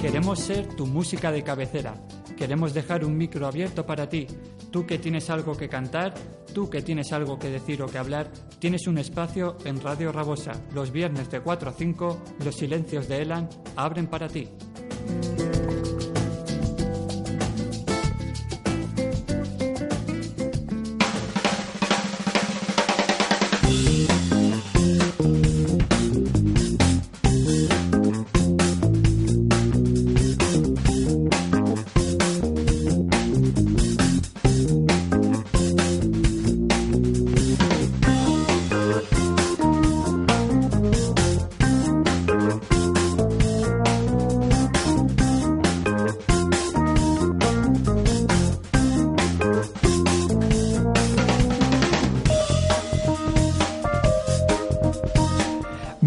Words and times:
Queremos 0.00 0.38
ser 0.38 0.68
tu 0.68 0.86
música 0.86 1.32
de 1.32 1.42
cabecera. 1.42 1.94
Queremos 2.36 2.72
dejar 2.72 3.04
un 3.04 3.16
micro 3.16 3.48
abierto 3.48 3.84
para 3.84 4.08
ti. 4.08 4.28
Tú 4.70 4.86
que 4.86 4.98
tienes 4.98 5.28
algo 5.28 5.56
que 5.56 5.68
cantar, 5.68 6.14
tú 6.54 6.70
que 6.70 6.82
tienes 6.82 7.12
algo 7.12 7.36
que 7.36 7.50
decir 7.50 7.82
o 7.82 7.86
que 7.86 7.98
hablar, 7.98 8.30
tienes 8.60 8.86
un 8.86 8.98
espacio 8.98 9.56
en 9.64 9.80
Radio 9.80 10.12
Rabosa. 10.12 10.52
Los 10.72 10.92
viernes 10.92 11.30
de 11.30 11.40
4 11.40 11.70
a 11.70 11.72
5, 11.72 12.22
los 12.44 12.54
silencios 12.54 13.08
de 13.08 13.22
Elan 13.22 13.48
abren 13.74 14.06
para 14.06 14.28
ti. 14.28 14.48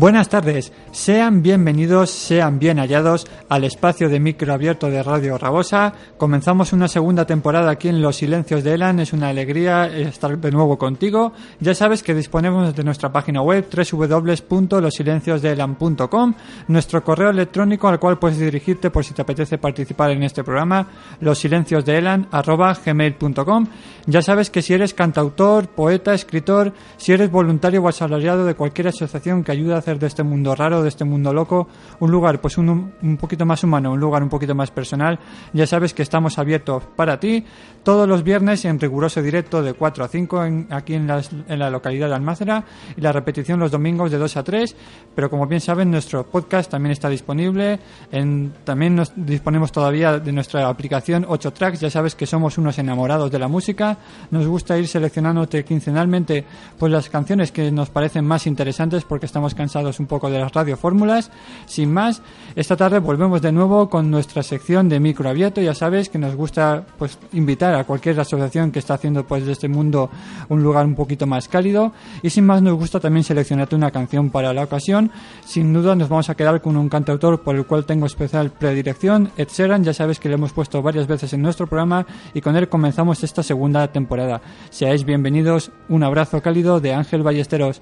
Buenas 0.01 0.29
tardes, 0.29 0.73
sean 0.91 1.43
bienvenidos, 1.43 2.09
sean 2.09 2.57
bien 2.57 2.79
hallados 2.79 3.27
al 3.49 3.65
espacio 3.65 4.09
de 4.09 4.19
micro 4.19 4.51
abierto 4.51 4.89
de 4.89 5.03
Radio 5.03 5.37
Rabosa. 5.37 5.93
Comenzamos 6.17 6.73
una 6.73 6.87
segunda 6.87 7.27
temporada 7.27 7.69
aquí 7.69 7.87
en 7.87 8.01
Los 8.01 8.15
Silencios 8.15 8.63
de 8.63 8.73
Elan, 8.73 8.99
es 8.99 9.13
una 9.13 9.29
alegría 9.29 9.85
estar 9.85 10.39
de 10.39 10.49
nuevo 10.49 10.79
contigo. 10.79 11.33
Ya 11.59 11.75
sabes 11.75 12.01
que 12.01 12.15
disponemos 12.15 12.75
de 12.75 12.83
nuestra 12.83 13.11
página 13.11 13.43
web 13.43 13.67
www.losilenciosdeelan.com, 13.69 16.33
nuestro 16.67 17.03
correo 17.03 17.29
electrónico 17.29 17.87
al 17.87 17.99
cual 17.99 18.17
puedes 18.17 18.39
dirigirte 18.39 18.89
por 18.89 19.05
si 19.05 19.13
te 19.13 19.21
apetece 19.21 19.59
participar 19.59 20.09
en 20.09 20.23
este 20.23 20.43
programa, 20.43 20.87
losilenciosdeelan.gmail.com. 21.19 23.67
Ya 24.07 24.23
sabes 24.23 24.49
que 24.49 24.63
si 24.63 24.73
eres 24.73 24.95
cantautor, 24.95 25.67
poeta, 25.67 26.15
escritor, 26.15 26.73
si 26.97 27.11
eres 27.11 27.29
voluntario 27.29 27.83
o 27.83 27.87
asalariado 27.87 28.47
de 28.47 28.55
cualquier 28.55 28.87
asociación 28.87 29.43
que 29.43 29.51
ayude 29.51 29.75
a 29.75 29.77
hacer 29.77 29.90
de 29.99 30.07
este 30.07 30.23
mundo 30.23 30.55
raro, 30.55 30.81
de 30.83 30.89
este 30.89 31.05
mundo 31.05 31.33
loco, 31.33 31.67
un 31.99 32.11
lugar 32.11 32.41
pues 32.41 32.57
un, 32.57 32.93
un 33.01 33.17
poquito 33.17 33.45
más 33.45 33.63
humano, 33.63 33.91
un 33.91 33.99
lugar 33.99 34.23
un 34.23 34.29
poquito 34.29 34.53
más 34.55 34.71
personal. 34.71 35.19
Ya 35.53 35.65
sabes 35.67 35.93
que 35.93 36.01
estamos 36.03 36.37
abiertos 36.37 36.83
para 36.95 37.19
ti 37.19 37.45
todos 37.83 38.07
los 38.07 38.23
viernes 38.23 38.63
en 38.65 38.79
riguroso 38.79 39.21
directo 39.21 39.63
de 39.63 39.73
4 39.73 40.03
a 40.03 40.07
5 40.07 40.45
en, 40.45 40.67
aquí 40.69 40.93
en, 40.93 41.07
las- 41.07 41.31
en 41.47 41.57
la 41.59 41.69
localidad 41.69 42.09
de 42.09 42.15
Almácera 42.15 42.63
y 42.95 43.01
la 43.01 43.11
repetición 43.11 43.59
los 43.59 43.71
domingos 43.71 44.11
de 44.11 44.17
2 44.17 44.37
a 44.37 44.43
3. 44.43 44.75
Pero 45.15 45.29
como 45.29 45.47
bien 45.47 45.61
saben, 45.61 45.89
nuestro 45.89 46.25
podcast 46.25 46.69
también 46.69 46.91
está 46.91 47.09
disponible. 47.09 47.79
En, 48.11 48.53
también 48.63 48.95
nos 48.95 49.11
disponemos 49.15 49.71
todavía 49.71 50.19
de 50.19 50.31
nuestra 50.31 50.67
aplicación 50.69 51.25
8 51.27 51.51
Tracks. 51.53 51.79
Ya 51.79 51.89
sabes 51.89 52.13
que 52.15 52.25
somos 52.27 52.57
unos 52.57 52.77
enamorados 52.77 53.31
de 53.31 53.39
la 53.39 53.47
música. 53.47 53.97
Nos 54.29 54.45
gusta 54.45 54.77
ir 54.77 54.87
seleccionando 54.87 55.47
quincenalmente 55.47 56.45
pues 56.77 56.91
las 56.91 57.09
canciones 57.09 57.51
que 57.51 57.71
nos 57.71 57.89
parecen 57.89 58.25
más 58.25 58.45
interesantes 58.45 59.03
porque 59.05 59.25
estamos 59.25 59.55
cansados 59.55 59.80
un 59.99 60.07
poco 60.07 60.29
de 60.29 60.39
las 60.39 60.51
radiofórmulas. 60.51 61.31
Sin 61.65 61.93
más, 61.93 62.21
esta 62.55 62.75
tarde 62.75 62.99
volvemos 62.99 63.41
de 63.41 63.51
nuevo 63.51 63.89
con 63.89 64.11
nuestra 64.11 64.43
sección 64.43 64.89
de 64.89 64.99
micro 64.99 65.29
abierto. 65.29 65.61
Ya 65.61 65.73
sabes 65.73 66.09
que 66.09 66.17
nos 66.17 66.35
gusta 66.35 66.85
pues 66.97 67.17
invitar 67.33 67.75
a 67.75 67.83
cualquier 67.83 68.19
asociación 68.19 68.71
que 68.71 68.79
está 68.79 68.95
haciendo 68.95 69.25
pues 69.25 69.45
de 69.45 69.53
este 69.53 69.67
mundo 69.67 70.09
un 70.49 70.63
lugar 70.63 70.85
un 70.85 70.95
poquito 70.95 71.25
más 71.27 71.47
cálido. 71.47 71.93
Y 72.21 72.29
sin 72.29 72.45
más, 72.45 72.61
nos 72.61 72.75
gusta 72.75 72.99
también 72.99 73.23
seleccionarte 73.23 73.75
una 73.75 73.91
canción 73.91 74.29
para 74.29 74.53
la 74.53 74.63
ocasión. 74.63 75.11
Sin 75.45 75.73
duda, 75.73 75.95
nos 75.95 76.09
vamos 76.09 76.29
a 76.29 76.35
quedar 76.35 76.61
con 76.61 76.77
un 76.77 76.89
cantautor 76.89 77.41
por 77.41 77.55
el 77.55 77.65
cual 77.65 77.85
tengo 77.85 78.05
especial 78.05 78.51
predilección, 78.51 79.31
Ed 79.37 79.47
Sheeran. 79.49 79.83
Ya 79.83 79.93
sabes 79.93 80.19
que 80.19 80.29
lo 80.29 80.35
hemos 80.35 80.53
puesto 80.53 80.81
varias 80.81 81.07
veces 81.07 81.33
en 81.33 81.41
nuestro 81.41 81.67
programa 81.67 82.05
y 82.33 82.41
con 82.41 82.55
él 82.55 82.69
comenzamos 82.69 83.23
esta 83.23 83.43
segunda 83.43 83.87
temporada. 83.87 84.41
Seáis 84.69 85.05
bienvenidos. 85.05 85.71
Un 85.89 86.03
abrazo 86.03 86.41
cálido 86.41 86.79
de 86.79 86.93
Ángel 86.93 87.23
Ballesteros. 87.23 87.81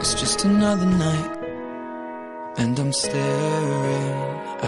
It's 0.00 0.14
just 0.14 0.44
another 0.44 0.86
night, 0.86 1.38
and 2.58 2.78
I'm 2.78 2.92
staring 2.92 4.18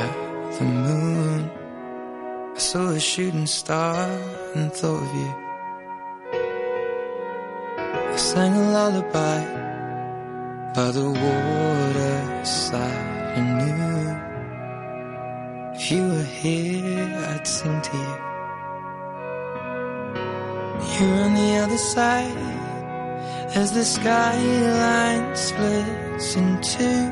at 0.02 0.14
the 0.58 0.64
moon. 0.64 1.50
I 2.54 2.58
saw 2.58 2.90
a 2.90 3.00
shooting 3.00 3.46
star 3.46 4.06
and 4.54 4.72
thought 4.72 5.02
of 5.02 5.14
you. 5.14 5.34
I 8.12 8.16
sang 8.16 8.54
a 8.54 8.70
lullaby 8.70 9.40
by 10.74 10.90
the 10.90 11.08
waterside 11.22 12.82
and 13.36 13.46
knew 13.58 13.74
if 15.74 15.90
you 15.90 16.02
were 16.08 16.22
here, 16.22 17.08
I'd 17.30 17.46
sing 17.46 17.80
to 17.82 17.96
you. 17.96 18.16
You're 20.94 21.24
on 21.24 21.34
the 21.34 21.56
other 21.64 21.78
side 21.78 22.63
as 23.54 23.70
the 23.72 23.84
skyline 23.84 25.36
splits 25.36 26.34
in 26.34 26.60
two, 26.60 27.06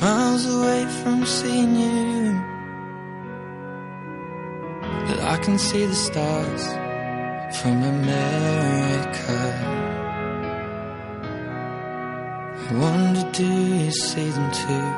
miles 0.00 0.44
away 0.46 0.84
from 1.02 1.24
seeing 1.24 1.76
you. 1.76 2.40
But 5.06 5.20
I 5.20 5.36
can 5.44 5.56
see 5.58 5.86
the 5.86 5.94
stars 5.94 6.64
from 7.58 7.82
America. 7.94 9.38
I 12.68 12.74
wonder, 12.74 13.30
do 13.32 13.46
you 13.46 13.92
see 13.92 14.30
them 14.30 14.50
too? 14.62 14.88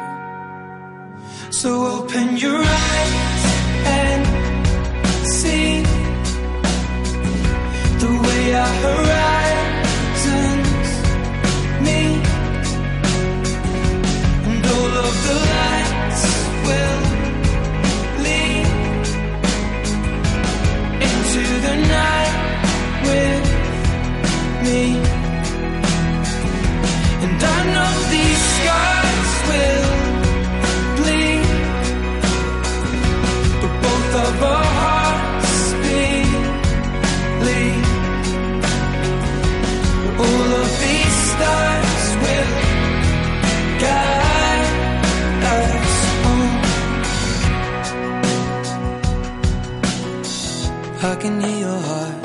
So 1.52 1.70
open 1.96 2.38
your 2.38 2.56
eyes 2.56 3.44
and 3.98 5.26
see 5.26 5.82
the 8.02 8.10
way 8.26 8.54
I 8.56 8.66
horizons 8.82 9.03
will 16.64 17.03
can 51.24 51.40
hear 51.40 51.58
your 51.58 51.80
heart 51.90 52.24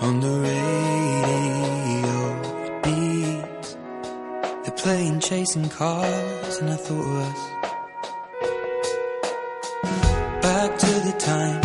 on 0.00 0.20
the 0.20 0.34
radio. 0.48 2.14
It 2.68 2.74
beats. 2.82 3.76
They're 4.62 4.78
playing 4.84 5.20
chasing 5.20 5.68
cars, 5.68 6.58
and 6.60 6.70
I 6.70 6.76
thought 6.76 7.06
of 7.12 7.16
us. 7.28 7.42
Back 10.40 10.78
to 10.78 10.92
the 11.08 11.14
time 11.18 11.63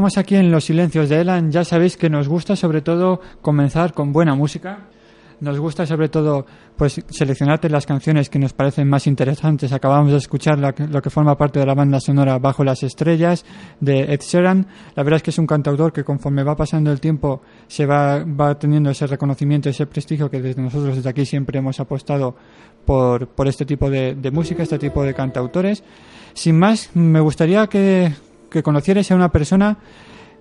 estamos 0.00 0.16
aquí 0.16 0.36
en 0.36 0.50
Los 0.50 0.64
Silencios 0.64 1.10
de 1.10 1.20
Elan. 1.20 1.52
Ya 1.52 1.62
sabéis 1.62 1.98
que 1.98 2.08
nos 2.08 2.26
gusta 2.26 2.56
sobre 2.56 2.80
todo 2.80 3.20
comenzar 3.42 3.92
con 3.92 4.14
buena 4.14 4.34
música. 4.34 4.88
Nos 5.40 5.58
gusta 5.58 5.84
sobre 5.84 6.08
todo 6.08 6.46
pues 6.74 7.04
seleccionarte 7.10 7.68
las 7.68 7.84
canciones 7.84 8.30
que 8.30 8.38
nos 8.38 8.54
parecen 8.54 8.88
más 8.88 9.06
interesantes. 9.06 9.74
Acabamos 9.74 10.12
de 10.12 10.16
escuchar 10.16 10.58
la 10.58 10.74
lo 10.88 11.02
que 11.02 11.10
forma 11.10 11.36
parte 11.36 11.60
de 11.60 11.66
la 11.66 11.74
banda 11.74 12.00
sonora 12.00 12.38
Bajo 12.38 12.64
las 12.64 12.82
Estrellas 12.82 13.44
de 13.78 14.14
Ed 14.14 14.20
Sheeran. 14.22 14.66
La 14.96 15.02
verdad 15.02 15.18
es 15.18 15.22
que 15.22 15.30
es 15.32 15.38
un 15.38 15.46
cantautor 15.46 15.92
que 15.92 16.02
conforme 16.02 16.44
va 16.44 16.56
pasando 16.56 16.90
el 16.90 16.98
tiempo 16.98 17.42
se 17.68 17.84
va, 17.84 18.24
va 18.24 18.58
teniendo 18.58 18.88
ese 18.88 19.06
reconocimiento, 19.06 19.68
ese 19.68 19.84
prestigio 19.86 20.30
que 20.30 20.40
desde 20.40 20.62
nosotros 20.62 20.96
desde 20.96 21.10
aquí 21.10 21.26
siempre 21.26 21.58
hemos 21.58 21.78
apostado 21.78 22.34
por, 22.86 23.28
por 23.28 23.48
este 23.48 23.66
tipo 23.66 23.90
de, 23.90 24.14
de 24.14 24.30
música, 24.30 24.62
este 24.62 24.78
tipo 24.78 25.02
de 25.02 25.12
cantautores. 25.12 25.84
Sin 26.32 26.58
más, 26.58 26.88
me 26.94 27.20
gustaría 27.20 27.66
que, 27.66 28.14
que 28.50 28.62
conocierais 28.62 29.10
a 29.10 29.14
una 29.14 29.30
persona 29.30 29.78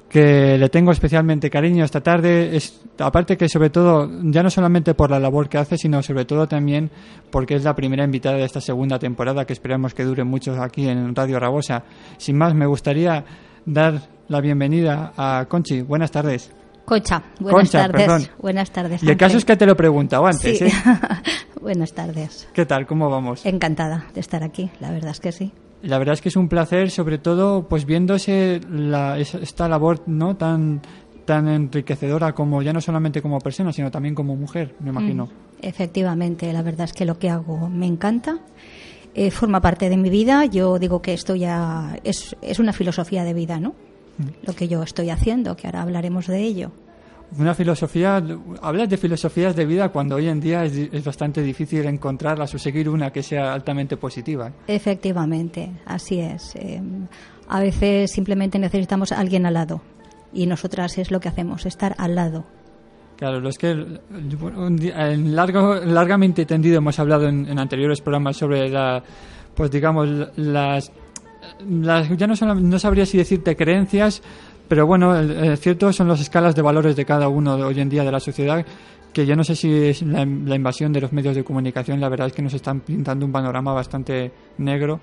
que 0.09 0.57
le 0.57 0.69
tengo 0.69 0.91
especialmente 0.91 1.49
cariño 1.49 1.85
esta 1.85 2.01
tarde. 2.01 2.55
Es, 2.55 2.81
aparte 2.97 3.37
que 3.37 3.47
sobre 3.47 3.69
todo, 3.69 4.09
ya 4.23 4.43
no 4.43 4.49
solamente 4.49 4.95
por 4.95 5.11
la 5.11 5.19
labor 5.19 5.47
que 5.47 5.59
hace, 5.59 5.77
sino 5.77 6.01
sobre 6.01 6.25
todo 6.25 6.47
también 6.47 6.89
porque 7.31 7.55
es 7.55 7.63
la 7.63 7.75
primera 7.75 8.03
invitada 8.03 8.37
de 8.37 8.43
esta 8.43 8.59
segunda 8.59 8.97
temporada 8.99 9.45
que 9.45 9.53
esperamos 9.53 9.93
que 9.93 10.03
dure 10.03 10.23
mucho 10.23 10.61
aquí 10.61 10.87
en 10.87 11.15
Radio 11.15 11.39
Rabosa. 11.39 11.83
Sin 12.17 12.37
más, 12.37 12.55
me 12.55 12.65
gustaría 12.65 13.23
dar 13.65 14.01
la 14.27 14.41
bienvenida 14.41 15.13
a 15.15 15.45
Conchi. 15.47 15.81
Buenas 15.81 16.11
tardes. 16.11 16.51
Concha, 16.85 17.21
buenas 17.39 17.53
Concha, 17.53 17.81
tardes. 17.81 18.01
perdón. 18.01 18.27
Buenas 18.39 18.71
tardes. 18.71 19.03
Y 19.03 19.09
el 19.11 19.17
caso 19.17 19.37
es 19.37 19.45
que 19.45 19.55
te 19.55 19.67
lo 19.67 19.73
he 19.73 19.75
preguntado 19.75 20.25
antes. 20.25 20.57
Sí. 20.57 20.65
¿eh? 20.65 20.71
buenas 21.61 21.93
tardes. 21.93 22.47
¿Qué 22.51 22.65
tal? 22.65 22.87
¿Cómo 22.87 23.11
vamos? 23.11 23.45
Encantada 23.45 24.07
de 24.15 24.19
estar 24.19 24.43
aquí, 24.43 24.71
la 24.79 24.89
verdad 24.89 25.11
es 25.11 25.19
que 25.19 25.31
sí. 25.31 25.53
La 25.81 25.97
verdad 25.97 26.13
es 26.13 26.21
que 26.21 26.29
es 26.29 26.35
un 26.35 26.49
placer, 26.49 26.91
sobre 26.91 27.17
todo, 27.17 27.67
pues 27.67 27.85
viéndose 27.85 28.59
la, 28.69 29.17
es- 29.17 29.35
esta 29.35 29.67
labor 29.69 30.01
no 30.07 30.35
tan 30.35 30.81
tan 31.25 31.47
enriquecedora 31.47 32.33
como 32.33 32.61
ya 32.63 32.73
no 32.73 32.81
solamente 32.81 33.21
como 33.21 33.37
persona, 33.39 33.71
sino 33.71 33.91
también 33.91 34.15
como 34.15 34.35
mujer, 34.35 34.73
me 34.79 34.89
imagino. 34.89 35.25
Mm, 35.27 35.29
Efectivamente, 35.61 36.51
la 36.51 36.63
verdad 36.63 36.85
es 36.85 36.93
que 36.93 37.05
lo 37.05 37.19
que 37.19 37.29
hago 37.29 37.69
me 37.69 37.85
encanta. 37.85 38.39
Eh, 39.13 39.29
forma 39.31 39.61
parte 39.61 39.89
de 39.89 39.97
mi 39.97 40.09
vida. 40.09 40.45
Yo 40.45 40.79
digo 40.79 41.01
que 41.01 41.13
esto 41.13 41.35
ya 41.35 41.99
es, 42.03 42.35
es 42.41 42.57
una 42.59 42.73
filosofía 42.73 43.23
de 43.23 43.33
vida, 43.33 43.59
¿no? 43.59 43.69
Mm. 44.17 44.23
Lo 44.47 44.53
que 44.53 44.67
yo 44.67 44.81
estoy 44.83 45.09
haciendo, 45.11 45.55
que 45.55 45.67
ahora 45.67 45.81
hablaremos 45.83 46.25
de 46.27 46.41
ello. 46.41 46.71
Una 47.37 47.53
filosofía, 47.53 48.23
hablas 48.61 48.89
de 48.89 48.97
filosofías 48.97 49.55
de 49.55 49.65
vida 49.65 49.89
cuando 49.89 50.15
hoy 50.15 50.27
en 50.27 50.39
día 50.39 50.65
es, 50.65 50.75
es 50.75 51.03
bastante 51.03 51.41
difícil 51.43 51.85
encontrarlas 51.85 52.53
o 52.55 52.57
seguir 52.57 52.89
una 52.89 53.11
que 53.11 53.21
sea 53.21 53.53
altamente 53.53 53.97
positiva. 53.97 54.51
Efectivamente, 54.67 55.71
así 55.85 56.19
es. 56.19 56.55
Eh, 56.55 56.81
a 57.47 57.59
veces 57.59 58.11
simplemente 58.11 58.57
necesitamos 58.57 59.11
a 59.11 59.19
alguien 59.19 59.45
al 59.45 59.53
lado. 59.53 59.81
Y 60.33 60.47
nosotras 60.47 60.97
es 60.97 61.11
lo 61.11 61.19
que 61.19 61.29
hacemos, 61.29 61.65
estar 61.65 61.95
al 61.97 62.15
lado. 62.15 62.45
Claro, 63.17 63.41
lo 63.41 63.49
es 63.49 63.57
que 63.57 63.71
en 63.71 65.35
largo, 65.35 65.75
largamente 65.75 66.45
tendido 66.45 66.77
hemos 66.77 66.99
hablado 66.99 67.27
en, 67.27 67.47
en 67.47 67.59
anteriores 67.59 67.99
programas 67.99 68.37
sobre 68.37 68.69
la, 68.69 69.03
pues 69.55 69.69
digamos, 69.71 70.07
las, 70.37 70.91
las 71.67 72.17
ya 72.17 72.27
no, 72.27 72.35
son, 72.35 72.69
no 72.69 72.79
sabría 72.79 73.05
si 73.05 73.17
decirte 73.17 73.57
creencias, 73.57 74.21
pero 74.69 74.87
bueno, 74.87 75.17
el, 75.17 75.31
el 75.31 75.57
cierto 75.57 75.91
son 75.91 76.07
las 76.07 76.21
escalas 76.21 76.55
de 76.55 76.61
valores 76.61 76.95
de 76.95 77.03
cada 77.03 77.27
uno 77.27 77.57
de 77.57 77.63
hoy 77.63 77.81
en 77.81 77.89
día 77.89 78.05
de 78.05 78.11
la 78.11 78.21
sociedad, 78.21 78.65
que 79.11 79.25
yo 79.25 79.35
no 79.35 79.43
sé 79.43 79.55
si 79.55 79.73
es 79.73 80.01
la, 80.03 80.25
la 80.25 80.55
invasión 80.55 80.93
de 80.93 81.01
los 81.01 81.11
medios 81.11 81.35
de 81.35 81.43
comunicación, 81.43 81.99
la 81.99 82.07
verdad 82.07 82.27
es 82.27 82.33
que 82.33 82.41
nos 82.41 82.53
están 82.53 82.79
pintando 82.81 83.25
un 83.25 83.31
panorama 83.31 83.73
bastante 83.73 84.31
negro. 84.57 85.01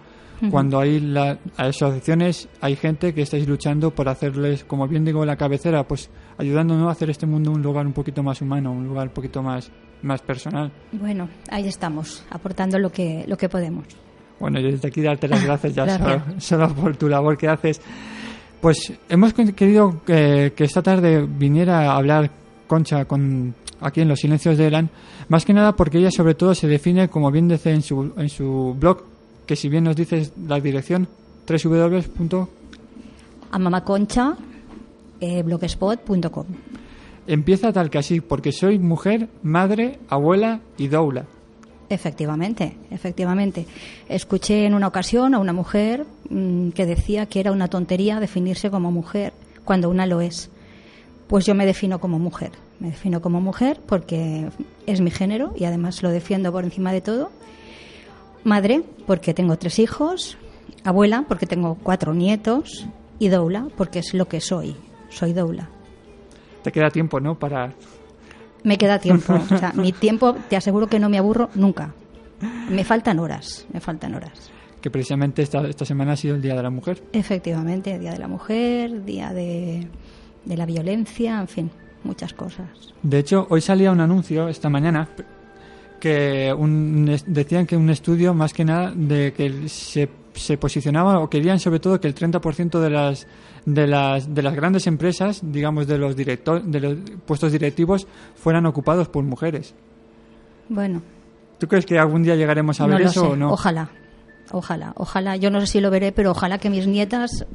Cuando 0.50 0.78
hay 0.78 1.00
la, 1.00 1.38
asociaciones, 1.56 2.46
hay 2.60 2.76
gente 2.76 3.14
que 3.14 3.22
estáis 3.22 3.48
luchando 3.48 3.90
por 3.92 4.06
hacerles, 4.06 4.64
como 4.64 4.86
bien 4.86 5.02
digo, 5.02 5.24
la 5.24 5.36
cabecera, 5.36 5.88
pues 5.88 6.10
ayudándonos 6.36 6.88
a 6.88 6.90
hacer 6.90 7.08
este 7.08 7.24
mundo 7.24 7.52
un 7.52 7.62
lugar 7.62 7.86
un 7.86 7.94
poquito 7.94 8.22
más 8.22 8.42
humano, 8.42 8.70
un 8.70 8.86
lugar 8.86 9.08
un 9.08 9.14
poquito 9.14 9.42
más, 9.42 9.72
más 10.02 10.20
personal. 10.20 10.70
Bueno, 10.92 11.30
ahí 11.50 11.66
estamos, 11.66 12.22
aportando 12.28 12.78
lo 12.78 12.92
que, 12.92 13.24
lo 13.26 13.38
que 13.38 13.48
podemos. 13.48 13.86
Bueno, 14.38 14.60
yo 14.60 14.70
desde 14.70 14.88
aquí 14.88 15.00
darte 15.00 15.26
las 15.26 15.42
gracias 15.42 15.74
ya 15.74 15.88
solo, 15.98 16.04
Gracias. 16.04 16.44
solo 16.44 16.68
por 16.74 16.96
tu 16.98 17.08
labor 17.08 17.38
que 17.38 17.48
haces. 17.48 17.80
Pues 18.60 18.92
hemos 19.08 19.32
querido 19.34 20.02
que, 20.04 20.52
que 20.56 20.64
esta 20.64 20.82
tarde 20.82 21.26
viniera 21.26 21.92
a 21.92 21.96
hablar 21.96 22.30
Concha 22.66 23.04
con 23.04 23.54
aquí 23.80 24.00
en 24.00 24.08
los 24.08 24.20
silencios 24.20 24.58
de 24.58 24.66
Elan, 24.68 24.90
más 25.28 25.44
que 25.44 25.52
nada 25.52 25.76
porque 25.76 25.98
ella 25.98 26.10
sobre 26.10 26.34
todo 26.34 26.54
se 26.54 26.66
define, 26.66 27.08
como 27.08 27.30
bien 27.30 27.48
dice 27.48 27.72
en 27.72 27.82
su, 27.82 28.12
en 28.16 28.28
su 28.28 28.74
blog, 28.78 29.02
que 29.46 29.56
si 29.56 29.68
bien 29.68 29.84
nos 29.84 29.96
dices 29.96 30.32
la 30.46 30.60
dirección, 30.60 31.06
www. 31.48 32.46
A 33.52 33.58
mamaconcha, 33.58 34.36
eh. 35.20 35.44
Empieza 37.26 37.72
tal 37.72 37.90
que 37.90 37.98
así, 37.98 38.20
porque 38.20 38.52
soy 38.52 38.78
mujer, 38.78 39.28
madre, 39.42 39.98
abuela 40.08 40.60
y 40.78 40.88
doula. 40.88 41.26
Efectivamente, 41.88 42.76
efectivamente. 42.90 43.66
Escuché 44.08 44.66
en 44.66 44.74
una 44.74 44.88
ocasión 44.88 45.34
a 45.34 45.38
una 45.38 45.52
mujer 45.52 46.04
mm, 46.30 46.70
que 46.70 46.86
decía 46.86 47.26
que 47.26 47.40
era 47.40 47.52
una 47.52 47.68
tontería 47.68 48.18
definirse 48.18 48.70
como 48.70 48.90
mujer 48.90 49.32
cuando 49.64 49.88
una 49.88 50.06
lo 50.06 50.20
es. 50.20 50.50
Pues 51.28 51.46
yo 51.46 51.54
me 51.54 51.66
defino 51.66 52.00
como 52.00 52.18
mujer. 52.18 52.52
Me 52.80 52.90
defino 52.90 53.20
como 53.20 53.40
mujer 53.40 53.80
porque 53.86 54.48
es 54.86 55.00
mi 55.00 55.10
género 55.10 55.52
y 55.56 55.64
además 55.64 56.02
lo 56.02 56.10
defiendo 56.10 56.52
por 56.52 56.64
encima 56.64 56.92
de 56.92 57.00
todo. 57.00 57.30
Madre, 58.44 58.82
porque 59.06 59.34
tengo 59.34 59.56
tres 59.56 59.78
hijos. 59.78 60.36
Abuela, 60.84 61.24
porque 61.26 61.46
tengo 61.46 61.76
cuatro 61.82 62.14
nietos. 62.14 62.86
Y 63.18 63.28
doula, 63.28 63.68
porque 63.76 64.00
es 64.00 64.12
lo 64.12 64.28
que 64.28 64.40
soy. 64.40 64.76
Soy 65.08 65.32
doula. 65.32 65.68
Te 66.62 66.70
queda 66.70 66.90
tiempo, 66.90 67.18
¿no? 67.18 67.38
Para 67.38 67.72
Me 68.66 68.76
queda 68.76 68.98
tiempo. 68.98 69.32
O 69.50 69.58
sea, 69.58 69.72
mi 69.74 69.92
tiempo, 69.92 70.34
te 70.50 70.56
aseguro 70.56 70.86
que 70.88 70.98
no 70.98 71.08
me 71.08 71.16
aburro 71.18 71.48
nunca. 71.54 71.94
Me 72.68 72.84
faltan 72.84 73.18
horas, 73.18 73.66
me 73.72 73.80
faltan 73.80 74.14
horas. 74.14 74.50
que 74.82 74.90
precisamente 74.90 75.40
esta, 75.42 75.66
esta 75.66 75.84
semana 75.86 76.12
ha 76.12 76.16
sido 76.16 76.34
el 76.34 76.42
Día 76.42 76.54
de 76.54 76.62
la 76.62 76.70
Mujer. 76.70 77.02
Efectivamente, 77.12 77.98
Día 77.98 78.12
de 78.12 78.18
la 78.18 78.28
Mujer, 78.28 79.04
Día 79.04 79.32
de, 79.32 79.86
de 80.44 80.56
la 80.56 80.66
Violencia, 80.66 81.40
en 81.40 81.48
fin, 81.48 81.70
muchas 82.04 82.32
cosas. 82.34 82.68
De 83.02 83.18
hecho, 83.20 83.46
hoy 83.50 83.60
salía 83.62 83.90
un 83.90 84.00
anuncio 84.00 84.48
esta 84.48 84.68
mañana 84.68 85.08
que 85.98 86.52
un- 86.52 87.16
decían 87.26 87.66
que 87.66 87.76
un 87.76 87.88
estudio 87.90 88.34
más 88.34 88.52
que 88.52 88.64
nada 88.64 88.92
de 88.94 89.32
que 89.32 89.68
se, 89.68 90.08
se 90.36 90.56
posicionaba 90.58 91.18
o 91.20 91.28
querían 91.28 91.58
sobre 91.58 91.80
todo 91.80 92.00
que 92.00 92.08
el 92.08 92.14
30% 92.14 92.80
de 92.80 92.90
las 92.90 93.26
de 93.64 93.86
las 93.86 94.34
de 94.34 94.42
las 94.42 94.54
grandes 94.54 94.86
empresas, 94.86 95.40
digamos 95.42 95.86
de 95.86 95.98
los 95.98 96.16
director, 96.16 96.62
de 96.62 96.80
los 96.80 96.96
puestos 97.26 97.52
directivos 97.52 98.06
fueran 98.34 98.66
ocupados 98.66 99.08
por 99.08 99.24
mujeres. 99.24 99.74
Bueno, 100.68 101.02
¿Tú 101.58 101.68
crees 101.68 101.86
que 101.86 101.98
algún 101.98 102.22
día 102.22 102.36
llegaremos 102.36 102.80
a 102.80 102.86
no 102.86 102.96
ver 102.96 103.06
eso 103.06 103.20
sé. 103.22 103.26
o 103.26 103.36
no? 103.36 103.52
Ojalá, 103.52 103.90
ojalá, 104.50 104.92
ojalá. 104.96 105.36
Yo 105.36 105.50
no 105.50 105.60
sé 105.60 105.66
si 105.66 105.80
lo 105.80 105.90
veré, 105.90 106.12
pero 106.12 106.32
ojalá 106.32 106.58
que 106.58 106.68
mis 106.68 106.86
nietas 106.86 107.46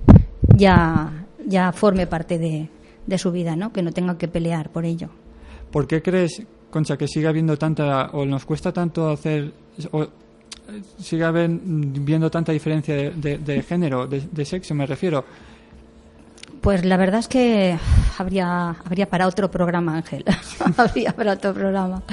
ya, 0.55 1.25
ya 1.45 1.71
forme 1.71 2.07
parte 2.07 2.39
de, 2.39 2.69
de 3.05 3.17
su 3.17 3.31
vida, 3.31 3.55
¿no? 3.55 3.71
Que 3.71 3.83
no 3.83 3.91
tengan 3.91 4.17
que 4.17 4.27
pelear 4.27 4.71
por 4.71 4.85
ello. 4.85 5.09
¿Por 5.71 5.87
qué 5.87 6.01
crees, 6.01 6.43
Concha, 6.71 6.97
que 6.97 7.07
sigue 7.07 7.27
habiendo 7.27 7.57
tanta, 7.57 8.07
o 8.13 8.25
nos 8.25 8.45
cuesta 8.45 8.73
tanto 8.73 9.09
hacer, 9.09 9.53
o 9.91 10.07
sigue 10.99 11.25
viendo 11.49 12.29
tanta 12.31 12.51
diferencia 12.51 12.95
de, 12.95 13.11
de- 13.11 13.37
de 13.37 13.61
género, 13.63 14.07
de, 14.07 14.21
de 14.31 14.45
sexo, 14.45 14.73
me 14.75 14.85
refiero? 14.85 15.23
Pues 16.61 16.85
la 16.85 16.95
verdad 16.95 17.21
es 17.21 17.27
que 17.27 17.75
habría, 18.19 18.69
habría 18.85 19.09
para 19.09 19.25
otro 19.27 19.49
programa, 19.49 19.95
Ángel. 19.97 20.23
habría 20.77 21.11
para 21.15 21.33
otro 21.33 21.53
programa. 21.55 22.03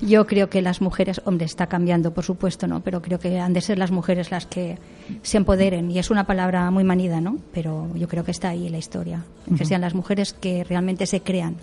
Yo 0.00 0.26
creo 0.26 0.50
que 0.50 0.60
las 0.60 0.82
mujeres, 0.82 1.22
hombre, 1.24 1.46
está 1.46 1.68
cambiando, 1.68 2.12
por 2.12 2.22
supuesto, 2.22 2.66
¿no? 2.66 2.80
Pero 2.80 3.00
creo 3.00 3.18
que 3.18 3.38
han 3.40 3.54
de 3.54 3.62
ser 3.62 3.78
las 3.78 3.90
mujeres 3.90 4.30
las 4.30 4.44
que 4.44 4.76
se 5.22 5.38
empoderen. 5.38 5.90
Y 5.90 5.98
es 5.98 6.10
una 6.10 6.26
palabra 6.26 6.70
muy 6.70 6.84
manida, 6.84 7.22
¿no? 7.22 7.38
Pero 7.54 7.88
yo 7.94 8.06
creo 8.06 8.24
que 8.24 8.32
está 8.32 8.50
ahí 8.50 8.68
la 8.68 8.76
historia. 8.76 9.24
Que 9.56 9.64
sean 9.64 9.80
las 9.80 9.94
mujeres 9.94 10.34
que 10.34 10.64
realmente 10.64 11.06
se 11.06 11.20
crean 11.22 11.54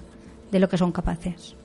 de 0.51 0.59
lo 0.59 0.67
que 0.67 0.79
son 0.79 0.91
capaces. 0.91 1.55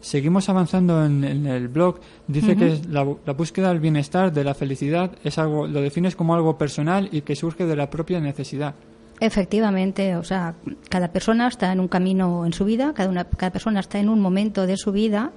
Seguimos 0.00 0.48
avanzando 0.48 1.04
en, 1.04 1.24
en 1.24 1.46
el 1.46 1.68
blog. 1.68 2.00
Dice 2.26 2.56
que 2.56 2.72
es 2.74 2.86
la, 2.86 3.06
la 3.26 3.32
búsqueda 3.32 3.68
del 3.68 3.80
bienestar, 3.80 4.32
de 4.32 4.44
la 4.44 4.54
felicidad, 4.54 5.10
es 5.24 5.38
algo, 5.38 5.66
lo 5.66 5.80
defines 5.80 6.14
como 6.14 6.34
algo 6.34 6.56
personal 6.56 7.08
y 7.10 7.22
que 7.22 7.34
surge 7.34 7.66
de 7.66 7.76
la 7.76 7.90
propia 7.90 8.20
necesidad. 8.20 8.74
Efectivamente, 9.20 10.14
o 10.14 10.22
sea, 10.22 10.54
cada 10.88 11.08
persona 11.08 11.48
está 11.48 11.72
en 11.72 11.80
un 11.80 11.88
camino 11.88 12.46
en 12.46 12.52
su 12.52 12.64
vida, 12.64 12.94
cada, 12.94 13.10
una, 13.10 13.24
cada 13.24 13.50
persona 13.50 13.80
está 13.80 13.98
en 13.98 14.08
un 14.08 14.20
momento 14.20 14.66
de 14.66 14.76
su 14.76 14.92
vida 14.92 15.32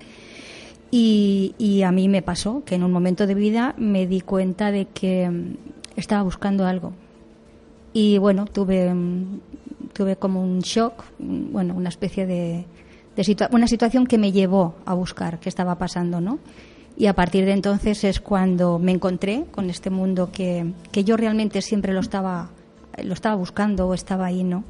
y, 0.92 1.56
y 1.58 1.82
a 1.82 1.92
mí 1.92 2.08
me 2.08 2.22
pasó 2.22 2.64
que 2.64 2.76
en 2.76 2.84
un 2.84 2.92
momento 2.92 3.26
de 3.26 3.34
vida 3.34 3.74
me 3.78 4.06
di 4.06 4.22
cuenta 4.22 4.72
de 4.72 4.86
que 4.86 5.28
mm, 5.28 5.56
estaba 5.96 6.22
buscando 6.22 6.68
algo. 6.68 6.94
Y 7.92 8.20
bueno, 8.20 8.46
tuve, 8.46 8.94
mm, 8.94 9.40
tuve 9.94 10.16
como 10.16 10.44
un 10.44 10.60
shock, 10.60 11.04
mm, 11.18 11.52
bueno, 11.52 11.74
una 11.74 11.90
especie 11.90 12.28
de, 12.28 12.66
una 13.52 13.68
situación 13.68 14.08
que 14.08 14.18
me 14.18 14.32
llevó 14.32 14.76
a 14.86 14.94
buscar 14.94 15.40
qué 15.40 15.50
estaba 15.50 15.78
pasando, 15.78 16.22
¿no? 16.22 16.40
Y 16.98 17.08
a 17.08 17.14
partir 17.14 17.46
de 17.46 17.54
entonces 17.54 18.04
es 18.04 18.20
cuando 18.20 18.80
me 18.80 18.92
encontré 18.92 19.46
con 19.52 19.70
este 19.70 19.90
mundo 19.90 20.30
que, 20.32 20.74
que 20.92 21.04
yo 21.04 21.18
realmente 21.18 21.62
siempre 21.62 21.94
lo 21.94 22.00
estaba, 22.00 22.52
lo 23.04 23.14
estaba 23.14 23.36
buscando 23.36 23.88
o 23.88 23.94
estaba 23.94 24.26
ahí, 24.26 24.44
¿no? 24.44 24.64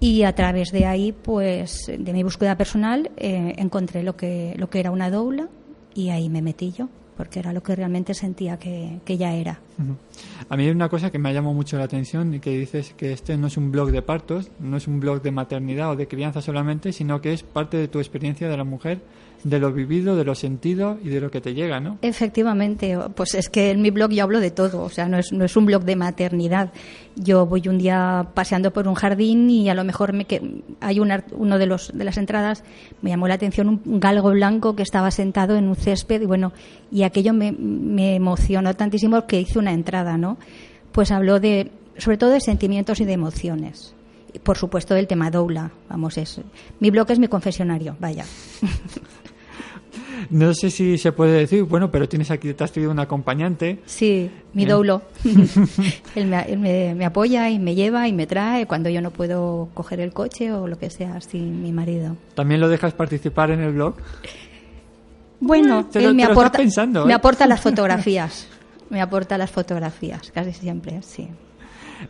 Y 0.00 0.24
a 0.24 0.34
través 0.34 0.72
de 0.72 0.86
ahí, 0.86 1.12
pues, 1.12 1.86
de 1.86 2.12
mi 2.12 2.24
búsqueda 2.24 2.56
personal, 2.56 3.10
eh, 3.16 3.54
encontré 3.58 4.02
lo 4.02 4.16
que, 4.16 4.54
lo 4.56 4.68
que 4.68 4.80
era 4.80 4.90
una 4.90 5.10
doula 5.10 5.48
y 5.94 6.08
ahí 6.08 6.28
me 6.28 6.42
metí 6.42 6.72
yo, 6.72 6.88
porque 7.16 7.38
era 7.38 7.52
lo 7.52 7.62
que 7.62 7.76
realmente 7.76 8.12
sentía 8.14 8.58
que, 8.58 9.00
que 9.04 9.16
ya 9.16 9.32
era. 9.34 9.60
A 10.48 10.56
mí 10.56 10.64
hay 10.64 10.70
una 10.70 10.88
cosa 10.88 11.10
que 11.10 11.18
me 11.18 11.28
ha 11.28 11.32
llamado 11.32 11.54
mucho 11.54 11.78
la 11.78 11.84
atención 11.84 12.34
y 12.34 12.40
que 12.40 12.58
dices 12.58 12.94
que 12.96 13.12
este 13.12 13.36
no 13.36 13.46
es 13.46 13.56
un 13.56 13.72
blog 13.72 13.90
de 13.90 14.02
partos, 14.02 14.50
no 14.60 14.76
es 14.76 14.86
un 14.86 15.00
blog 15.00 15.22
de 15.22 15.30
maternidad 15.30 15.90
o 15.90 15.96
de 15.96 16.08
crianza 16.08 16.42
solamente, 16.42 16.92
sino 16.92 17.20
que 17.20 17.32
es 17.32 17.42
parte 17.42 17.76
de 17.76 17.88
tu 17.88 17.98
experiencia 17.98 18.48
de 18.48 18.56
la 18.56 18.64
mujer, 18.64 19.00
de 19.44 19.58
lo 19.58 19.72
vivido, 19.72 20.14
de 20.16 20.24
lo 20.24 20.34
sentido 20.34 20.98
y 21.02 21.08
de 21.08 21.20
lo 21.20 21.30
que 21.30 21.40
te 21.40 21.52
llega, 21.54 21.80
¿no? 21.80 21.98
Efectivamente, 22.02 22.96
pues 23.14 23.34
es 23.34 23.48
que 23.48 23.70
en 23.70 23.82
mi 23.82 23.90
blog 23.90 24.10
yo 24.12 24.22
hablo 24.24 24.38
de 24.40 24.50
todo, 24.50 24.82
o 24.82 24.88
sea, 24.88 25.08
no 25.08 25.18
es, 25.18 25.32
no 25.32 25.44
es 25.44 25.56
un 25.56 25.66
blog 25.66 25.84
de 25.84 25.96
maternidad. 25.96 26.72
Yo 27.16 27.44
voy 27.46 27.66
un 27.68 27.78
día 27.78 28.28
paseando 28.34 28.72
por 28.72 28.86
un 28.88 28.94
jardín 28.94 29.50
y 29.50 29.68
a 29.68 29.74
lo 29.74 29.84
mejor 29.84 30.12
me 30.12 30.24
que 30.24 30.62
hay 30.80 31.00
un 31.00 31.10
ar- 31.10 31.24
uno 31.32 31.58
de 31.58 31.66
los 31.66 31.90
de 31.92 32.04
las 32.04 32.16
entradas 32.16 32.62
me 33.02 33.10
llamó 33.10 33.28
la 33.28 33.34
atención 33.34 33.80
un 33.84 34.00
galgo 34.00 34.30
blanco 34.30 34.76
que 34.76 34.82
estaba 34.82 35.10
sentado 35.10 35.56
en 35.56 35.68
un 35.68 35.76
césped 35.76 36.22
y 36.22 36.26
bueno, 36.26 36.52
y 36.90 37.02
aquello 37.02 37.32
me, 37.34 37.52
me 37.52 38.14
emocionó 38.14 38.74
tantísimo 38.74 39.26
que 39.26 39.40
hice 39.40 39.58
una 39.58 39.72
entrada, 39.72 40.16
¿no? 40.16 40.38
Pues 40.92 41.10
habló 41.10 41.40
de 41.40 41.70
sobre 41.98 42.16
todo 42.16 42.30
de 42.30 42.40
sentimientos 42.40 43.00
y 43.00 43.04
de 43.04 43.12
emociones. 43.12 43.94
Por 44.42 44.56
supuesto 44.56 44.94
del 44.94 45.06
tema 45.06 45.30
doula, 45.30 45.72
vamos, 45.90 46.16
es 46.16 46.40
mi 46.80 46.90
blog 46.90 47.10
es 47.10 47.18
mi 47.18 47.28
confesionario, 47.28 47.96
vaya. 48.00 48.24
No 50.30 50.54
sé 50.54 50.70
si 50.70 50.96
se 50.98 51.12
puede 51.12 51.32
decir, 51.40 51.64
bueno, 51.64 51.90
pero 51.90 52.08
tienes 52.08 52.30
aquí, 52.30 52.54
te 52.54 52.64
has 52.64 52.72
traído 52.72 52.90
un 52.90 52.98
acompañante. 53.00 53.80
Sí, 53.86 54.30
mi 54.54 54.64
Bien. 54.64 54.70
doulo. 54.76 55.02
él 56.14 56.26
me, 56.26 56.40
él 56.42 56.58
me- 56.58 56.94
me 56.94 57.04
apoya 57.04 57.50
y 57.50 57.58
me 57.58 57.74
lleva 57.74 58.08
y 58.08 58.12
me 58.12 58.26
trae 58.26 58.66
cuando 58.66 58.88
yo 58.88 59.00
no 59.02 59.10
puedo 59.10 59.68
coger 59.74 60.00
el 60.00 60.12
coche 60.12 60.52
o 60.52 60.66
lo 60.68 60.78
que 60.78 60.90
sea 60.90 61.20
sin 61.20 61.62
mi 61.62 61.72
marido. 61.72 62.16
¿También 62.34 62.60
lo 62.60 62.68
dejas 62.68 62.94
participar 62.94 63.50
en 63.50 63.60
el 63.60 63.72
blog? 63.72 63.94
Bueno, 65.40 65.86
te 65.86 66.00
lo- 66.00 66.10
él 66.10 66.14
me 66.14 66.24
te 66.26 66.32
aporta, 66.32 66.58
pensando, 66.58 67.04
me 67.04 67.12
¿eh? 67.12 67.16
aporta 67.16 67.46
las 67.46 67.60
fotografías. 67.62 68.48
Me 68.90 69.00
aporta 69.00 69.38
las 69.38 69.50
fotografías, 69.50 70.30
casi 70.32 70.52
siempre, 70.52 71.00
sí. 71.02 71.28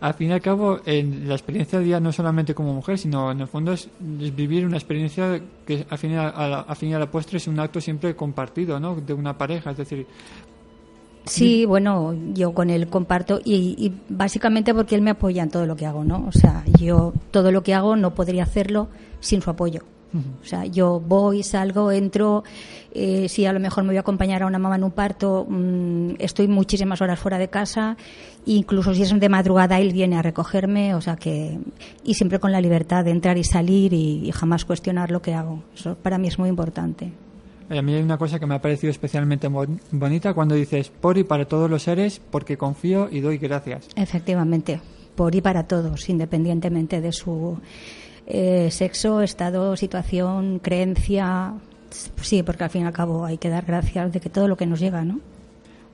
Al 0.00 0.14
fin 0.14 0.30
y 0.30 0.32
al 0.32 0.40
cabo, 0.40 0.80
en 0.84 1.28
la 1.28 1.34
experiencia 1.34 1.78
de 1.78 1.84
día 1.84 2.00
no 2.00 2.12
solamente 2.12 2.54
como 2.54 2.72
mujer, 2.72 2.98
sino 2.98 3.30
en 3.30 3.40
el 3.40 3.46
fondo 3.46 3.72
es, 3.72 3.88
vivir 4.00 4.66
una 4.66 4.76
experiencia 4.76 5.40
que 5.66 5.86
al 5.88 5.98
fin, 5.98 6.12
y 6.12 6.16
a, 6.16 6.30
la, 6.30 6.60
al 6.60 6.76
fin 6.76 6.90
y 6.90 7.06
postre 7.06 7.38
es 7.38 7.46
un 7.46 7.58
acto 7.60 7.80
siempre 7.80 8.14
compartido, 8.16 8.78
¿no? 8.80 8.96
De 8.96 9.12
una 9.12 9.36
pareja, 9.36 9.70
es 9.70 9.76
decir, 9.76 10.06
Sí, 11.24 11.66
bueno, 11.66 12.14
yo 12.32 12.52
con 12.52 12.68
él 12.68 12.88
comparto 12.88 13.40
y, 13.44 13.76
y 13.78 13.92
básicamente 14.08 14.74
porque 14.74 14.96
él 14.96 15.02
me 15.02 15.10
apoya 15.10 15.44
en 15.44 15.50
todo 15.50 15.66
lo 15.66 15.76
que 15.76 15.86
hago, 15.86 16.02
¿no? 16.02 16.26
O 16.26 16.32
sea, 16.32 16.64
yo 16.80 17.12
todo 17.30 17.52
lo 17.52 17.62
que 17.62 17.74
hago 17.74 17.94
no 17.94 18.12
podría 18.14 18.42
hacerlo 18.42 18.88
sin 19.20 19.40
su 19.40 19.50
apoyo. 19.50 19.82
O 20.42 20.44
sea, 20.44 20.66
yo 20.66 21.00
voy, 21.00 21.42
salgo, 21.42 21.90
entro, 21.90 22.44
eh, 22.92 23.28
si 23.28 23.46
a 23.46 23.52
lo 23.52 23.60
mejor 23.60 23.84
me 23.84 23.88
voy 23.90 23.96
a 23.96 24.00
acompañar 24.00 24.42
a 24.42 24.46
una 24.46 24.58
mamá 24.58 24.76
en 24.76 24.84
un 24.84 24.90
parto, 24.90 25.46
mm, 25.48 26.16
estoy 26.18 26.48
muchísimas 26.48 27.00
horas 27.00 27.18
fuera 27.18 27.38
de 27.38 27.48
casa, 27.48 27.96
incluso 28.44 28.92
si 28.94 29.02
es 29.02 29.18
de 29.18 29.28
madrugada 29.28 29.80
él 29.80 29.92
viene 29.92 30.16
a 30.16 30.22
recogerme, 30.22 30.94
o 30.94 31.00
sea 31.00 31.16
que, 31.16 31.58
y 32.04 32.14
siempre 32.14 32.38
con 32.38 32.52
la 32.52 32.60
libertad 32.60 33.04
de 33.04 33.10
entrar 33.12 33.38
y 33.38 33.44
salir 33.44 33.92
y, 33.94 34.26
y 34.28 34.32
jamás 34.32 34.64
cuestionar 34.66 35.10
lo 35.10 35.22
que 35.22 35.32
hago. 35.32 35.62
Eso 35.74 35.94
para 35.94 36.18
mí 36.18 36.28
es 36.28 36.38
muy 36.38 36.48
importante. 36.50 37.10
a 37.70 37.80
mí 37.80 37.94
hay 37.94 38.02
una 38.02 38.18
cosa 38.18 38.38
que 38.38 38.44
me 38.46 38.54
ha 38.54 38.60
parecido 38.60 38.90
especialmente 38.90 39.48
bon- 39.48 39.80
bonita 39.92 40.34
cuando 40.34 40.54
dices 40.54 40.90
por 40.90 41.16
y 41.16 41.24
para 41.24 41.46
todos 41.46 41.70
los 41.70 41.84
seres, 41.84 42.20
porque 42.30 42.58
confío 42.58 43.08
y 43.10 43.20
doy 43.20 43.38
gracias. 43.38 43.88
Efectivamente, 43.96 44.78
por 45.14 45.34
y 45.34 45.40
para 45.40 45.62
todos, 45.66 46.08
independientemente 46.10 47.00
de 47.00 47.12
su 47.12 47.58
eh, 48.26 48.68
sexo, 48.70 49.22
estado, 49.22 49.76
situación, 49.76 50.58
creencia. 50.58 51.54
Sí, 52.20 52.42
porque 52.42 52.64
al 52.64 52.70
fin 52.70 52.82
y 52.82 52.84
al 52.86 52.92
cabo 52.92 53.24
hay 53.24 53.38
que 53.38 53.48
dar 53.48 53.64
gracias 53.64 54.12
de 54.12 54.20
que 54.20 54.30
todo 54.30 54.48
lo 54.48 54.56
que 54.56 54.66
nos 54.66 54.80
llega, 54.80 55.04
¿no? 55.04 55.20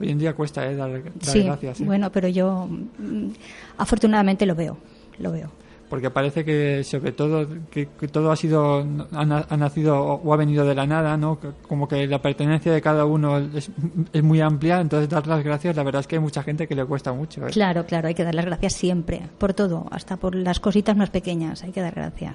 Hoy 0.00 0.10
en 0.10 0.18
día 0.18 0.32
cuesta 0.34 0.64
¿eh? 0.70 0.76
dar, 0.76 1.02
dar 1.02 1.12
sí, 1.20 1.42
gracias. 1.42 1.80
¿eh? 1.80 1.84
bueno, 1.84 2.12
pero 2.12 2.28
yo 2.28 2.68
mm, 2.68 3.30
afortunadamente 3.78 4.46
lo 4.46 4.54
veo, 4.54 4.78
lo 5.18 5.32
veo. 5.32 5.50
Porque 5.88 6.10
parece 6.10 6.44
que 6.44 6.84
sobre 6.84 7.12
todo 7.12 7.46
que, 7.70 7.88
que 7.98 8.08
todo 8.08 8.30
ha 8.30 8.36
sido 8.36 8.84
ha, 9.12 9.24
na- 9.24 9.46
ha 9.48 9.56
nacido 9.56 9.98
o 9.98 10.34
ha 10.34 10.36
venido 10.36 10.66
de 10.66 10.74
la 10.74 10.86
nada, 10.86 11.16
¿no? 11.16 11.38
Como 11.66 11.88
que 11.88 12.06
la 12.06 12.20
pertenencia 12.20 12.70
de 12.72 12.82
cada 12.82 13.06
uno 13.06 13.38
es, 13.38 13.70
es 14.12 14.22
muy 14.22 14.40
amplia, 14.42 14.80
entonces 14.80 15.08
dar 15.08 15.26
las 15.26 15.42
gracias, 15.42 15.74
la 15.76 15.82
verdad 15.84 16.00
es 16.00 16.06
que 16.06 16.16
hay 16.16 16.20
mucha 16.22 16.42
gente 16.42 16.66
que 16.68 16.74
le 16.74 16.84
cuesta 16.84 17.12
mucho. 17.14 17.46
¿eh? 17.46 17.50
Claro, 17.50 17.86
claro, 17.86 18.08
hay 18.08 18.14
que 18.14 18.24
dar 18.24 18.34
las 18.34 18.44
gracias 18.44 18.74
siempre, 18.74 19.22
por 19.38 19.54
todo, 19.54 19.86
hasta 19.90 20.16
por 20.18 20.34
las 20.34 20.60
cositas 20.60 20.94
más 20.96 21.08
pequeñas, 21.10 21.62
hay 21.62 21.72
que 21.72 21.80
dar 21.80 21.94
gracias. 21.94 22.34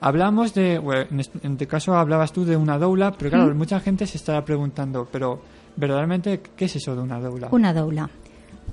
Hablamos 0.00 0.52
de, 0.54 0.78
bueno, 0.78 1.06
en 1.10 1.20
este, 1.20 1.38
este 1.46 1.66
caso 1.66 1.94
hablabas 1.94 2.32
tú 2.32 2.44
de 2.44 2.56
una 2.56 2.78
doula, 2.78 3.12
pero 3.12 3.30
claro, 3.30 3.54
mucha 3.54 3.80
gente 3.80 4.06
se 4.06 4.16
estará 4.18 4.44
preguntando, 4.44 5.06
pero 5.10 5.40
verdaderamente, 5.76 6.40
¿qué 6.56 6.64
es 6.66 6.76
eso 6.76 6.94
de 6.94 7.02
una 7.02 7.20
doula? 7.20 7.48
Una 7.50 7.72
doula. 7.74 8.08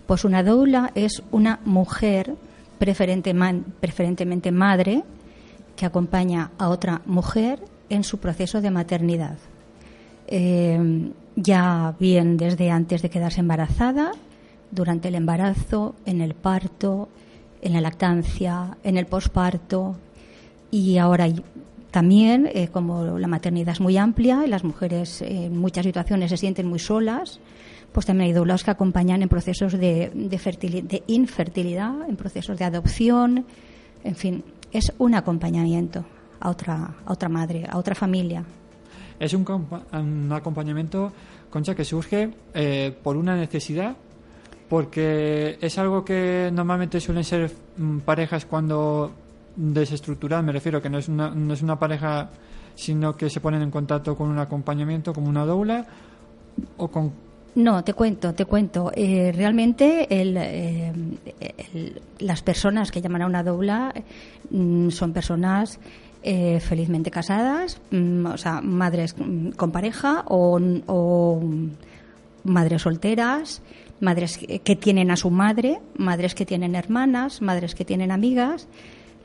Pues 0.08 0.26
una 0.26 0.44
doula 0.44 0.92
es 0.96 1.24
una 1.32 1.60
mujer, 1.66 2.36
preferentemente 2.84 4.52
madre, 4.52 5.04
que 5.76 5.86
acompaña 5.86 6.52
a 6.58 6.70
otra 6.70 7.02
mujer 7.06 7.60
en 7.90 8.04
su 8.04 8.20
proceso 8.20 8.62
de 8.62 8.72
maternidad. 8.72 9.38
Eh, 10.28 11.12
ya 11.36 11.96
bien 12.00 12.38
desde 12.38 12.70
antes 12.70 13.02
de 13.02 13.10
quedarse 13.10 13.40
embarazada, 13.40 14.12
durante 14.72 15.08
el 15.08 15.16
embarazo, 15.16 15.96
en 16.06 16.22
el 16.22 16.34
parto, 16.34 17.10
en 17.62 17.74
la 17.74 17.82
lactancia, 17.82 18.78
en 18.84 18.98
el 18.98 19.06
posparto 19.06 19.96
y 20.72 20.98
ahora 20.98 21.28
también, 21.92 22.50
eh, 22.52 22.70
como 22.70 23.20
la 23.20 23.28
maternidad 23.28 23.74
es 23.74 23.82
muy 23.82 23.98
amplia 23.98 24.44
y 24.46 24.50
las 24.50 24.64
mujeres 24.64 25.22
en 25.22 25.58
muchas 25.58 25.86
situaciones 25.86 26.32
se 26.32 26.38
sienten 26.38 26.68
muy 26.68 26.80
solas, 26.80 27.40
pues 27.94 28.06
también 28.06 28.28
hay 28.28 28.34
doulas 28.34 28.64
que 28.64 28.72
acompañan 28.72 29.22
en 29.22 29.30
procesos 29.30 29.74
de, 29.74 30.12
de 30.14 31.04
infertilidad, 31.08 32.10
en 32.10 32.16
procesos 32.16 32.58
de 32.58 32.66
adopción, 32.66 33.46
en 34.04 34.16
fin, 34.16 34.44
es 34.72 34.92
un 34.98 35.14
acompañamiento 35.16 36.04
a 36.40 36.50
otra, 36.50 36.96
a 37.06 37.12
otra 37.12 37.30
madre, 37.30 37.66
a 37.70 37.78
otra 37.78 37.96
familia. 37.96 38.44
Es 39.20 39.34
un, 39.34 39.46
un 39.94 40.32
acompañamiento, 40.32 41.14
Concha, 41.50 41.76
que 41.76 41.86
surge 41.86 42.32
eh, 42.54 42.94
por 43.04 43.16
una 43.16 43.36
necesidad, 43.36 43.96
porque 44.68 45.58
es 45.62 45.78
algo 45.78 46.04
que 46.04 46.50
normalmente 46.52 47.00
suelen 47.00 47.24
ser 47.24 47.52
mm, 47.78 48.00
parejas 48.00 48.46
cuando 48.46 49.12
desestructuradas, 49.56 50.44
me 50.44 50.52
refiero 50.52 50.82
que 50.82 50.90
no 50.90 50.98
es 50.98 51.08
una, 51.08 51.30
no 51.30 51.54
es 51.54 51.62
una 51.62 51.78
pareja, 51.78 52.32
sino 52.74 53.16
que 53.16 53.30
se 53.30 53.40
ponen 53.40 53.62
en 53.62 53.70
contacto 53.70 54.16
con 54.18 54.30
un 54.30 54.40
acompañamiento, 54.40 55.14
como 55.14 55.30
una 55.30 55.46
doula, 55.46 55.86
o 56.78 56.88
con 56.88 57.14
no, 57.56 57.84
te 57.84 57.94
cuento, 57.94 58.34
te 58.34 58.46
cuento. 58.46 58.92
Eh, 58.96 59.32
realmente 59.36 60.08
eh, 60.10 60.92
las 62.20 62.42
personas 62.42 62.90
que 62.90 63.02
llaman 63.02 63.22
a 63.22 63.28
una 63.28 63.44
doula 63.44 63.94
mm, 64.50 64.90
son 64.90 65.14
personas 65.14 65.80
eh, 66.24 66.60
felizmente 66.60 67.12
casadas, 67.12 67.80
mm, 67.92 68.26
o 68.26 68.38
sea, 68.38 68.62
madres 68.62 69.16
mm, 69.18 69.50
con 69.52 69.72
pareja 69.72 70.24
o, 70.28 71.42
madres 72.44 72.82
solteras, 72.82 73.62
madres 74.00 74.38
que 74.38 74.76
tienen 74.76 75.12
a 75.12 75.16
su 75.16 75.30
madre, 75.30 75.80
madres 75.96 76.36
que 76.36 76.46
tienen 76.46 76.76
hermanas, 76.76 77.42
madres 77.42 77.76
que 77.76 77.86
tienen 77.86 78.12
amigas. 78.12 78.68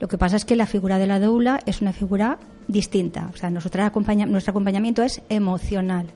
Lo 0.00 0.06
que 0.06 0.18
pasa 0.18 0.36
es 0.36 0.44
que 0.44 0.54
la 0.54 0.66
figura 0.66 0.98
de 0.98 1.08
la 1.08 1.18
doula 1.18 1.58
es 1.66 1.80
una 1.80 1.92
figura 1.92 2.38
distinta. 2.68 3.30
O 3.34 3.36
sea, 3.36 3.50
nuestro 3.50 3.82
acompañamiento 3.82 5.02
es 5.02 5.20
emocional. 5.28 6.06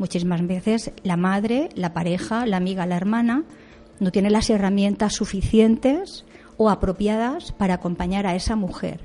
Muchísimas 0.00 0.44
veces 0.44 0.90
la 1.04 1.16
madre, 1.16 1.68
la 1.76 1.94
pareja, 1.94 2.44
la 2.44 2.56
amiga, 2.56 2.86
la 2.86 2.96
hermana 2.96 3.44
no 4.00 4.10
tiene 4.10 4.30
las 4.30 4.50
herramientas 4.50 5.14
suficientes 5.14 6.24
o 6.56 6.70
apropiadas 6.70 7.52
para 7.52 7.74
acompañar 7.74 8.26
a 8.26 8.34
esa 8.34 8.56
mujer 8.56 9.00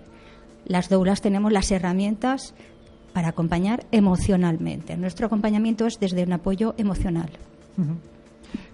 las 0.65 0.89
doulas 0.89 1.21
tenemos 1.21 1.51
las 1.51 1.71
herramientas 1.71 2.53
para 3.13 3.29
acompañar 3.29 3.85
emocionalmente. 3.91 4.97
Nuestro 4.97 5.27
acompañamiento 5.27 5.85
es 5.85 5.99
desde 5.99 6.23
un 6.23 6.33
apoyo 6.33 6.75
emocional. 6.77 7.29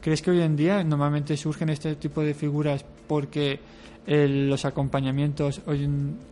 ¿Crees 0.02 0.22
que 0.22 0.32
hoy 0.32 0.42
en 0.42 0.56
día 0.56 0.84
normalmente 0.84 1.38
surgen 1.38 1.70
este 1.70 1.96
tipo 1.96 2.22
de 2.22 2.34
figuras 2.34 2.86
porque 3.08 3.60
los 4.08 4.66
acompañamientos 4.66 5.62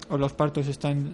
o 0.10 0.18
los 0.18 0.34
partos 0.34 0.68
están 0.68 1.14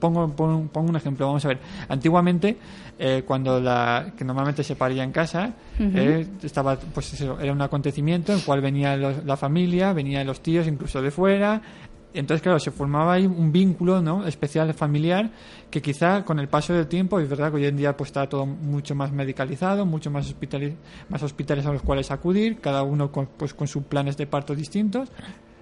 pongo, 0.00 0.28
pongo, 0.34 0.88
un 0.88 0.96
ejemplo, 0.96 1.26
vamos 1.26 1.44
a 1.44 1.48
ver. 1.48 1.58
Antiguamente, 1.88 2.56
eh, 2.98 3.22
cuando 3.26 3.60
la 3.60 4.12
que 4.16 4.24
normalmente 4.24 4.62
se 4.64 4.76
paría 4.76 5.04
en 5.04 5.12
casa, 5.12 5.52
eh, 5.78 6.26
estaba, 6.42 6.76
pues 6.76 7.20
era 7.20 7.52
un 7.52 7.62
acontecimiento 7.62 8.32
en 8.32 8.38
el 8.38 8.44
cual 8.44 8.60
venía 8.60 8.96
la 8.96 9.36
familia, 9.36 9.92
venían 9.92 10.26
los 10.26 10.40
tíos 10.40 10.66
incluso 10.66 11.00
de 11.02 11.10
fuera, 11.10 11.62
entonces, 12.14 12.42
claro, 12.42 12.58
se 12.58 12.70
formaba 12.70 13.12
ahí 13.14 13.26
un 13.26 13.52
vínculo 13.52 14.00
¿no? 14.00 14.26
especial 14.26 14.72
familiar 14.72 15.30
que 15.70 15.82
quizá 15.82 16.24
con 16.24 16.38
el 16.38 16.48
paso 16.48 16.72
del 16.72 16.86
tiempo, 16.86 17.20
es 17.20 17.28
verdad 17.28 17.50
que 17.50 17.56
hoy 17.56 17.66
en 17.66 17.76
día 17.76 17.96
pues 17.96 18.08
está 18.08 18.28
todo 18.28 18.46
mucho 18.46 18.94
más 18.94 19.12
medicalizado, 19.12 19.84
mucho 19.84 20.10
más, 20.10 20.26
hospitales, 20.26 20.74
más 21.10 21.22
hospitales 21.22 21.66
a 21.66 21.72
los 21.72 21.82
cuales 21.82 22.10
acudir, 22.10 22.60
cada 22.60 22.82
uno 22.82 23.12
con, 23.12 23.26
pues, 23.36 23.52
con 23.52 23.68
sus 23.68 23.84
planes 23.84 24.16
de 24.16 24.26
parto 24.26 24.54
distintos, 24.54 25.10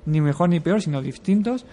ni 0.07 0.21
mejor 0.21 0.49
ni 0.49 0.61
peor, 0.61 0.81
sino 0.81 1.03
distintos, 1.03 1.67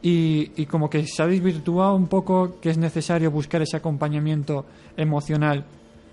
y, 0.00 0.66
como 0.66 0.88
que 0.88 1.06
se 1.06 1.22
ha 1.22 1.26
desvirtuado 1.26 1.94
un 1.94 2.06
poco 2.06 2.60
que 2.60 2.70
es 2.70 2.78
necesario 2.78 3.30
buscar 3.30 3.62
ese 3.62 3.76
acompañamiento 3.76 4.64
emocional 4.96 5.64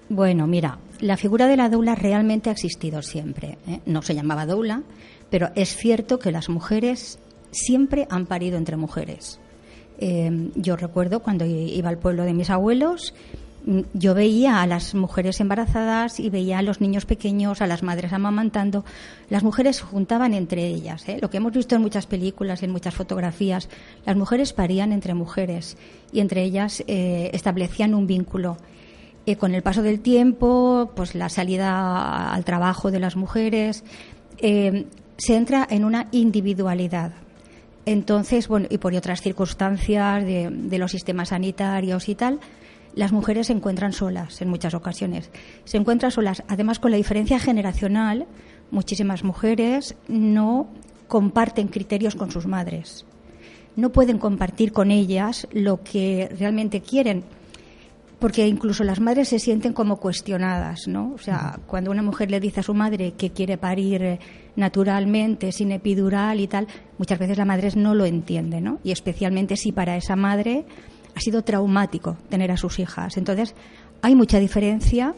bueno, 0.08 0.46
mira, 0.46 0.78
la 1.00 1.18
figura 1.18 1.48
de 1.48 1.58
la 1.58 1.68
doula 1.68 1.96
realmente 1.96 2.50
ha 2.50 2.54
existido 2.54 3.02
siempre. 3.02 3.58
¿eh? 3.68 3.80
No 3.88 4.04
se 4.04 4.14
llamaba 4.14 4.46
doula, 4.46 4.84
pero 5.32 5.50
es 5.56 5.76
cierto 5.76 6.20
que 6.20 6.32
las 6.32 6.48
mujeres 6.48 7.18
siempre 7.52 8.06
han 8.12 8.28
parido 8.28 8.58
entre 8.58 8.78
mujeres. 8.78 9.40
Eh, 9.98 10.52
yo 10.56 10.76
recuerdo 10.76 11.22
cuando 11.22 11.46
iba 11.46 11.90
al 11.90 11.98
pueblo 11.98 12.24
de 12.24 12.34
mis 12.34 12.50
abuelos, 12.52 13.16
yo 13.94 14.14
veía 14.14 14.62
a 14.62 14.68
las 14.68 14.94
mujeres 14.94 15.40
embarazadas 15.40 16.20
y 16.20 16.30
veía 16.30 16.60
a 16.60 16.62
los 16.62 16.82
niños 16.82 17.06
pequeños, 17.06 17.62
a 17.62 17.68
las 17.68 17.84
madres 17.84 18.14
amamantando. 18.14 18.86
Las 19.30 19.44
mujeres 19.44 19.82
juntaban 19.82 20.34
entre 20.34 20.68
ellas. 20.68 21.08
¿eh? 21.10 21.18
Lo 21.22 21.30
que 21.30 21.38
hemos 21.38 21.54
visto 21.54 21.76
en 21.76 21.82
muchas 21.82 22.06
películas, 22.06 22.62
y 22.62 22.66
en 22.66 22.72
muchas 22.72 22.94
fotografías, 22.94 23.70
las 24.06 24.16
mujeres 24.16 24.54
parían 24.54 24.92
entre 24.92 25.14
mujeres 25.14 25.78
y 26.12 26.20
entre 26.20 26.44
ellas 26.44 26.84
eh, 26.88 27.32
establecían 27.34 27.96
un 27.96 28.08
vínculo. 28.08 28.58
con 29.40 29.56
el 29.56 29.64
paso 29.64 29.82
del 29.82 30.02
tiempo, 30.02 30.92
pues 30.96 31.16
la 31.16 31.30
salida 31.30 32.32
al 32.32 32.46
trabajo 32.46 32.92
de 32.92 33.00
las 33.00 33.16
mujeres, 33.16 33.84
se 34.38 35.36
entra 35.36 35.68
en 35.70 35.86
una 35.86 36.08
individualidad. 36.12 37.12
Entonces, 37.86 38.48
bueno, 38.48 38.68
y 38.70 38.80
por 38.80 38.94
otras 38.96 39.22
circunstancias 39.22 40.26
de, 40.26 40.78
los 40.78 40.92
sistemas 40.92 41.30
sanitarios 41.30 42.10
y 42.10 42.16
tal, 42.16 42.40
las 42.96 43.12
mujeres 43.12 43.48
se 43.48 43.54
encuentran 43.54 43.94
solas 43.94 44.42
en 44.42 44.50
muchas 44.50 44.74
ocasiones. 44.74 45.30
Se 45.66 45.78
encuentran 45.78 46.12
solas. 46.12 46.44
Además, 46.48 46.80
con 46.80 46.92
la 46.92 46.98
diferencia 46.98 47.40
generacional, 47.40 48.26
muchísimas 48.72 49.24
mujeres 49.24 49.96
no 50.08 50.68
comparten 51.08 51.68
criterios 51.68 52.16
con 52.16 52.32
sus 52.32 52.48
madres. 52.48 53.06
No 53.76 53.92
pueden 53.92 54.18
compartir 54.18 54.72
con 54.72 54.92
ellas 54.92 55.48
lo 55.52 55.84
que 55.84 56.30
realmente 56.40 56.82
quieren 56.82 57.24
porque 58.20 58.48
incluso 58.48 58.84
las 58.84 59.00
madres 59.00 59.30
se 59.30 59.40
sienten 59.40 59.74
como 59.74 59.98
cuestionadas, 59.98 60.88
¿no? 60.88 61.12
O 61.14 61.18
sea, 61.18 61.60
cuando 61.68 61.92
una 61.92 62.02
mujer 62.02 62.32
le 62.32 62.40
dice 62.40 62.62
a 62.62 62.64
su 62.64 62.74
madre 62.74 63.14
que 63.14 63.32
quiere 63.32 63.58
parir 63.58 64.04
eh, 64.04 64.20
naturalmente, 64.56 65.52
sin 65.52 65.72
epidural 65.72 66.40
y 66.40 66.48
tal, 66.48 66.68
muchas 66.98 67.20
veces 67.20 67.38
la 67.38 67.46
madre 67.46 67.70
no 67.76 67.94
lo 67.94 68.06
entiende, 68.06 68.62
¿no? 68.62 68.80
Y 68.84 68.92
especialmente 68.92 69.58
si 69.58 69.72
para 69.72 69.98
esa 69.98 70.16
madre 70.16 70.66
ha 71.16 71.20
sido 71.22 71.44
traumático 71.44 72.18
tener 72.30 72.52
a 72.52 72.58
sus 72.58 72.80
hijas. 72.80 73.18
Entonces, 73.18 73.56
hay 74.02 74.16
mucha 74.16 74.40
diferencia 74.40 75.16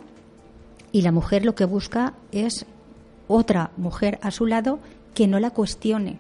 y 0.92 1.02
la 1.02 1.12
mujer 1.12 1.44
lo 1.44 1.56
que 1.56 1.66
busca 1.66 2.14
es 2.32 2.66
otra 3.28 3.72
mujer 3.78 4.20
a 4.22 4.32
su 4.32 4.46
lado 4.46 4.80
que 5.14 5.28
no 5.28 5.40
la 5.40 5.50
cuestione. 5.50 6.20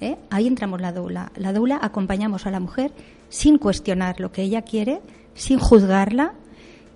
¿Eh? 0.00 0.16
Ahí 0.30 0.46
entramos 0.46 0.80
la 0.80 0.92
doula. 0.92 1.32
La 1.36 1.52
doula 1.52 1.78
acompañamos 1.80 2.46
a 2.46 2.50
la 2.50 2.60
mujer 2.60 2.92
sin 3.28 3.58
cuestionar 3.58 4.20
lo 4.20 4.30
que 4.30 4.42
ella 4.42 4.62
quiere, 4.62 5.00
sin 5.34 5.58
juzgarla, 5.58 6.34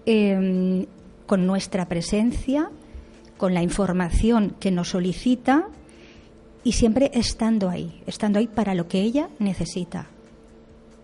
em, 0.06 0.86
con 1.26 1.46
nuestra 1.46 1.86
presencia, 1.86 2.70
con 3.36 3.54
la 3.54 3.62
información 3.62 4.54
que 4.60 4.70
nos 4.70 4.90
solicita 4.90 5.68
y 6.62 6.72
siempre 6.72 7.10
estando 7.14 7.70
ahí, 7.70 8.02
estando 8.06 8.38
ahí 8.38 8.46
para 8.46 8.74
lo 8.74 8.88
que 8.88 9.00
ella 9.00 9.30
necesita. 9.38 10.08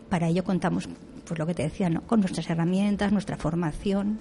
Para 0.08 0.28
ello 0.28 0.44
contamos, 0.44 0.88
pues 1.24 1.38
lo 1.38 1.46
que 1.46 1.54
te 1.54 1.62
decía, 1.62 1.90
¿no? 1.90 2.02
con 2.02 2.20
nuestras 2.20 2.48
herramientas, 2.50 3.12
nuestra 3.12 3.36
formación 3.36 4.18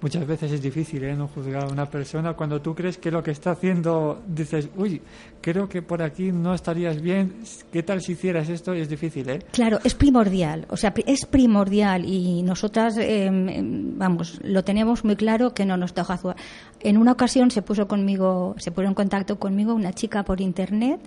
muchas 0.00 0.26
veces 0.26 0.52
es 0.52 0.62
difícil 0.62 1.04
¿eh? 1.04 1.14
no 1.14 1.28
juzgar 1.28 1.64
a 1.64 1.68
una 1.68 1.86
persona 1.86 2.34
cuando 2.34 2.60
tú 2.60 2.74
crees 2.74 2.98
que 2.98 3.10
lo 3.10 3.22
que 3.22 3.30
está 3.30 3.52
haciendo 3.52 4.22
dices, 4.26 4.68
uy, 4.76 5.00
creo 5.40 5.68
que 5.68 5.82
por 5.82 6.02
aquí 6.02 6.32
no 6.32 6.54
estarías 6.54 7.00
bien, 7.00 7.42
¿qué 7.72 7.82
tal 7.82 8.00
si 8.00 8.12
hicieras 8.12 8.48
esto? 8.48 8.74
Y 8.74 8.80
es 8.80 8.88
difícil, 8.88 9.28
¿eh? 9.28 9.40
Claro, 9.52 9.78
es 9.84 9.94
primordial, 9.94 10.66
o 10.68 10.76
sea, 10.76 10.92
es 11.06 11.26
primordial 11.26 12.04
y 12.04 12.42
nosotras, 12.42 12.96
em, 12.98 13.98
vamos, 13.98 14.40
lo 14.42 14.64
tenemos 14.64 15.04
muy 15.04 15.16
claro 15.16 15.54
que 15.54 15.64
no 15.64 15.76
nos 15.76 15.94
toca 15.94 16.16
jugar. 16.16 16.36
En 16.80 16.96
una 16.96 17.12
ocasión 17.12 17.50
se 17.50 17.62
puso 17.62 17.86
conmigo, 17.86 18.54
se 18.58 18.70
puso 18.70 18.86
en 18.86 18.94
contacto 18.94 19.38
conmigo 19.38 19.74
una 19.74 19.92
chica 19.92 20.22
por 20.24 20.40
internet, 20.40 21.00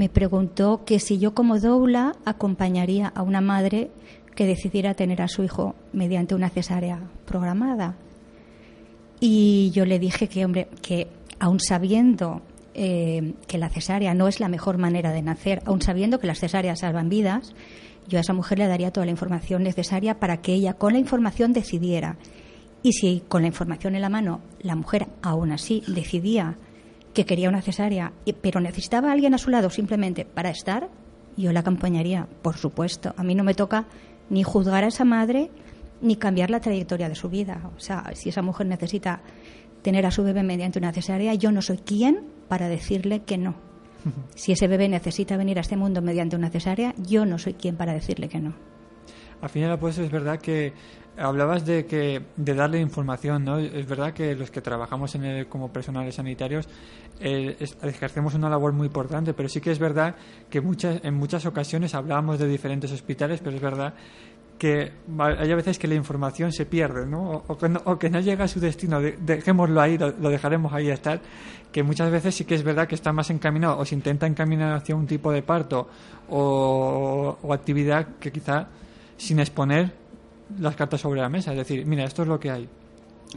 me 0.00 0.08
preguntó 0.08 0.82
que 0.86 0.98
si 0.98 1.18
yo 1.18 1.34
como 1.34 1.60
doula 1.60 2.16
acompañaría 2.24 3.08
a 3.08 3.20
una 3.20 3.42
madre 3.42 3.90
que 4.34 4.46
decidiera 4.46 4.94
tener 4.94 5.20
a 5.20 5.28
su 5.28 5.42
hijo 5.42 5.74
mediante 5.92 6.34
una 6.34 6.48
cesárea 6.48 7.02
programada. 7.26 7.96
Y 9.20 9.70
yo 9.74 9.84
le 9.84 9.98
dije 9.98 10.26
que, 10.26 10.42
hombre, 10.46 10.68
que 10.80 11.08
aun 11.38 11.60
sabiendo 11.60 12.40
eh, 12.72 13.34
que 13.46 13.58
la 13.58 13.68
cesárea 13.68 14.14
no 14.14 14.26
es 14.26 14.40
la 14.40 14.48
mejor 14.48 14.78
manera 14.78 15.12
de 15.12 15.20
nacer, 15.20 15.60
aun 15.66 15.82
sabiendo 15.82 16.18
que 16.18 16.28
las 16.28 16.38
cesáreas 16.38 16.78
salvan 16.78 17.10
vidas, 17.10 17.54
yo 18.08 18.16
a 18.16 18.22
esa 18.22 18.32
mujer 18.32 18.58
le 18.58 18.68
daría 18.68 18.92
toda 18.92 19.04
la 19.04 19.12
información 19.12 19.62
necesaria 19.62 20.18
para 20.18 20.38
que 20.38 20.54
ella 20.54 20.72
con 20.72 20.94
la 20.94 20.98
información 20.98 21.52
decidiera. 21.52 22.16
Y 22.82 22.94
si 22.94 23.22
con 23.28 23.42
la 23.42 23.48
información 23.48 23.94
en 23.96 24.00
la 24.00 24.08
mano 24.08 24.40
la 24.62 24.76
mujer 24.76 25.08
aún 25.20 25.52
así 25.52 25.82
decidía 25.86 26.56
que 27.14 27.24
quería 27.24 27.48
una 27.48 27.62
cesárea, 27.62 28.12
pero 28.40 28.60
necesitaba 28.60 29.10
a 29.10 29.12
alguien 29.12 29.34
a 29.34 29.38
su 29.38 29.50
lado 29.50 29.70
simplemente 29.70 30.24
para 30.24 30.50
estar, 30.50 30.88
yo 31.36 31.52
la 31.52 31.60
acompañaría, 31.60 32.28
por 32.42 32.56
supuesto. 32.56 33.14
A 33.16 33.22
mí 33.22 33.34
no 33.34 33.44
me 33.44 33.54
toca 33.54 33.86
ni 34.28 34.42
juzgar 34.42 34.84
a 34.84 34.88
esa 34.88 35.04
madre 35.04 35.50
ni 36.00 36.16
cambiar 36.16 36.50
la 36.50 36.60
trayectoria 36.60 37.08
de 37.08 37.14
su 37.14 37.28
vida. 37.28 37.70
O 37.76 37.80
sea, 37.80 38.10
si 38.14 38.28
esa 38.28 38.42
mujer 38.42 38.66
necesita 38.66 39.20
tener 39.82 40.06
a 40.06 40.10
su 40.10 40.22
bebé 40.22 40.42
mediante 40.42 40.78
una 40.78 40.92
cesárea, 40.92 41.34
yo 41.34 41.52
no 41.52 41.62
soy 41.62 41.78
quien 41.78 42.26
para 42.48 42.68
decirle 42.68 43.22
que 43.22 43.38
no. 43.38 43.54
Si 44.34 44.52
ese 44.52 44.66
bebé 44.66 44.88
necesita 44.88 45.36
venir 45.36 45.58
a 45.58 45.60
este 45.60 45.76
mundo 45.76 46.00
mediante 46.00 46.36
una 46.36 46.48
cesárea, 46.48 46.94
yo 46.96 47.26
no 47.26 47.38
soy 47.38 47.54
quien 47.54 47.76
para 47.76 47.92
decirle 47.92 48.28
que 48.28 48.40
no. 48.40 48.54
Al 49.42 49.48
final, 49.48 49.78
pues 49.78 49.98
es 49.98 50.10
verdad 50.10 50.38
que 50.38 50.72
hablabas 51.18 51.64
de 51.66 51.86
que 51.86 52.22
de 52.36 52.54
darle 52.54 52.78
información, 52.80 53.44
¿no? 53.44 53.58
Es 53.58 53.86
verdad 53.86 54.12
que 54.12 54.34
los 54.34 54.50
que 54.50 54.60
trabajamos 54.60 55.14
en 55.14 55.24
el, 55.24 55.46
como 55.48 55.72
personales 55.72 56.14
sanitarios 56.14 56.68
eh, 57.20 57.56
ejercemos 57.82 58.34
una 58.34 58.48
labor 58.48 58.72
muy 58.72 58.86
importante, 58.86 59.34
pero 59.34 59.48
sí 59.48 59.60
que 59.60 59.70
es 59.70 59.78
verdad 59.78 60.14
que 60.48 60.60
muchas, 60.60 61.02
en 61.04 61.14
muchas 61.14 61.44
ocasiones 61.46 61.94
hablábamos 61.94 62.38
de 62.38 62.46
diferentes 62.48 62.90
hospitales, 62.92 63.40
pero 63.42 63.56
es 63.56 63.62
verdad 63.62 63.94
que 64.58 64.92
hay 65.18 65.50
a 65.50 65.56
veces 65.56 65.78
que 65.78 65.88
la 65.88 65.94
información 65.94 66.52
se 66.52 66.66
pierde, 66.66 67.06
¿no? 67.06 67.44
O, 67.48 67.56
que, 67.56 67.68
no, 67.70 67.80
o 67.86 67.98
que 67.98 68.10
no 68.10 68.20
llega 68.20 68.44
a 68.44 68.48
su 68.48 68.60
destino, 68.60 69.00
de- 69.00 69.16
dejémoslo 69.18 69.80
ahí, 69.80 69.96
lo, 69.96 70.12
dejaremos 70.12 70.72
ahí 70.74 70.90
estar, 70.90 71.20
que 71.72 71.82
muchas 71.82 72.10
veces 72.10 72.34
sí 72.34 72.44
que 72.44 72.56
es 72.56 72.62
verdad 72.62 72.86
que 72.86 72.94
está 72.94 73.10
más 73.12 73.30
encaminado 73.30 73.78
o 73.78 73.84
se 73.86 73.94
intenta 73.94 74.26
encaminar 74.26 74.74
hacia 74.74 74.94
un 74.94 75.06
tipo 75.06 75.32
de 75.32 75.42
parto 75.42 75.88
o 76.28 77.52
actividad 77.54 78.06
que 78.20 78.30
quizá 78.30 78.68
sin 79.20 79.38
exponer 79.38 79.92
las 80.58 80.74
cartas 80.74 81.00
sobre 81.02 81.20
la 81.20 81.28
mesa, 81.28 81.52
es 81.52 81.58
decir, 81.58 81.86
mira, 81.86 82.04
esto 82.04 82.22
es 82.22 82.28
lo 82.28 82.40
que 82.40 82.50
hay. 82.50 82.68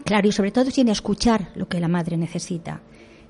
Claro, 0.06 0.28
y 0.28 0.32
sobre 0.32 0.52
todo 0.52 0.72
sin 0.72 0.88
escuchar 0.88 1.50
lo 1.56 1.68
que 1.68 1.80
la 1.80 1.88
madre 1.88 2.18
necesita. 2.18 2.82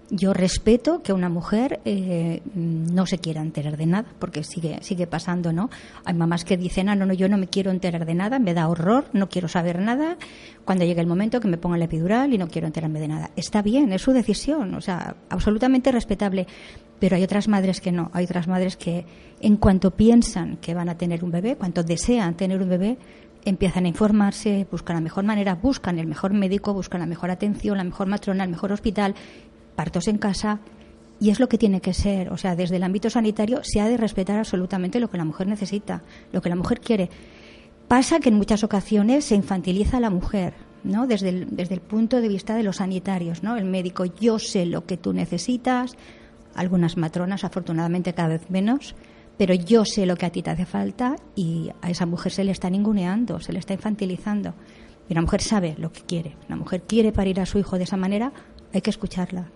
Yo 0.10 0.34
respeto 0.34 1.02
que 1.02 1.12
una 1.12 1.30
mujer 1.30 1.80
eh, 1.86 2.42
no 2.54 3.06
se 3.06 3.18
quiera 3.18 3.42
enterar 3.42 3.78
de 3.78 3.88
nada, 3.88 4.08
porque 4.20 4.44
sigue, 4.44 4.78
sigue 4.82 5.08
pasando, 5.08 5.52
¿no? 5.52 5.70
Hay 6.06 6.14
mamás 6.14 6.46
que 6.46 6.56
dicen, 6.56 6.90
ah, 6.90 6.96
no, 6.96 7.06
no, 7.06 7.14
yo 7.14 7.28
no 7.28 7.38
me 7.38 7.48
quiero 7.48 7.72
enterar 7.72 8.06
de 8.06 8.14
nada, 8.14 8.38
me 8.38 8.54
da 8.54 8.68
horror, 8.68 9.06
no 9.14 9.28
quiero 9.28 9.48
saber 9.48 9.80
nada, 9.80 10.18
cuando 10.66 10.86
llegue 10.86 11.02
el 11.02 11.08
momento 11.08 11.40
que 11.40 11.48
me 11.48 11.58
pongan 11.58 11.80
la 11.80 11.86
epidural 11.86 12.34
y 12.34 12.38
no 12.38 12.48
quiero 12.48 12.68
enterarme 12.68 13.00
de 13.00 13.08
nada. 13.08 13.32
Está 13.36 13.62
bien, 13.62 13.92
es 13.92 14.02
su 14.02 14.12
decisión, 14.12 14.76
o 14.76 14.82
sea, 14.82 15.16
absolutamente 15.30 15.92
respetable. 15.92 16.48
Pero 17.04 17.18
hay 17.18 17.24
otras 17.24 17.50
madres 17.50 17.82
que 17.82 17.92
no, 17.92 18.10
hay 18.14 18.24
otras 18.24 18.48
madres 18.48 18.78
que 18.78 19.06
en 19.42 19.58
cuanto 19.58 19.92
piensan 19.92 20.56
que 20.56 20.74
van 20.74 20.88
a 20.88 20.98
tener 20.98 21.26
un 21.26 21.32
bebé, 21.32 21.58
cuanto 21.58 21.84
desean 21.84 22.38
tener 22.38 22.62
un 22.62 22.70
bebé, 22.70 22.98
empiezan 23.44 23.84
a 23.84 23.90
informarse, 23.90 24.66
buscan 24.72 24.96
la 24.96 25.02
mejor 25.02 25.26
manera, 25.26 25.56
buscan 25.56 26.00
el 26.00 26.08
mejor 26.08 26.32
médico, 26.32 26.74
buscan 26.74 27.02
la 27.02 27.06
mejor 27.06 27.30
atención, 27.30 27.76
la 27.76 27.84
mejor 27.84 28.08
matrona, 28.08 28.46
el 28.46 28.52
mejor 28.52 28.72
hospital, 28.72 29.16
partos 29.76 30.08
en 30.08 30.18
casa. 30.18 30.62
Y 31.20 31.30
es 31.30 31.42
lo 31.42 31.50
que 31.50 31.58
tiene 31.58 31.82
que 31.82 31.94
ser. 31.94 32.32
O 32.32 32.38
sea, 32.38 32.56
desde 32.56 32.78
el 32.78 32.84
ámbito 32.84 33.10
sanitario 33.10 33.60
se 33.64 33.82
ha 33.82 33.90
de 33.90 33.98
respetar 33.98 34.40
absolutamente 34.40 35.02
lo 35.02 35.10
que 35.10 35.18
la 35.18 35.26
mujer 35.26 35.48
necesita, 35.48 36.04
lo 36.32 36.42
que 36.42 36.48
la 36.48 36.56
mujer 36.56 36.80
quiere. 36.80 37.10
Pasa 37.90 38.22
que 38.22 38.30
en 38.30 38.36
muchas 38.36 38.64
ocasiones 38.64 39.26
se 39.26 39.36
infantiliza 39.36 39.98
a 39.98 40.00
la 40.00 40.10
mujer, 40.10 40.54
¿no? 40.86 41.06
Desde 41.06 41.28
el, 41.28 41.54
desde 41.54 41.74
el 41.74 41.82
punto 41.82 42.22
de 42.22 42.30
vista 42.30 42.56
de 42.56 42.64
los 42.64 42.78
sanitarios, 42.78 43.44
¿no? 43.44 43.58
El 43.58 43.66
médico, 43.66 44.06
yo 44.06 44.40
sé 44.40 44.66
lo 44.66 44.86
que 44.86 44.96
tú 44.96 45.12
necesitas, 45.12 45.98
algunas 46.56 46.98
matronas, 46.98 47.44
afortunadamente 47.44 48.14
cada 48.14 48.30
vez 48.30 48.50
menos, 48.50 48.96
pero 49.38 49.54
yo 49.54 49.84
sé 49.86 50.06
lo 50.06 50.16
que 50.16 50.26
a 50.26 50.32
ti 50.32 50.42
te 50.44 50.52
hace 50.52 50.66
falta 50.66 51.16
y 51.36 51.72
a 51.82 51.90
esa 51.90 52.06
mujer 52.06 52.32
se 52.32 52.44
le 52.44 52.52
está 52.52 52.70
ninguneando, 52.70 53.40
se 53.40 53.52
le 53.54 53.60
está 53.60 53.74
infantilizando. 53.74 54.54
Y 55.10 55.14
una 55.14 55.22
mujer 55.22 55.42
sabe 55.42 55.76
lo 55.78 55.92
que 55.92 56.02
quiere. 56.02 56.38
Una 56.48 56.56
mujer 56.58 56.84
quiere 56.84 57.12
parir 57.12 57.40
a 57.42 57.46
su 57.46 57.58
hijo 57.60 57.78
de 57.78 57.84
esa 57.84 57.98
manera, 57.98 58.32
hay 58.74 58.82
que 58.82 58.90
escucharla. 58.90 59.48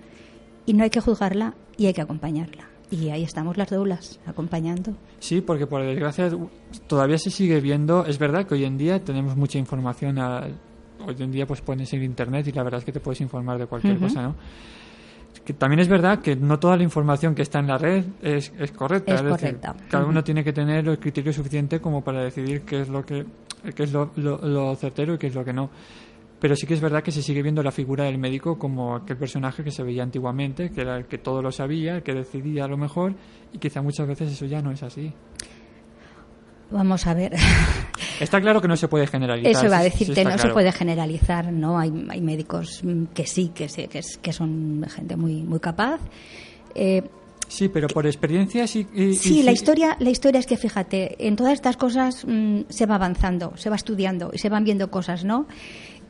Y 0.66 0.74
no 0.74 0.84
hay 0.84 0.90
que 0.90 1.00
juzgarla 1.00 1.54
y 1.78 1.86
hay 1.86 1.94
que 1.94 2.02
acompañarla. 2.02 2.68
Y 2.90 3.10
ahí 3.10 3.24
estamos 3.24 3.58
las 3.58 3.70
doulas, 3.70 4.20
acompañando. 4.26 4.94
Sí, 5.20 5.42
porque 5.42 5.68
por 5.68 5.84
desgracia 5.84 6.30
todavía 6.88 7.18
se 7.18 7.30
sigue 7.30 7.60
viendo. 7.62 8.06
Es 8.06 8.18
verdad 8.18 8.46
que 8.48 8.56
hoy 8.56 8.66
en 8.66 8.78
día 8.78 9.04
tenemos 9.04 9.36
mucha 9.38 9.58
información. 9.60 10.20
a- 10.20 10.48
hoy 11.06 11.16
en 11.20 11.32
día 11.32 11.46
pues 11.46 11.62
pones 11.62 11.94
en 11.94 12.02
internet 12.04 12.48
y 12.48 12.52
la 12.52 12.64
verdad 12.64 12.80
es 12.80 12.86
que 12.86 12.92
te 12.92 13.00
puedes 13.00 13.22
informar 13.22 13.60
de 13.60 13.68
cualquier 13.68 14.00
cosa, 14.00 14.22
¿no? 14.24 14.36
Que 15.46 15.54
también 15.54 15.80
es 15.80 15.88
verdad 15.88 16.20
que 16.20 16.36
no 16.36 16.60
toda 16.60 16.76
la 16.78 16.84
información 16.84 17.34
que 17.34 17.42
está 17.42 17.60
en 17.60 17.68
la 17.68 17.78
red 17.78 18.04
es, 18.22 18.52
es 18.60 18.72
correcta. 18.72 19.14
Es 19.16 19.24
decir, 19.24 19.58
correcta. 19.60 19.76
cada 19.90 20.06
uno 20.06 20.24
tiene 20.24 20.44
que 20.44 20.52
tener 20.54 20.88
el 20.88 21.00
criterio 21.00 21.32
suficiente 21.34 21.80
como 21.80 22.04
para 22.04 22.22
decidir 22.24 22.62
qué 22.62 22.82
es 22.82 22.90
lo 22.90 23.06
que 23.06 23.26
qué 23.76 23.84
es 23.84 23.92
lo, 23.94 24.12
lo- 24.18 24.38
lo 24.40 24.76
certero 24.76 25.14
y 25.16 25.18
qué 25.18 25.28
es 25.28 25.36
lo 25.36 25.44
que 25.46 25.54
no. 25.54 25.70
Pero 26.40 26.56
sí 26.56 26.68
que 26.68 26.76
es 26.76 26.82
verdad 26.82 27.02
que 27.02 27.12
se 27.12 27.24
sigue 27.24 27.42
viendo 27.42 27.64
la 27.64 27.72
figura 27.72 28.04
del 28.04 28.18
médico 28.20 28.60
como 28.60 28.96
aquel 28.96 29.18
personaje 29.18 29.64
que 29.64 29.72
se 29.72 29.82
veía 29.84 30.04
antiguamente, 30.04 30.70
que 30.70 30.82
era 30.82 30.96
el 30.98 31.06
que 31.06 31.18
todo 31.18 31.42
lo 31.42 31.52
sabía, 31.52 31.96
el 31.96 32.04
que 32.04 32.14
decidía 32.14 32.66
a 32.66 32.68
lo 32.68 32.78
mejor, 32.78 33.16
y 33.52 33.58
quizá 33.58 33.82
muchas 33.82 34.08
veces 34.08 34.32
eso 34.32 34.46
ya 34.46 34.62
no 34.62 34.70
es 34.72 34.84
así. 34.84 35.12
Vamos 36.72 37.08
a 37.08 37.14
ver. 37.14 37.34
Está 38.20 38.42
claro 38.42 38.62
que 38.62 38.68
no 38.68 38.76
se 38.76 38.88
puede 38.88 39.08
generalizar. 39.08 39.52
Eso 39.52 39.66
iba 39.66 39.78
a 39.78 39.84
sí 39.84 39.90
decirte, 39.90 40.26
no 40.26 40.38
se 40.38 40.50
puede 40.50 40.72
generalizar, 40.72 41.52
¿no? 41.52 41.78
Hay, 41.80 41.92
hay 42.10 42.22
médicos 42.22 42.82
que 43.14 43.26
sí, 43.26 43.52
que, 43.54 43.70
sí, 43.70 43.88
que, 43.88 44.00
es- 44.00 44.18
que 44.18 44.34
son 44.34 44.86
gente 44.90 45.16
muy, 45.16 45.44
muy 45.44 45.60
capaz. 45.60 46.00
Eh, 46.76 47.04
Sí, 47.50 47.70
pero 47.70 47.88
por 47.88 48.06
experiencias 48.06 48.76
y... 48.76 48.86
y- 48.94 49.04
y 49.04 49.14
Sí, 49.16 49.42
la 49.42 49.54
historia, 49.54 49.96
la 50.02 50.10
historia 50.10 50.38
es 50.40 50.46
que 50.46 50.58
fíjate, 50.58 51.26
en 51.26 51.38
todas 51.38 51.54
estas 51.54 51.78
cosas 51.78 52.26
mm, 52.28 52.64
se 52.68 52.86
va 52.86 52.96
avanzando, 52.96 53.54
se 53.56 53.70
va 53.70 53.78
estudiando 53.78 54.32
y 54.34 54.38
se 54.40 54.50
van 54.50 54.66
viendo 54.66 54.92
cosas, 54.92 55.24
¿no? 55.24 55.48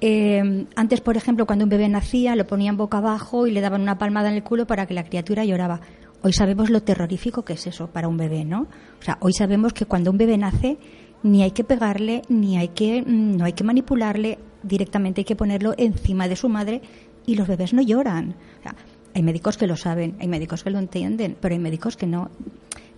Eh, 0.02 0.66
antes, 0.76 1.02
por 1.02 1.16
ejemplo, 1.16 1.46
cuando 1.46 1.66
un 1.66 1.70
bebé 1.70 1.88
nacía, 1.90 2.36
lo 2.36 2.48
ponían 2.48 2.76
boca 2.76 2.98
abajo 2.98 3.46
y 3.46 3.52
le 3.52 3.62
daban 3.62 3.82
una 3.82 4.00
palmada 4.00 4.30
en 4.30 4.36
el 4.36 4.44
culo 4.44 4.66
para 4.66 4.88
que 4.88 4.96
la 4.96 5.04
criatura 5.04 5.46
lloraba. 5.46 5.82
Hoy 6.24 6.34
sabemos 6.34 6.70
lo 6.70 6.82
terrorífico 6.82 7.46
que 7.46 7.54
es 7.54 7.68
eso 7.68 7.88
para 7.88 8.08
un 8.08 8.18
bebé, 8.18 8.44
¿no? 8.44 8.68
O 9.00 9.04
sea, 9.04 9.18
hoy 9.22 9.34
sabemos 9.34 9.74
que 9.74 9.86
cuando 9.86 10.12
un 10.12 10.18
bebé 10.18 10.38
nace 10.38 10.78
ni 11.24 11.44
hay 11.44 11.52
que 11.52 11.64
pegarle, 11.64 12.22
ni 12.30 12.58
hay 12.58 12.70
que, 12.70 13.02
mm, 13.02 13.38
no 13.38 13.46
hay 13.46 13.54
que 13.54 13.64
manipularle, 13.64 14.40
directamente 14.64 15.22
hay 15.22 15.26
que 15.26 15.36
ponerlo 15.36 15.74
encima 15.78 16.28
de 16.28 16.36
su 16.36 16.50
madre 16.50 16.82
y 17.26 17.36
los 17.36 17.48
bebés 17.48 17.74
no 17.74 17.82
lloran. 17.82 18.36
O 18.60 18.64
sea, 18.64 18.76
hay 19.14 19.24
médicos 19.24 19.58
que 19.58 19.68
lo 19.68 19.76
saben, 19.76 20.16
hay 20.20 20.28
médicos 20.28 20.64
que 20.64 20.70
lo 20.70 20.80
entienden, 20.80 21.38
pero 21.40 21.54
hay 21.54 21.60
médicos 21.60 21.98
que 21.98 22.08
no. 22.08 22.32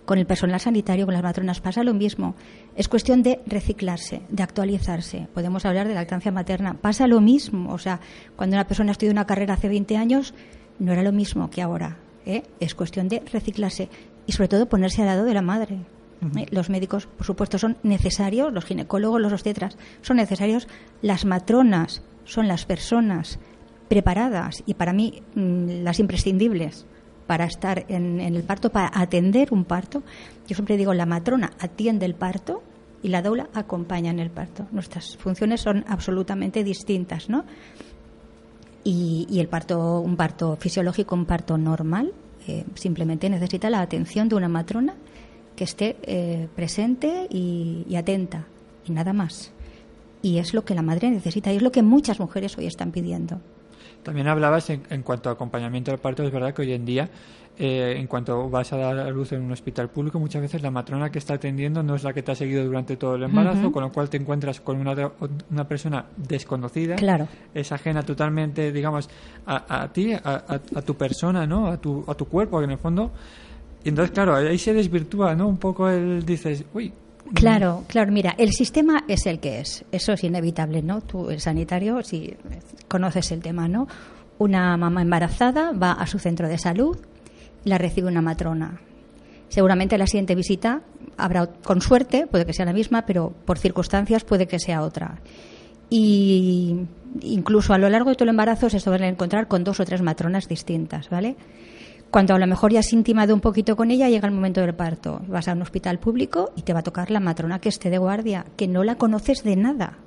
Con 0.04 0.18
el 0.18 0.26
personal 0.26 0.58
sanitario, 0.58 1.04
con 1.04 1.14
las 1.14 1.22
matronas 1.22 1.60
pasa 1.60 1.84
lo 1.84 1.94
mismo. 1.94 2.34
Es 2.74 2.88
cuestión 2.88 3.22
de 3.22 3.40
reciclarse, 3.46 4.22
de 4.28 4.42
actualizarse. 4.42 5.28
Podemos 5.32 5.64
hablar 5.66 5.86
de 5.86 5.94
lactancia 5.94 6.32
materna. 6.32 6.74
Pasa 6.74 7.06
lo 7.06 7.20
mismo. 7.20 7.72
O 7.72 7.78
sea, 7.78 8.00
cuando 8.34 8.56
una 8.56 8.66
persona 8.66 8.92
estudió 8.92 9.12
una 9.12 9.26
carrera 9.26 9.54
hace 9.54 9.68
20 9.68 9.96
años, 9.96 10.34
no 10.78 10.92
era 10.92 11.02
lo 11.02 11.12
mismo 11.12 11.48
que 11.48 11.62
ahora. 11.62 11.98
¿Eh? 12.26 12.42
Es 12.60 12.74
cuestión 12.74 13.08
de 13.08 13.20
reciclarse 13.32 13.88
y, 14.26 14.32
sobre 14.32 14.48
todo, 14.48 14.68
ponerse 14.68 15.02
al 15.02 15.08
lado 15.08 15.24
de 15.24 15.34
la 15.34 15.42
madre. 15.42 15.78
¿eh? 16.36 16.46
Los 16.50 16.70
médicos, 16.70 17.06
por 17.06 17.26
supuesto, 17.26 17.58
son 17.58 17.76
necesarios, 17.82 18.52
los 18.52 18.64
ginecólogos, 18.64 19.20
los 19.20 19.32
obstetras, 19.32 19.76
son 20.02 20.16
necesarios. 20.16 20.68
Las 21.02 21.24
matronas 21.24 22.02
son 22.24 22.48
las 22.48 22.64
personas 22.64 23.38
preparadas 23.88 24.62
y 24.66 24.74
para 24.74 24.92
mí 24.92 25.22
mm, 25.34 25.82
las 25.82 25.98
imprescindibles 25.98 26.86
para 27.26 27.44
estar 27.44 27.84
en, 27.88 28.20
en 28.20 28.34
el 28.34 28.42
parto, 28.42 28.70
para 28.70 28.90
atender 28.92 29.52
un 29.52 29.64
parto. 29.64 30.02
Yo 30.46 30.54
siempre 30.54 30.76
digo, 30.76 30.94
la 30.94 31.06
matrona 31.06 31.52
atiende 31.60 32.06
el 32.06 32.14
parto 32.14 32.62
y 33.02 33.08
la 33.08 33.22
doula 33.22 33.48
acompaña 33.54 34.10
en 34.10 34.18
el 34.18 34.30
parto. 34.30 34.66
Nuestras 34.72 35.16
funciones 35.16 35.60
son 35.60 35.84
absolutamente 35.88 36.64
distintas, 36.64 37.28
¿no? 37.28 37.44
Y, 38.82 39.26
y 39.30 39.40
el 39.40 39.48
parto, 39.48 40.00
un 40.00 40.16
parto 40.16 40.56
fisiológico, 40.56 41.14
un 41.14 41.26
parto 41.26 41.58
normal, 41.58 42.12
eh, 42.48 42.64
simplemente 42.74 43.28
necesita 43.28 43.68
la 43.68 43.80
atención 43.80 44.28
de 44.28 44.36
una 44.36 44.48
matrona 44.48 44.94
que 45.54 45.64
esté 45.64 45.96
eh, 46.02 46.48
presente 46.56 47.26
y, 47.30 47.84
y 47.88 47.96
atenta, 47.96 48.46
y 48.86 48.92
nada 48.92 49.12
más. 49.12 49.52
Y 50.22 50.38
es 50.38 50.54
lo 50.54 50.64
que 50.64 50.74
la 50.74 50.82
madre 50.82 51.10
necesita, 51.10 51.52
y 51.52 51.56
es 51.56 51.62
lo 51.62 51.72
que 51.72 51.82
muchas 51.82 52.20
mujeres 52.20 52.56
hoy 52.56 52.66
están 52.66 52.92
pidiendo. 52.92 53.40
También 54.02 54.28
hablabas 54.28 54.70
en, 54.70 54.82
en 54.90 55.02
cuanto 55.02 55.28
a 55.28 55.32
acompañamiento 55.32 55.90
del 55.90 56.00
parto, 56.00 56.22
es 56.22 56.32
verdad 56.32 56.54
que 56.54 56.62
hoy 56.62 56.72
en 56.72 56.84
día, 56.86 57.08
eh, 57.58 57.96
en 57.98 58.06
cuanto 58.06 58.48
vas 58.48 58.72
a 58.72 58.78
dar 58.78 58.98
a 58.98 59.10
luz 59.10 59.32
en 59.32 59.42
un 59.42 59.52
hospital 59.52 59.90
público, 59.90 60.18
muchas 60.18 60.40
veces 60.40 60.62
la 60.62 60.70
matrona 60.70 61.10
que 61.10 61.18
está 61.18 61.34
atendiendo 61.34 61.82
no 61.82 61.94
es 61.94 62.02
la 62.04 62.12
que 62.14 62.22
te 62.22 62.32
ha 62.32 62.34
seguido 62.34 62.64
durante 62.64 62.96
todo 62.96 63.16
el 63.16 63.22
embarazo, 63.24 63.70
con 63.72 63.82
lo 63.82 63.92
cual 63.92 64.08
te 64.08 64.16
encuentras 64.16 64.60
con 64.60 64.78
una, 64.80 65.10
una 65.50 65.68
persona 65.68 66.06
desconocida, 66.16 66.96
Claro. 66.96 67.28
es 67.52 67.70
ajena 67.72 68.02
totalmente, 68.02 68.72
digamos, 68.72 69.10
a, 69.46 69.82
a 69.82 69.92
ti, 69.92 70.14
a, 70.14 70.20
a- 70.24 70.54
a 70.54 70.82
tu 70.82 70.94
persona, 70.94 71.46
¿no? 71.46 71.66
A 71.66 71.76
tu, 71.76 72.02
a 72.08 72.14
tu 72.14 72.26
cuerpo, 72.26 72.58
que 72.60 72.64
en 72.64 72.70
el 72.70 72.78
fondo. 72.78 73.10
Y 73.84 73.90
entonces, 73.90 74.12
claro, 74.12 74.34
ahí 74.36 74.58
se 74.58 74.72
desvirtúa, 74.72 75.34
¿no? 75.34 75.46
Un 75.46 75.58
poco 75.58 75.88
el 75.90 76.24
dices, 76.24 76.64
uy. 76.72 76.92
Claro, 77.34 77.84
claro, 77.86 78.10
mira, 78.10 78.34
el 78.38 78.52
sistema 78.52 79.04
es 79.06 79.26
el 79.26 79.40
que 79.40 79.60
es, 79.60 79.84
eso 79.92 80.12
es 80.12 80.24
inevitable, 80.24 80.82
¿no? 80.82 81.00
Tú, 81.00 81.30
el 81.30 81.40
sanitario, 81.40 82.02
si 82.02 82.34
conoces 82.88 83.30
el 83.32 83.40
tema, 83.40 83.68
¿no? 83.68 83.86
Una 84.38 84.76
mamá 84.76 85.02
embarazada 85.02 85.72
va 85.72 85.92
a 85.92 86.06
su 86.06 86.18
centro 86.18 86.48
de 86.48 86.58
salud, 86.58 86.98
la 87.64 87.78
recibe 87.78 88.08
una 88.08 88.22
matrona. 88.22 88.80
Seguramente 89.48 89.98
la 89.98 90.06
siguiente 90.06 90.34
visita 90.34 90.82
habrá, 91.16 91.46
con 91.46 91.80
suerte, 91.80 92.26
puede 92.26 92.46
que 92.46 92.52
sea 92.52 92.64
la 92.64 92.72
misma, 92.72 93.02
pero 93.02 93.32
por 93.44 93.58
circunstancias 93.58 94.24
puede 94.24 94.46
que 94.46 94.58
sea 94.58 94.82
otra. 94.82 95.20
Y 95.88 96.86
incluso 97.22 97.74
a 97.74 97.78
lo 97.78 97.88
largo 97.90 98.10
de 98.10 98.16
todo 98.16 98.24
el 98.24 98.30
embarazo 98.30 98.70
se 98.70 98.80
suelen 98.80 99.14
encontrar 99.14 99.48
con 99.48 99.64
dos 99.64 99.80
o 99.80 99.84
tres 99.84 100.02
matronas 100.02 100.48
distintas, 100.48 101.10
¿vale? 101.10 101.36
Cuando 102.10 102.34
a 102.34 102.38
lo 102.38 102.46
mejor 102.46 102.72
ya 102.72 102.80
has 102.80 102.92
intimado 102.92 103.34
un 103.34 103.40
poquito 103.40 103.76
con 103.76 103.90
ella, 103.92 104.08
llega 104.08 104.26
el 104.26 104.34
momento 104.34 104.60
del 104.60 104.74
parto. 104.74 105.22
Vas 105.28 105.46
a 105.46 105.52
un 105.52 105.62
hospital 105.62 106.00
público 106.00 106.50
y 106.56 106.62
te 106.62 106.72
va 106.72 106.80
a 106.80 106.82
tocar 106.82 107.10
la 107.10 107.20
matrona 107.20 107.60
que 107.60 107.68
esté 107.68 107.88
de 107.88 107.98
guardia, 107.98 108.46
que 108.56 108.66
no 108.66 108.82
la 108.82 108.96
conoces 108.96 109.44
de 109.44 109.54
nada. 109.54 109.98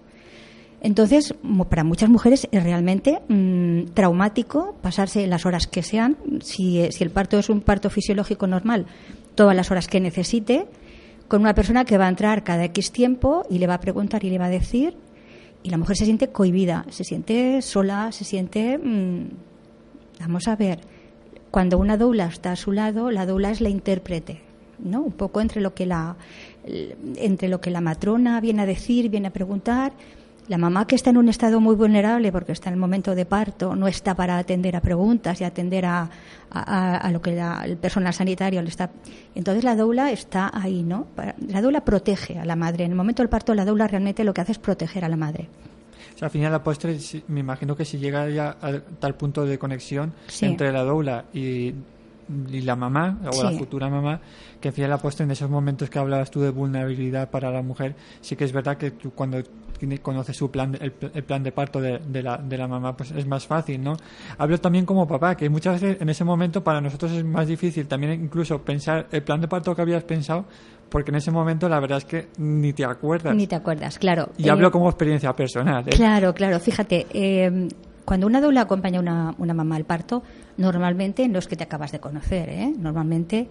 Entonces, 0.81 1.33
para 1.69 1.85
muchas 1.85 2.09
mujeres 2.09 2.45
es 2.51 2.61
realmente 2.61 3.21
mm, 3.29 3.93
traumático 3.93 4.75
pasarse 4.81 5.25
las 5.27 5.45
horas 5.45 5.65
que 5.65 5.81
sean, 5.81 6.17
si, 6.41 6.81
eh, 6.81 6.91
si 6.91 7.05
el 7.05 7.09
parto 7.09 7.39
es 7.39 7.49
un 7.49 7.61
parto 7.61 7.89
fisiológico 7.89 8.47
normal, 8.47 8.85
todas 9.35 9.55
las 9.55 9.71
horas 9.71 9.87
que 9.87 10.01
necesite, 10.01 10.67
con 11.29 11.39
una 11.39 11.55
persona 11.55 11.85
que 11.85 11.97
va 11.97 12.07
a 12.07 12.09
entrar 12.09 12.43
cada 12.43 12.65
X 12.65 12.91
tiempo 12.91 13.45
y 13.49 13.59
le 13.59 13.67
va 13.67 13.75
a 13.75 13.79
preguntar 13.79 14.25
y 14.25 14.29
le 14.29 14.37
va 14.37 14.47
a 14.47 14.49
decir, 14.49 14.97
y 15.63 15.69
la 15.69 15.77
mujer 15.77 15.95
se 15.95 16.03
siente 16.03 16.27
cohibida, 16.27 16.85
se 16.89 17.05
siente 17.05 17.61
sola, 17.61 18.11
se 18.11 18.25
siente... 18.25 18.77
mm, 18.77 19.29
vamos 20.19 20.49
a 20.49 20.57
ver, 20.57 20.81
cuando 21.53 21.77
una 21.77 21.97
doula 21.97 22.25
está 22.25 22.51
a 22.53 22.55
su 22.55 22.71
lado, 22.71 23.11
la 23.11 23.27
doula 23.27 23.51
es 23.51 23.61
la 23.61 23.69
intérprete, 23.69 24.41
¿no? 24.79 25.01
Un 25.01 25.11
poco 25.11 25.39
entre 25.39 25.61
lo 25.61 25.75
que 25.75 25.85
la 25.85 26.15
entre 27.17 27.47
lo 27.47 27.61
que 27.61 27.69
la 27.69 27.79
matrona 27.79 28.41
viene 28.41 28.63
a 28.63 28.65
decir, 28.65 29.09
viene 29.09 29.27
a 29.27 29.31
preguntar, 29.33 29.91
la 30.47 30.57
mamá 30.57 30.87
que 30.87 30.95
está 30.95 31.11
en 31.11 31.17
un 31.17 31.29
estado 31.29 31.59
muy 31.61 31.75
vulnerable 31.75 32.31
porque 32.31 32.53
está 32.53 32.69
en 32.69 32.73
el 32.73 32.79
momento 32.79 33.13
de 33.13 33.25
parto, 33.25 33.75
no 33.75 33.87
está 33.87 34.15
para 34.15 34.39
atender 34.39 34.75
a 34.75 34.81
preguntas 34.81 35.39
y 35.41 35.43
atender 35.43 35.85
a, 35.85 36.09
a- 36.49 37.11
lo 37.11 37.21
que 37.21 37.35
la- 37.35 37.61
el 37.65 37.77
personal 37.77 38.13
sanitario 38.15 38.59
le 38.63 38.69
está. 38.69 38.89
Entonces 39.35 39.63
la 39.63 39.75
doula 39.75 40.11
está 40.11 40.49
ahí, 40.53 40.81
¿no? 40.81 41.05
La 41.49 41.61
doula 41.61 41.85
protege 41.85 42.39
a 42.39 42.45
la 42.45 42.55
madre. 42.55 42.83
En 42.85 42.91
el 42.91 42.97
momento 42.97 43.21
del 43.21 43.29
parto, 43.29 43.53
la 43.53 43.63
doula 43.63 43.87
realmente 43.87 44.23
lo 44.23 44.33
que 44.33 44.41
hace 44.41 44.53
es 44.53 44.59
proteger 44.59 45.05
a 45.05 45.09
la 45.09 45.17
madre. 45.17 45.47
Al 46.23 46.31
final 46.31 46.51
la 46.51 46.63
postre, 46.63 46.97
me 47.27 47.41
imagino 47.41 47.75
que 47.75 47.85
si 47.85 47.97
llega 47.97 48.29
ya 48.29 48.57
a 48.61 48.79
tal 48.99 49.15
punto 49.15 49.45
de 49.45 49.57
conexión 49.57 50.13
Sí. 50.27 50.45
entre 50.45 50.71
la 50.71 50.83
doula 50.83 51.25
y, 51.33 51.73
y 52.49 52.61
la 52.61 52.75
mamá, 52.75 53.19
o 53.31 53.43
la 53.43 53.51
futura 53.51 53.89
mamá, 53.89 54.21
que 54.61 54.69
al 54.69 54.73
final 54.73 54.89
la 54.91 54.97
postre 54.97 55.25
en 55.25 55.31
esos 55.31 55.49
momentos 55.49 55.89
que 55.89 55.99
hablabas 55.99 56.31
tú 56.31 56.39
de 56.41 56.49
vulnerabilidad 56.49 57.29
para 57.29 57.51
la 57.51 57.61
mujer, 57.61 57.95
sí 58.21 58.35
que 58.35 58.45
es 58.45 58.53
verdad 58.53 58.77
que 58.77 58.91
tú 58.91 59.11
cuando 59.11 59.37
conoces 60.01 60.37
su 60.37 60.49
plan, 60.49 60.77
el, 60.79 60.93
el 61.13 61.23
plan 61.23 61.43
de 61.43 61.51
parto 61.51 61.81
de, 61.81 61.99
de 61.99 62.23
la, 62.23 62.37
de 62.37 62.57
la 62.57 62.69
mamá, 62.69 62.95
pues 62.95 63.11
es 63.11 63.25
más 63.27 63.45
fácil, 63.45 63.83
¿no? 63.83 63.97
Hablo 64.37 64.57
también 64.57 64.85
como 64.85 65.05
papá, 65.05 65.35
que 65.35 65.49
muchas 65.49 65.81
veces 65.81 66.01
en 66.01 66.07
ese 66.07 66.23
momento 66.23 66.63
para 66.63 66.79
nosotros 66.79 67.11
es 67.11 67.25
más 67.25 67.47
difícil 67.49 67.85
también 67.85 68.13
incluso 68.13 68.61
pensar 68.61 69.07
el 69.11 69.23
plan 69.23 69.41
de 69.41 69.49
parto 69.49 69.75
que 69.75 69.81
habías 69.81 70.05
pensado, 70.05 70.45
porque 70.93 71.09
en 71.09 71.15
ese 71.15 71.31
momento 71.31 71.67
la 71.67 71.79
verdad 71.79 71.97
es 71.97 72.05
que 72.05 72.27
ni 72.37 72.71
te 72.71 72.85
acuerdas. 72.85 73.35
Ni 73.35 73.47
te 73.47 73.55
acuerdas, 73.55 73.97
claro. 73.97 74.29
Y 74.37 74.47
Eh, 74.47 74.51
hablo 74.51 74.69
como 74.71 74.87
experiencia 74.87 75.33
personal, 75.33 75.83
¿eh? 75.87 75.91
Claro, 75.95 76.33
claro. 76.35 76.59
Fíjate, 76.59 77.07
eh, 77.13 77.67
cuando 78.05 78.27
una 78.27 78.39
doula 78.39 78.61
acompaña 78.61 78.99
a 78.99 79.01
una, 79.01 79.35
una 79.39 79.53
mamá 79.55 79.75
al 79.75 79.85
parto, 79.85 80.21
normalmente 80.57 81.27
no 81.27 81.39
es 81.39 81.47
que 81.47 81.55
te 81.55 81.63
acabas 81.63 81.91
de 81.91 81.99
conocer, 81.99 82.47
¿eh? 82.49 82.71
Normalmente 82.77 83.47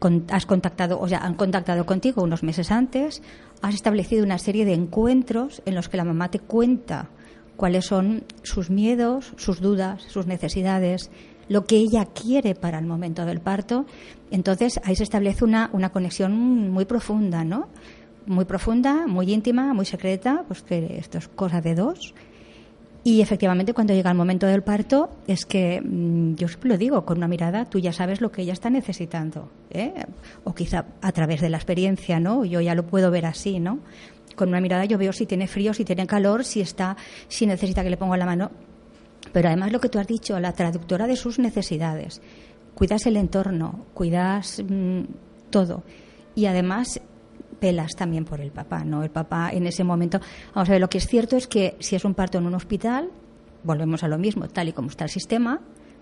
con- 0.00 0.24
has 0.30 0.46
contactado, 0.46 0.98
o 1.00 1.06
sea, 1.08 1.18
han 1.20 1.34
contactado 1.34 1.86
contigo 1.86 2.24
unos 2.24 2.42
meses 2.42 2.72
antes, 2.72 3.22
has 3.62 3.74
establecido 3.74 4.24
una 4.24 4.38
serie 4.38 4.64
de 4.64 4.74
encuentros 4.74 5.62
en 5.66 5.76
los 5.76 5.88
que 5.88 5.96
la 5.96 6.04
mamá 6.04 6.28
te 6.30 6.40
cuenta 6.40 7.08
cuáles 7.56 7.84
son 7.86 8.24
sus 8.42 8.68
miedos, 8.68 9.32
sus 9.36 9.60
dudas, 9.60 10.02
sus 10.08 10.26
necesidades, 10.26 11.10
lo 11.48 11.66
que 11.66 11.76
ella 11.76 12.06
quiere 12.06 12.54
para 12.54 12.78
el 12.78 12.86
momento 12.86 13.24
del 13.24 13.40
parto. 13.40 13.86
Entonces 14.30 14.80
ahí 14.84 14.96
se 14.96 15.02
establece 15.02 15.44
una, 15.44 15.70
una 15.72 15.90
conexión 15.90 16.70
muy 16.70 16.84
profunda, 16.84 17.44
¿no? 17.44 17.68
Muy 18.26 18.44
profunda, 18.44 19.06
muy 19.06 19.32
íntima, 19.32 19.74
muy 19.74 19.84
secreta, 19.84 20.44
pues 20.46 20.62
que 20.62 20.96
esto 20.98 21.18
es 21.18 21.28
cosa 21.28 21.60
de 21.60 21.74
dos. 21.74 22.14
Y 23.06 23.20
efectivamente, 23.20 23.74
cuando 23.74 23.92
llega 23.92 24.10
el 24.10 24.16
momento 24.16 24.46
del 24.46 24.62
parto, 24.62 25.10
es 25.26 25.44
que 25.44 25.82
mm, 25.82 26.36
yo 26.36 26.48
siempre 26.48 26.70
lo 26.70 26.78
digo, 26.78 27.04
con 27.04 27.18
una 27.18 27.28
mirada 27.28 27.66
tú 27.66 27.78
ya 27.78 27.92
sabes 27.92 28.22
lo 28.22 28.32
que 28.32 28.40
ella 28.40 28.54
está 28.54 28.70
necesitando. 28.70 29.50
¿eh? 29.70 29.92
O 30.44 30.54
quizá 30.54 30.86
a 31.02 31.12
través 31.12 31.42
de 31.42 31.50
la 31.50 31.58
experiencia, 31.58 32.18
¿no? 32.18 32.46
Yo 32.46 32.62
ya 32.62 32.74
lo 32.74 32.86
puedo 32.86 33.10
ver 33.10 33.26
así, 33.26 33.60
¿no? 33.60 33.80
Con 34.36 34.48
una 34.48 34.60
mirada 34.62 34.86
yo 34.86 34.96
veo 34.96 35.12
si 35.12 35.26
tiene 35.26 35.46
frío, 35.46 35.74
si 35.74 35.84
tiene 35.84 36.06
calor, 36.06 36.44
si 36.44 36.62
está, 36.62 36.96
si 37.28 37.46
necesita 37.46 37.82
que 37.84 37.90
le 37.90 37.98
ponga 37.98 38.16
la 38.16 38.24
mano. 38.24 38.50
Pero 39.34 39.48
además 39.48 39.72
lo 39.72 39.80
que 39.80 39.88
tú 39.88 39.98
has 39.98 40.06
dicho, 40.06 40.38
la 40.38 40.52
traductora 40.52 41.08
de 41.08 41.16
sus 41.16 41.40
necesidades. 41.40 42.22
Cuidas 42.76 43.04
el 43.06 43.16
entorno, 43.16 43.84
cuidas 43.92 44.62
mm, 44.62 45.00
todo. 45.50 45.82
Y 46.36 46.46
además 46.46 47.00
pelas 47.58 47.96
también 47.96 48.24
por 48.24 48.40
el 48.40 48.52
papá, 48.52 48.84
¿no? 48.84 49.02
El 49.02 49.10
papá 49.10 49.50
en 49.50 49.66
ese 49.66 49.82
momento. 49.82 50.20
Vamos 50.54 50.68
a 50.68 50.72
ver, 50.72 50.80
lo 50.80 50.88
que 50.88 50.98
es 50.98 51.08
cierto 51.08 51.36
es 51.36 51.48
que 51.48 51.74
si 51.80 51.96
es 51.96 52.04
un 52.04 52.14
parto 52.14 52.38
en 52.38 52.46
un 52.46 52.54
hospital, 52.54 53.10
volvemos 53.64 54.04
a 54.04 54.08
lo 54.08 54.18
mismo, 54.18 54.46
tal 54.46 54.68
y 54.68 54.72
como 54.72 54.88
está 54.88 55.04
el 55.04 55.10
sistema, 55.10 55.60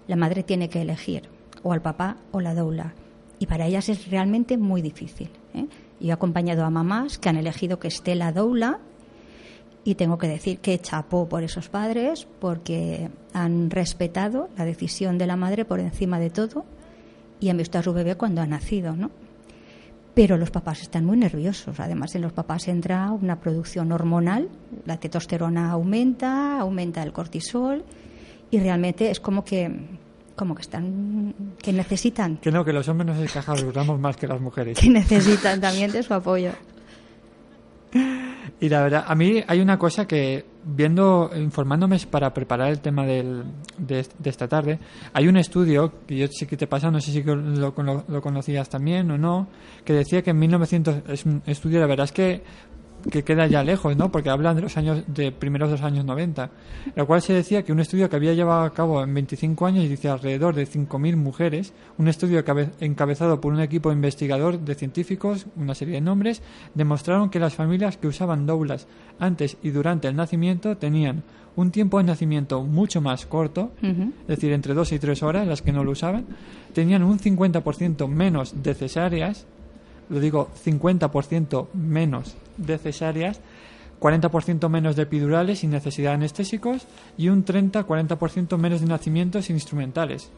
la 0.08 0.16
madre 0.16 0.42
tiene 0.42 0.68
que 0.68 0.82
elegir 0.82 1.22
o 1.62 1.72
al 1.72 1.80
papá 1.80 2.18
o 2.32 2.40
la 2.42 2.54
doula. 2.54 2.92
Y 3.38 3.46
para 3.46 3.66
ellas 3.66 3.88
es 3.88 4.10
realmente 4.10 4.58
muy 4.58 4.82
difícil. 4.82 5.30
¿eh? 5.54 5.68
Yo 6.00 6.10
he 6.10 6.12
acompañado 6.12 6.66
a 6.66 6.70
mamás 6.70 7.16
que 7.16 7.30
han 7.30 7.38
elegido 7.38 7.78
que 7.78 7.88
esté 7.88 8.14
la 8.14 8.30
doula 8.30 8.80
y 9.84 9.94
tengo 9.96 10.18
que 10.18 10.28
decir 10.28 10.58
que 10.58 10.78
chapó 10.78 11.28
por 11.28 11.42
esos 11.42 11.68
padres 11.68 12.26
porque 12.40 13.10
han 13.32 13.70
respetado 13.70 14.48
la 14.56 14.64
decisión 14.64 15.18
de 15.18 15.26
la 15.26 15.36
madre 15.36 15.64
por 15.64 15.80
encima 15.80 16.18
de 16.18 16.30
todo 16.30 16.64
y 17.40 17.48
han 17.48 17.56
visto 17.56 17.78
a 17.78 17.82
su 17.82 17.92
bebé 17.92 18.14
cuando 18.14 18.40
ha 18.40 18.46
nacido, 18.46 18.94
¿no? 18.94 19.10
Pero 20.14 20.36
los 20.36 20.50
papás 20.50 20.82
están 20.82 21.04
muy 21.06 21.16
nerviosos. 21.16 21.80
Además, 21.80 22.14
en 22.14 22.22
los 22.22 22.32
papás 22.32 22.68
entra 22.68 23.10
una 23.10 23.40
producción 23.40 23.90
hormonal, 23.92 24.48
la 24.84 24.98
testosterona 24.98 25.70
aumenta, 25.70 26.60
aumenta 26.60 27.02
el 27.02 27.12
cortisol 27.12 27.82
y 28.50 28.58
realmente 28.60 29.10
es 29.10 29.20
como 29.20 29.44
que 29.44 30.00
como 30.36 30.54
que 30.54 30.62
están 30.62 31.34
que 31.60 31.72
necesitan 31.72 32.38
Que 32.38 32.50
no, 32.50 32.64
que 32.64 32.72
los 32.72 32.88
hombres 32.88 33.14
nos 33.14 33.24
escajaruramos 33.24 33.98
más 34.00 34.16
que 34.16 34.26
las 34.26 34.40
mujeres. 34.40 34.78
que 34.78 34.88
necesitan 34.88 35.60
también 35.60 35.90
de 35.92 36.02
su 36.02 36.14
apoyo. 36.14 36.52
Y 38.62 38.68
la 38.68 38.81
verdad, 38.81 39.05
a 39.09 39.16
mí 39.16 39.42
hay 39.44 39.59
una 39.59 39.77
cosa 39.77 40.07
que, 40.07 40.44
viendo, 40.62 41.33
informándome 41.35 41.98
para 42.09 42.33
preparar 42.33 42.70
el 42.70 42.79
tema 42.79 43.05
del, 43.05 43.42
de, 43.77 44.07
de 44.16 44.31
esta 44.31 44.46
tarde, 44.46 44.79
hay 45.12 45.27
un 45.27 45.37
estudio 45.37 45.92
que 46.07 46.16
yo 46.16 46.29
sí 46.29 46.46
que 46.46 46.57
te 46.57 46.68
pasa, 46.68 46.88
no 46.88 47.01
sé 47.01 47.11
si 47.11 47.25
lo, 47.25 47.35
lo, 47.35 47.75
lo 48.07 48.22
conocías 48.22 48.68
también 48.68 49.11
o 49.11 49.18
no, 49.18 49.48
que 49.85 49.94
decía 49.94 50.22
que 50.22 50.31
en 50.31 50.38
1900, 50.38 50.94
es 51.09 51.27
un 51.27 51.42
estudio, 51.44 51.81
la 51.81 51.88
verdad 51.88 52.05
es 52.05 52.12
que 52.12 52.44
que 53.10 53.24
queda 53.24 53.46
ya 53.46 53.62
lejos, 53.64 53.96
¿no? 53.96 54.10
Porque 54.12 54.30
hablan 54.30 54.56
de 54.56 54.62
los 54.62 54.76
años 54.76 55.02
de 55.06 55.32
primeros 55.32 55.70
dos 55.70 55.82
años 55.82 56.04
90, 56.04 56.50
lo 56.94 57.06
cual 57.06 57.20
se 57.22 57.32
decía 57.32 57.62
que 57.64 57.72
un 57.72 57.80
estudio 57.80 58.08
que 58.08 58.16
había 58.16 58.32
llevado 58.34 58.62
a 58.62 58.72
cabo 58.72 59.02
en 59.02 59.12
25 59.12 59.66
años 59.66 59.84
y 59.84 59.88
dice 59.88 60.08
alrededor 60.08 60.54
de 60.54 60.66
5.000 60.66 61.16
mujeres, 61.16 61.72
un 61.98 62.08
estudio 62.08 62.44
cabe- 62.44 62.70
encabezado 62.80 63.40
por 63.40 63.52
un 63.52 63.60
equipo 63.60 63.90
investigador 63.92 64.60
de 64.60 64.74
científicos, 64.74 65.46
una 65.56 65.74
serie 65.74 65.94
de 65.94 66.00
nombres, 66.00 66.42
demostraron 66.74 67.28
que 67.30 67.38
las 67.40 67.54
familias 67.54 67.96
que 67.96 68.06
usaban 68.06 68.46
doulas 68.46 68.86
antes 69.18 69.56
y 69.62 69.70
durante 69.70 70.08
el 70.08 70.16
nacimiento 70.16 70.76
tenían 70.76 71.22
un 71.54 71.70
tiempo 71.70 71.98
de 71.98 72.04
nacimiento 72.04 72.62
mucho 72.62 73.00
más 73.02 73.26
corto, 73.26 73.72
es 74.22 74.26
decir, 74.26 74.52
entre 74.52 74.72
dos 74.74 74.90
y 74.92 74.98
tres 74.98 75.22
horas, 75.22 75.46
las 75.46 75.60
que 75.60 75.70
no 75.72 75.84
lo 75.84 75.90
usaban, 75.90 76.24
tenían 76.72 77.02
un 77.02 77.18
50% 77.18 78.08
menos 78.08 78.62
de 78.62 78.74
cesáreas, 78.74 79.46
lo 80.12 80.20
digo 80.20 80.51
50% 80.64 81.68
menos 81.72 82.37
de 82.59 82.77
cesáreas, 82.77 83.40
40% 83.98 84.68
menos 84.68 84.94
de 84.94 85.05
epidurales 85.05 85.61
sin 85.61 85.70
necesidad 85.70 86.11
de 86.11 86.16
anestésicos 86.16 86.87
y 87.16 87.31
un 87.31 87.46
30-40% 87.46 88.59
menos 88.59 88.83
de 88.83 88.88
nacimientos 88.88 89.48
instrumentales, 89.48 90.31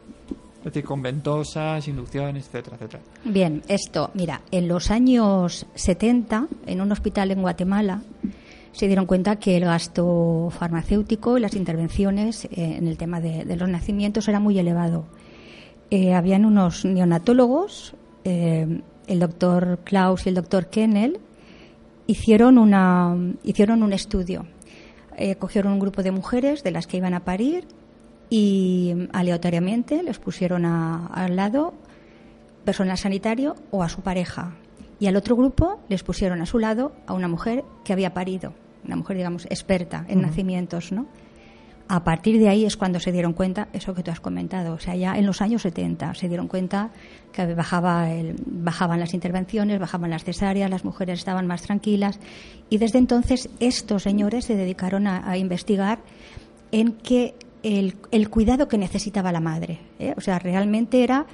es 0.59 0.65
decir, 0.65 0.85
con 0.85 1.03
ventosas, 1.03 1.89
inducciones, 1.89 2.47
etcétera, 2.47 2.77
etcétera. 2.77 3.03
Bien, 3.25 3.63
esto, 3.67 4.13
mira, 4.15 4.43
en 4.53 4.69
los 4.69 4.93
años 4.93 5.67
70, 5.75 6.47
en 6.67 6.81
un 6.81 6.93
hospital 6.93 7.33
en 7.33 7.43
Guatemala, 7.43 8.01
se 8.71 8.87
dieron 8.87 9.07
cuenta 9.07 9.37
que 9.37 9.57
el 9.57 9.65
gasto 9.65 10.51
farmacéutico 10.57 11.37
y 11.37 11.41
las 11.41 11.57
intervenciones 11.57 12.45
eh, 12.45 12.77
en 12.79 12.87
el 12.87 12.97
tema 12.97 13.21
de, 13.21 13.45
los 13.57 13.69
nacimientos 13.69 14.29
era 14.29 14.39
muy 14.39 14.57
elevado. 14.57 15.07
Eh, 15.91 16.15
habían 16.15 16.45
unos 16.45 16.85
neonatólogos, 16.85 17.95
eh, 18.25 18.83
el 19.07 19.21
doctor 19.21 19.81
Klaus 19.85 20.27
y 20.27 20.31
el 20.31 20.35
doctor 20.35 20.69
Kennel, 20.69 21.19
hicieron, 22.07 22.59
una, 22.59 23.17
hicieron 23.45 23.83
un 23.83 23.93
estudio. 23.93 24.47
Eh, 25.17 25.37
cogieron 25.37 25.73
un 25.73 25.79
grupo 25.79 26.03
de 26.03 26.11
mujeres 26.11 26.62
de 26.62 26.71
las 26.71 26.87
que 26.87 26.97
iban 26.97 27.14
a 27.14 27.21
parir 27.25 27.67
y 28.31 28.95
aleatoriamente 29.12 30.03
les 30.03 30.19
pusieron 30.19 30.64
a- 30.64 31.07
al 31.07 31.37
lado 31.37 31.75
personal 32.64 32.99
sanitario 32.99 33.55
o 33.71 33.83
a 33.83 33.88
su 33.88 34.01
pareja. 34.03 34.55
Y 34.99 35.07
al 35.07 35.17
otro 35.17 35.37
grupo 35.37 35.81
les 35.88 36.03
pusieron 36.03 36.40
a 36.40 36.47
su 36.47 36.59
lado 36.59 36.93
a 37.07 37.12
una 37.14 37.29
mujer 37.29 37.62
que 37.85 37.93
había 37.93 38.14
parido, 38.14 38.55
una 38.85 38.97
mujer, 38.97 39.17
digamos, 39.17 39.45
experta 39.47 40.05
en 40.09 40.23
nacimientos, 40.23 40.93
¿no? 40.93 41.07
A 41.87 42.03
partir 42.03 42.38
de 42.38 42.49
ahí 42.49 42.64
es 42.64 42.79
cuando 42.79 42.99
se 42.99 43.12
dieron 43.12 43.35
cuenta, 43.35 43.68
eso 43.75 43.92
que 43.94 44.03
tú 44.03 44.11
has 44.11 44.20
comentado, 44.20 44.73
o 44.73 44.79
sea, 44.79 44.97
ya 44.97 45.18
en 45.18 45.27
los 45.27 45.42
años 45.42 45.62
70 45.62 46.14
se 46.14 46.29
dieron 46.29 46.49
cuenta 46.49 46.90
que 47.31 47.55
bajaba 47.55 48.11
el- 48.11 48.37
bajaban 48.47 49.01
las 49.01 49.12
intervenciones, 49.12 49.79
bajaban 49.79 50.09
las 50.09 50.25
cesáreas, 50.25 50.70
las 50.70 50.85
mujeres 50.85 51.18
estaban 51.18 51.47
más 51.47 51.61
tranquilas 51.61 52.20
y 52.70 52.79
desde 52.79 52.99
entonces 52.99 53.51
estos 53.61 54.03
señores 54.03 54.47
se 54.47 54.57
dedicaron 54.57 55.07
a, 55.07 55.37
investigar 55.37 55.99
en 56.73 56.92
que 56.92 57.35
el, 57.62 57.97
el 58.12 58.31
cuidado 58.31 58.66
que 58.66 58.79
necesitaba 58.79 59.31
la 59.31 59.40
madre, 59.40 59.79
¿eh? 59.99 60.14
o 60.16 60.23
sea, 60.23 60.38
realmente 60.38 61.05
era 61.05 61.27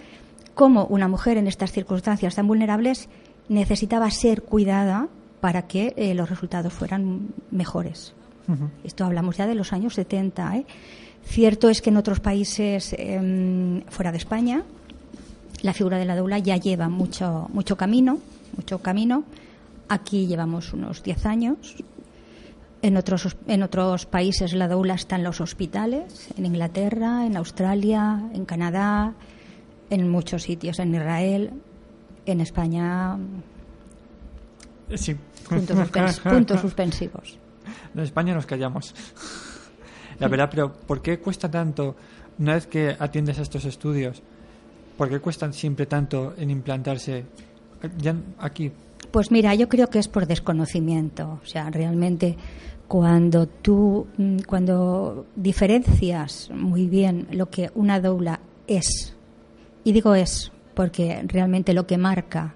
cómo 0.54 0.84
una 0.86 1.06
mujer 1.06 1.38
en 1.38 1.46
estas 1.46 1.70
circunstancias 1.70 2.34
tan 2.34 2.48
vulnerables 2.48 3.08
necesitaba 3.48 4.10
ser 4.10 4.42
cuidada 4.42 5.08
para 5.40 5.68
que 5.68 5.94
eh, 5.96 6.12
los 6.14 6.28
resultados 6.28 6.72
fueran 6.72 7.28
mejores. 7.52 8.14
Esto 8.84 9.04
hablamos 9.04 9.36
ya 9.36 9.46
de 9.46 9.54
los 9.54 9.72
años 9.72 9.94
70. 9.94 10.56
¿eh? 10.56 10.66
Cierto 11.24 11.68
es 11.68 11.82
que 11.82 11.90
en 11.90 11.96
otros 11.96 12.20
países 12.20 12.94
em, 12.98 13.82
fuera 13.88 14.10
de 14.12 14.18
España 14.18 14.62
la 15.62 15.74
figura 15.74 15.98
de 15.98 16.06
la 16.06 16.16
doula 16.16 16.38
ya 16.38 16.56
lleva 16.56 16.88
mucho, 16.88 17.48
mucho 17.52 17.76
camino. 17.76 18.18
mucho 18.56 18.78
camino. 18.78 19.24
Aquí 19.88 20.26
llevamos 20.26 20.72
unos 20.72 21.02
10 21.02 21.26
años. 21.26 21.76
En 22.82 22.96
otros, 22.96 23.36
en 23.46 23.62
otros 23.62 24.06
países 24.06 24.54
la 24.54 24.66
doula 24.68 24.94
está 24.94 25.16
en 25.16 25.24
los 25.24 25.40
hospitales, 25.42 26.28
en 26.38 26.46
Inglaterra, 26.46 27.26
en 27.26 27.36
Australia, 27.36 28.22
en 28.32 28.46
Canadá, 28.46 29.12
en 29.90 30.08
muchos 30.08 30.44
sitios, 30.44 30.78
en 30.78 30.94
Israel, 30.94 31.50
en 32.24 32.40
España. 32.40 33.18
Sí. 34.94 35.14
Puntos, 35.48 35.76
suspens- 35.76 36.20
puntos 36.22 36.60
suspensivos. 36.60 37.38
En 37.94 38.00
España 38.00 38.35
nos 38.35 38.46
callamos. 38.46 38.94
La 40.18 40.28
verdad, 40.28 40.48
pero 40.50 40.72
¿por 40.72 41.00
qué 41.00 41.18
cuesta 41.18 41.50
tanto, 41.50 41.96
una 42.38 42.54
vez 42.54 42.66
que 42.66 42.94
atiendes 42.98 43.38
a 43.38 43.42
estos 43.42 43.64
estudios, 43.64 44.22
por 44.96 45.09
qué 45.09 45.18
cuestan 45.18 45.52
siempre 45.54 45.87
tanto 45.87 46.35
en 46.37 46.50
implantarse 46.50 47.24
aquí? 48.38 48.70
Pues 49.11 49.30
mira, 49.30 49.54
yo 49.54 49.68
creo 49.68 49.88
que 49.88 49.98
es 49.98 50.09
por 50.09 50.26
desconocimiento. 50.26 51.40
O 51.42 51.46
sea, 51.46 51.70
realmente 51.70 52.37
cuando 52.87 53.46
tú, 53.46 54.06
mm, 54.18 54.40
cuando 54.46 55.26
diferencias 55.37 56.50
muy 56.52 56.87
bien 56.87 57.28
lo 57.30 57.48
que 57.48 57.70
una 57.74 58.00
doula 58.00 58.40
es, 58.66 59.14
y 59.85 59.92
digo 59.92 60.14
es 60.14 60.52
porque 60.74 61.22
realmente 61.26 61.72
lo 61.72 61.87
que 61.87 61.98
marca 61.98 62.54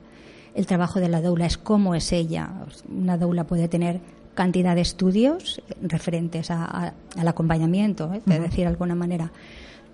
el 0.55 0.66
trabajo 0.66 1.00
de 1.00 1.09
la 1.09 1.20
doula 1.20 1.46
es 1.46 1.57
cómo 1.59 1.94
es 1.94 2.12
ella. 2.12 2.50
Una 2.88 3.16
doula 3.16 3.44
puede 3.44 3.68
tener 3.68 4.00
cantidad 4.35 4.75
de 4.75 4.81
estudios 4.83 5.62
referentes 5.83 6.51
a- 6.51 6.64
a- 6.64 6.94
al 7.16 7.29
acompañamiento, 7.29 8.12
¿eh? 8.12 8.23
de 8.27 8.40
decir 8.40 8.61
de 8.61 8.66
alguna 8.66 8.94
manera. 8.94 9.31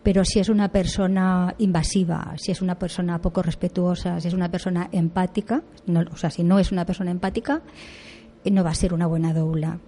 Pero 0.03 0.24
si 0.24 0.38
es 0.40 0.48
una 0.48 0.68
persona 0.68 1.55
invasiva, 1.59 2.35
si 2.38 2.50
es 2.53 2.62
una 2.62 2.79
persona 2.79 3.18
poco 3.20 3.42
respetuosa, 3.42 4.18
si 4.20 4.29
es 4.29 4.35
una 4.35 4.50
persona 4.50 4.88
empática, 4.92 5.62
no- 5.87 6.05
o 6.12 6.16
sea, 6.16 6.31
si 6.31 6.42
no 6.42 6.59
es 6.59 6.72
una 6.72 6.87
persona 6.87 7.11
empática, 7.11 7.61
eh, 8.44 8.50
no 8.50 8.64
va 8.64 8.70
a 8.70 8.74
ser 8.74 8.94
una 8.94 9.07
buena 9.07 9.35
doula. 9.35 9.79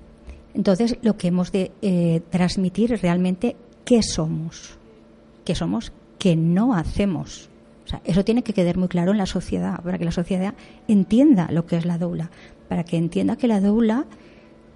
Entonces, 0.54 0.98
lo 1.00 1.16
que 1.16 1.28
hemos 1.28 1.50
de 1.50 1.72
eh, 1.80 2.20
transmitir 2.28 2.92
es 2.92 3.00
realmente 3.00 3.56
qué 3.86 4.02
somos, 4.02 4.76
qué 5.46 5.54
somos, 5.54 5.92
qué 6.18 6.36
no 6.36 6.74
hacemos. 6.74 7.48
O 7.86 7.88
sea, 7.88 8.02
eso 8.04 8.22
tiene 8.22 8.42
que 8.42 8.52
quedar 8.52 8.76
muy 8.76 8.88
claro 8.88 9.12
en 9.12 9.18
la 9.18 9.26
sociedad, 9.26 9.80
para 9.82 9.96
que 9.96 10.04
la 10.04 10.12
sociedad 10.12 10.52
entienda 10.88 11.48
lo 11.50 11.64
que 11.64 11.76
es 11.76 11.86
la 11.86 11.96
doula, 11.96 12.30
para 12.68 12.84
que 12.84 12.98
entienda 12.98 13.36
que 13.36 13.48
la 13.48 13.60
doula 13.60 14.04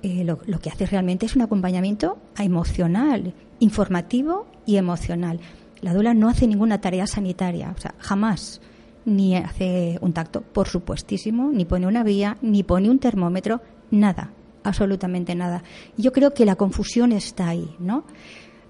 eh, 0.03 0.25
lo, 0.25 0.39
que 0.61 0.71
hace 0.71 0.87
realmente 0.87 1.27
es 1.27 1.37
un 1.37 1.43
acompañamiento 1.43 2.19
emocional, 2.39 3.35
informativo 3.61 4.47
y 4.67 4.77
emocional. 4.77 5.41
La 5.81 5.95
doula 5.95 6.15
no 6.15 6.29
hace 6.29 6.47
ninguna 6.47 6.81
tarea 6.81 7.07
sanitaria, 7.07 7.75
o 7.77 7.81
sea, 7.81 7.95
jamás. 7.99 8.61
Ni 9.05 9.37
hace 9.37 9.99
un 10.01 10.13
tacto, 10.13 10.43
por 10.43 10.67
supuestísimo, 10.67 11.51
ni 11.53 11.65
pone 11.65 11.87
una 11.87 12.03
vía, 12.03 12.39
ni 12.43 12.65
pone 12.65 12.91
un 12.91 12.99
termómetro, 12.99 13.61
nada, 13.91 14.33
absolutamente 14.65 15.35
nada. 15.35 15.63
Yo 15.97 16.13
creo 16.13 16.35
que 16.35 16.45
la 16.45 16.57
confusión 16.57 17.13
está 17.13 17.49
ahí, 17.49 17.77
¿no? 17.79 18.05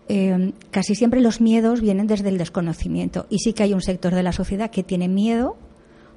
Eh, 0.08 0.52
casi 0.70 0.94
siempre 0.94 1.20
los 1.20 1.40
miedos 1.40 1.80
vienen 1.80 2.06
desde 2.06 2.28
el 2.28 2.38
desconocimiento 2.38 3.26
y 3.28 3.38
sí 3.38 3.52
que 3.52 3.64
hay 3.64 3.74
un 3.74 3.80
sector 3.80 4.14
de 4.14 4.22
la 4.22 4.30
sociedad 4.30 4.70
que 4.70 4.84
tiene 4.84 5.08
miedo 5.08 5.56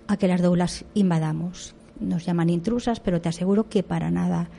a 0.07 0.17
que 0.17 0.27
las 0.27 0.41
doulas 0.41 0.85
invadamos. 0.93 1.75
Nos 1.99 2.25
llaman 2.25 2.49
intrusas, 2.49 2.99
pero 2.99 3.21
te 3.21 3.29
aseguro 3.29 3.67
que 3.67 3.83
para 3.83 4.11
nada. 4.11 4.49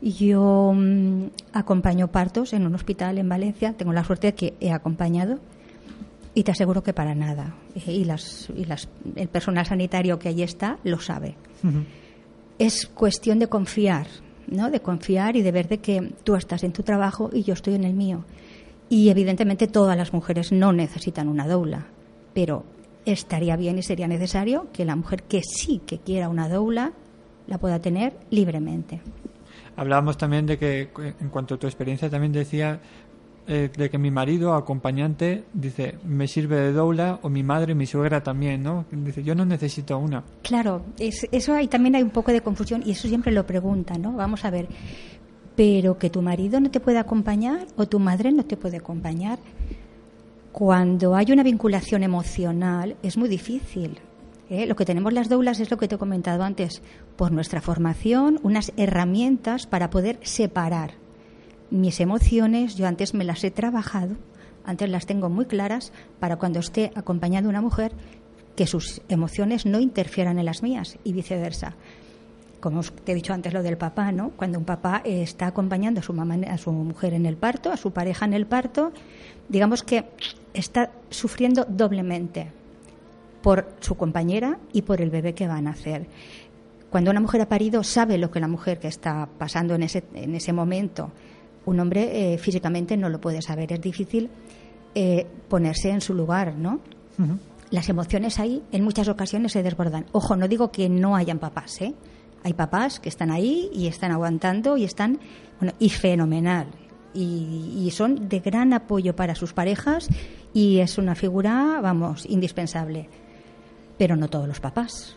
Yo 0.00 0.72
mm, 0.74 1.24
acompaño 1.52 2.08
partos 2.08 2.52
en 2.52 2.66
un 2.66 2.74
hospital 2.74 3.18
en 3.18 3.28
Valencia, 3.28 3.72
tengo 3.72 3.92
la 3.92 4.04
suerte 4.04 4.28
de 4.28 4.34
que 4.34 4.54
he 4.60 4.70
acompañado 4.70 5.38
y 6.34 6.44
te 6.44 6.52
aseguro 6.52 6.82
que 6.82 6.92
para 6.92 7.14
nada. 7.14 7.54
Eh, 7.74 7.92
Y, 7.92 8.04
las, 8.04 8.48
y 8.56 8.64
las, 8.64 8.88
el 9.16 9.28
personal 9.28 9.66
sanitario 9.66 10.18
que 10.18 10.28
allí 10.28 10.42
está 10.42 10.78
lo 10.84 11.00
sabe. 11.00 11.34
Es 12.58 12.86
cuestión 12.86 13.38
de 13.38 13.48
confiar, 13.48 14.06
¿no? 14.46 14.70
De 14.70 14.80
confiar 14.80 15.36
y 15.36 15.42
de 15.42 15.52
ver 15.52 15.68
de 15.68 15.78
que 15.78 16.12
tú 16.22 16.36
estás 16.36 16.62
en 16.62 16.72
tu 16.72 16.82
trabajo 16.82 17.30
y 17.32 17.42
yo 17.42 17.54
estoy 17.54 17.74
en 17.74 17.84
el 17.84 17.94
mío. 17.94 18.24
Y 18.88 19.10
evidentemente 19.10 19.66
todas 19.66 19.96
las 19.96 20.12
mujeres 20.12 20.52
no 20.52 20.72
necesitan 20.72 21.28
una 21.28 21.46
doula, 21.46 21.86
pero 22.34 22.64
estaría 23.04 23.56
bien 23.56 23.78
y 23.78 23.82
sería 23.82 24.06
necesario 24.06 24.68
que 24.72 24.84
la 24.84 24.96
mujer 24.96 25.24
que 25.24 25.42
sí 25.42 25.80
que 25.84 25.98
quiera 25.98 26.28
una 26.28 26.48
doula 26.48 26.92
la 27.46 27.58
pueda 27.58 27.80
tener 27.80 28.16
libremente. 28.30 29.00
Hablábamos 29.78 30.18
también 30.18 30.44
de 30.46 30.58
que, 30.58 30.88
en 31.20 31.28
cuanto 31.30 31.54
a 31.54 31.58
tu 31.58 31.66
experiencia, 31.66 32.10
también 32.10 32.32
decía 32.32 32.80
eh, 33.46 33.70
de 33.74 33.88
que 33.88 33.96
mi 33.96 34.10
marido, 34.10 34.54
acompañante, 34.54 35.44
dice, 35.54 35.94
me 36.04 36.26
sirve 36.28 36.56
de 36.60 36.72
doula, 36.72 37.18
o 37.22 37.28
mi 37.30 37.42
madre, 37.42 37.74
mi 37.74 37.86
suegra 37.86 38.22
también, 38.22 38.62
¿no? 38.62 38.84
Dice, 38.90 39.22
yo 39.22 39.34
no 39.34 39.44
necesito 39.46 39.96
una. 39.98 40.22
Claro, 40.42 40.82
es- 40.98 41.26
eso 41.32 41.54
ahí 41.54 41.66
también 41.68 41.94
hay 41.94 42.02
un 42.02 42.10
poco 42.10 42.30
de 42.32 42.40
confusión 42.42 42.82
y 42.84 42.90
eso 42.90 43.08
siempre 43.08 43.32
lo 43.32 43.46
preguntan, 43.46 44.02
¿no? 44.02 44.12
Vamos 44.12 44.44
a 44.44 44.50
ver, 44.50 44.66
pero 45.56 45.96
que 45.96 46.10
tu 46.10 46.20
marido 46.22 46.60
no 46.60 46.70
te 46.70 46.80
puede 46.80 46.98
acompañar 46.98 47.66
o 47.76 47.86
tu 47.86 47.98
madre 48.00 48.32
no 48.32 48.44
te 48.44 48.56
puede 48.56 48.76
acompañar. 48.76 49.38
Cuando 50.52 51.14
hay 51.14 51.30
una 51.30 51.42
vinculación 51.42 52.02
emocional 52.02 52.96
es 53.02 53.16
muy 53.16 53.28
difícil. 53.28 53.98
¿Eh? 54.50 54.66
Lo 54.66 54.76
que 54.76 54.84
tenemos 54.84 55.12
las 55.12 55.28
doulas 55.28 55.60
es 55.60 55.70
lo 55.70 55.76
que 55.76 55.88
te 55.88 55.96
he 55.96 55.98
comentado 55.98 56.42
antes, 56.42 56.82
por 57.16 57.32
nuestra 57.32 57.60
formación, 57.60 58.40
unas 58.42 58.72
herramientas 58.76 59.66
para 59.66 59.90
poder 59.90 60.18
separar 60.22 60.92
mis 61.70 62.00
emociones. 62.00 62.76
Yo 62.76 62.86
antes 62.86 63.14
me 63.14 63.24
las 63.24 63.44
he 63.44 63.50
trabajado, 63.50 64.16
antes 64.64 64.88
las 64.88 65.06
tengo 65.06 65.28
muy 65.28 65.46
claras 65.46 65.92
para 66.20 66.36
cuando 66.36 66.60
esté 66.60 66.90
acompañando 66.94 67.48
a 67.48 67.50
una 67.50 67.60
mujer 67.60 67.92
que 68.56 68.66
sus 68.66 69.02
emociones 69.08 69.66
no 69.66 69.78
interfieran 69.80 70.38
en 70.38 70.46
las 70.46 70.62
mías 70.62 70.98
y 71.04 71.12
viceversa. 71.12 71.76
Como 72.60 72.82
te 72.82 73.12
he 73.12 73.14
dicho 73.14 73.32
antes 73.32 73.52
lo 73.52 73.62
del 73.62 73.78
papá, 73.78 74.10
¿no? 74.10 74.30
Cuando 74.30 74.58
un 74.58 74.64
papá 74.64 75.00
eh, 75.04 75.22
está 75.22 75.46
acompañando 75.46 76.00
a 76.00 76.02
su 76.02 76.12
mamá, 76.12 76.34
a 76.50 76.58
su 76.58 76.72
mujer 76.72 77.14
en 77.14 77.24
el 77.24 77.36
parto, 77.36 77.70
a 77.70 77.76
su 77.76 77.92
pareja 77.92 78.24
en 78.24 78.34
el 78.34 78.46
parto, 78.46 78.92
digamos 79.48 79.84
que 79.84 80.06
está 80.54 80.90
sufriendo 81.08 81.66
doblemente 81.68 82.57
por 83.42 83.68
su 83.80 83.94
compañera 83.96 84.58
y 84.72 84.82
por 84.82 85.00
el 85.00 85.10
bebé 85.10 85.34
que 85.34 85.46
va 85.46 85.56
a 85.56 85.62
nacer. 85.62 86.06
Cuando 86.90 87.10
una 87.10 87.20
mujer 87.20 87.42
ha 87.42 87.48
parido, 87.48 87.82
sabe 87.82 88.16
lo 88.18 88.30
que 88.30 88.40
la 88.40 88.48
mujer 88.48 88.78
que 88.78 88.88
está 88.88 89.28
pasando 89.38 89.74
en 89.74 89.82
ese, 89.82 90.04
en 90.14 90.34
ese 90.34 90.52
momento. 90.52 91.12
Un 91.66 91.80
hombre 91.80 92.32
eh, 92.32 92.38
físicamente 92.38 92.96
no 92.96 93.10
lo 93.10 93.20
puede 93.20 93.42
saber. 93.42 93.72
Es 93.72 93.80
difícil 93.80 94.30
eh, 94.94 95.26
ponerse 95.48 95.90
en 95.90 96.00
su 96.00 96.14
lugar, 96.14 96.54
¿no? 96.54 96.80
Las 97.70 97.88
emociones 97.90 98.38
ahí 98.38 98.62
en 98.72 98.84
muchas 98.84 99.08
ocasiones 99.08 99.52
se 99.52 99.62
desbordan. 99.62 100.06
Ojo, 100.12 100.34
no 100.36 100.48
digo 100.48 100.70
que 100.70 100.88
no 100.88 101.14
hayan 101.14 101.38
papás, 101.38 101.80
¿eh? 101.82 101.94
Hay 102.42 102.54
papás 102.54 103.00
que 103.00 103.08
están 103.08 103.30
ahí 103.30 103.68
y 103.74 103.88
están 103.88 104.12
aguantando 104.12 104.76
y 104.76 104.84
están, 104.84 105.18
bueno, 105.60 105.74
y 105.78 105.90
fenomenal. 105.90 106.68
Y, 107.12 107.84
y 107.84 107.90
son 107.90 108.28
de 108.28 108.40
gran 108.40 108.72
apoyo 108.72 109.14
para 109.14 109.34
sus 109.34 109.52
parejas 109.52 110.08
y 110.54 110.78
es 110.78 110.96
una 110.96 111.14
figura, 111.14 111.80
vamos, 111.82 112.24
indispensable. 112.26 113.08
Pero 113.98 114.16
no 114.16 114.28
todos 114.28 114.48
los 114.48 114.60
papás, 114.60 115.16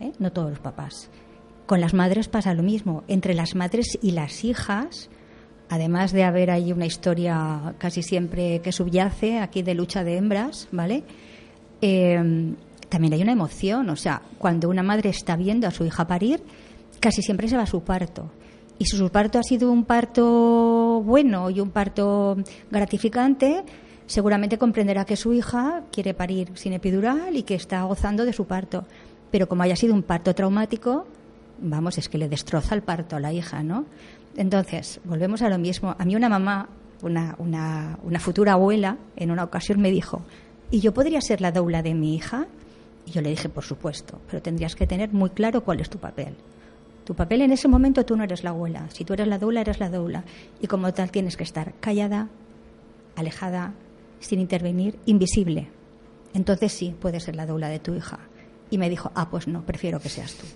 ¿eh? 0.00 0.12
No 0.18 0.32
todos 0.32 0.50
los 0.50 0.58
papás. 0.58 1.10
Con 1.66 1.80
las 1.80 1.94
madres 1.94 2.28
pasa 2.28 2.54
lo 2.54 2.62
mismo. 2.62 3.04
Entre 3.08 3.34
las 3.34 3.54
madres 3.54 3.98
y 4.02 4.12
las 4.12 4.44
hijas, 4.44 5.08
además 5.68 6.12
de 6.12 6.24
haber 6.24 6.50
ahí 6.50 6.72
una 6.72 6.86
historia 6.86 7.74
casi 7.78 8.02
siempre 8.02 8.60
que 8.60 8.72
subyace 8.72 9.38
aquí 9.38 9.62
de 9.62 9.74
lucha 9.74 10.04
de 10.04 10.16
hembras, 10.16 10.68
¿vale? 10.72 11.04
Eh, 11.80 12.54
también 12.88 13.12
hay 13.12 13.22
una 13.22 13.32
emoción, 13.32 13.90
o 13.90 13.96
sea, 13.96 14.22
cuando 14.38 14.68
una 14.68 14.82
madre 14.82 15.10
está 15.10 15.36
viendo 15.36 15.66
a 15.66 15.70
su 15.70 15.84
hija 15.84 16.06
parir, 16.06 16.42
casi 17.00 17.22
siempre 17.22 17.48
se 17.48 17.56
va 17.56 17.64
a 17.64 17.66
su 17.66 17.82
parto. 17.82 18.30
Y 18.78 18.84
si 18.84 18.96
su 18.96 19.08
parto 19.10 19.38
ha 19.38 19.42
sido 19.42 19.72
un 19.72 19.84
parto 19.84 21.02
bueno 21.04 21.50
y 21.50 21.60
un 21.60 21.70
parto 21.70 22.36
gratificante, 22.70 23.64
seguramente 24.06 24.58
comprenderá 24.58 25.04
que 25.04 25.16
su 25.16 25.32
hija 25.32 25.82
quiere 25.90 26.14
parir 26.14 26.50
sin 26.54 26.72
epidural 26.72 27.36
y 27.36 27.42
que 27.42 27.54
está 27.54 27.82
gozando 27.82 28.24
de 28.24 28.32
su 28.32 28.46
parto. 28.46 28.84
Pero 29.30 29.48
como 29.48 29.62
haya 29.62 29.76
sido 29.76 29.94
un 29.94 30.02
parto 30.02 30.34
traumático, 30.34 31.06
vamos, 31.60 31.98
es 31.98 32.08
que 32.08 32.18
le 32.18 32.28
destroza 32.28 32.74
el 32.74 32.82
parto 32.82 33.16
a 33.16 33.20
la 33.20 33.32
hija, 33.32 33.62
¿no? 33.62 33.84
Entonces, 34.36 35.00
volvemos 35.04 35.42
a 35.42 35.48
lo 35.48 35.58
mismo. 35.58 35.96
A 35.98 36.04
mí 36.04 36.14
una 36.14 36.28
mamá, 36.28 36.68
una, 37.02 37.34
una, 37.38 37.98
una 38.02 38.20
futura 38.20 38.52
abuela, 38.52 38.98
en 39.16 39.30
una 39.30 39.44
ocasión 39.44 39.80
me 39.80 39.90
dijo, 39.90 40.22
¿y 40.70 40.80
yo 40.80 40.92
podría 40.92 41.20
ser 41.20 41.40
la 41.40 41.52
doula 41.52 41.82
de 41.82 41.94
mi 41.94 42.14
hija? 42.14 42.46
Y 43.06 43.12
yo 43.12 43.22
le 43.22 43.30
dije, 43.30 43.48
por 43.48 43.64
supuesto, 43.64 44.20
pero 44.30 44.42
tendrías 44.42 44.74
que 44.74 44.86
tener 44.86 45.12
muy 45.12 45.30
claro 45.30 45.62
cuál 45.62 45.80
es 45.80 45.88
tu 45.88 45.98
papel. 45.98 46.34
Tu 47.04 47.14
papel 47.14 47.42
en 47.42 47.52
ese 47.52 47.68
momento 47.68 48.04
tú 48.04 48.16
no 48.16 48.24
eres 48.24 48.42
la 48.42 48.50
abuela. 48.50 48.86
Si 48.90 49.04
tú 49.04 49.14
eres 49.14 49.28
la 49.28 49.38
doula, 49.38 49.60
eres 49.60 49.78
la 49.78 49.88
doula. 49.88 50.24
Y 50.60 50.66
como 50.66 50.92
tal 50.92 51.10
tienes 51.12 51.36
que 51.36 51.44
estar 51.44 51.72
callada, 51.80 52.28
alejada, 53.14 53.74
sin 54.20 54.40
intervenir, 54.40 54.98
invisible. 55.06 55.68
Entonces 56.34 56.72
sí, 56.72 56.94
puedes 56.98 57.24
ser 57.24 57.36
la 57.36 57.46
doula 57.46 57.68
de 57.68 57.78
tu 57.78 57.94
hija. 57.94 58.20
Y 58.70 58.78
me 58.78 58.90
dijo, 58.90 59.10
ah, 59.14 59.30
pues 59.30 59.48
no, 59.48 59.64
prefiero 59.64 60.00
que 60.00 60.08
seas 60.08 60.34
tú. 60.34 60.46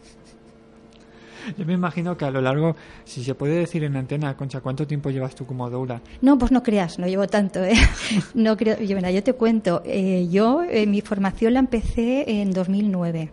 Yo 1.56 1.64
me 1.64 1.72
imagino 1.72 2.16
que 2.16 2.24
a 2.24 2.30
lo 2.30 2.40
largo, 2.40 2.76
si 3.04 3.24
se 3.24 3.34
puede 3.34 3.54
decir 3.54 3.84
en 3.84 3.96
antena, 3.96 4.36
Concha, 4.36 4.61
¿cuánto 4.61 4.86
tiempo 4.86 5.11
llevas 5.11 5.34
tú 5.34 5.46
como 5.46 5.70
doula? 5.70 6.02
No, 6.20 6.38
pues 6.38 6.52
no 6.52 6.62
creas, 6.62 6.98
no 6.98 7.06
llevo 7.06 7.26
tanto. 7.26 7.64
¿eh? 7.64 7.72
No 8.34 8.56
creo, 8.56 8.78
yo, 8.78 8.96
mira, 8.96 9.11
yo 9.11 9.22
te 9.22 9.32
cuento, 9.32 9.82
eh, 9.84 10.28
yo 10.30 10.62
eh, 10.62 10.86
mi 10.86 11.00
formación 11.00 11.54
la 11.54 11.61
empecé 11.61 12.40
en 12.40 12.52
2009 12.52 13.32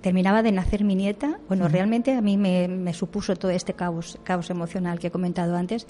terminaba 0.00 0.42
de 0.42 0.50
nacer 0.50 0.82
mi 0.82 0.94
nieta, 0.94 1.38
bueno, 1.46 1.68
realmente 1.68 2.14
a 2.14 2.22
mí 2.22 2.38
me, 2.38 2.68
me, 2.68 2.94
supuso 2.94 3.36
todo 3.36 3.50
este 3.50 3.74
caos, 3.74 4.18
caos 4.24 4.48
emocional 4.48 4.98
que 4.98 5.08
he 5.08 5.10
comentado 5.10 5.56
antes, 5.56 5.86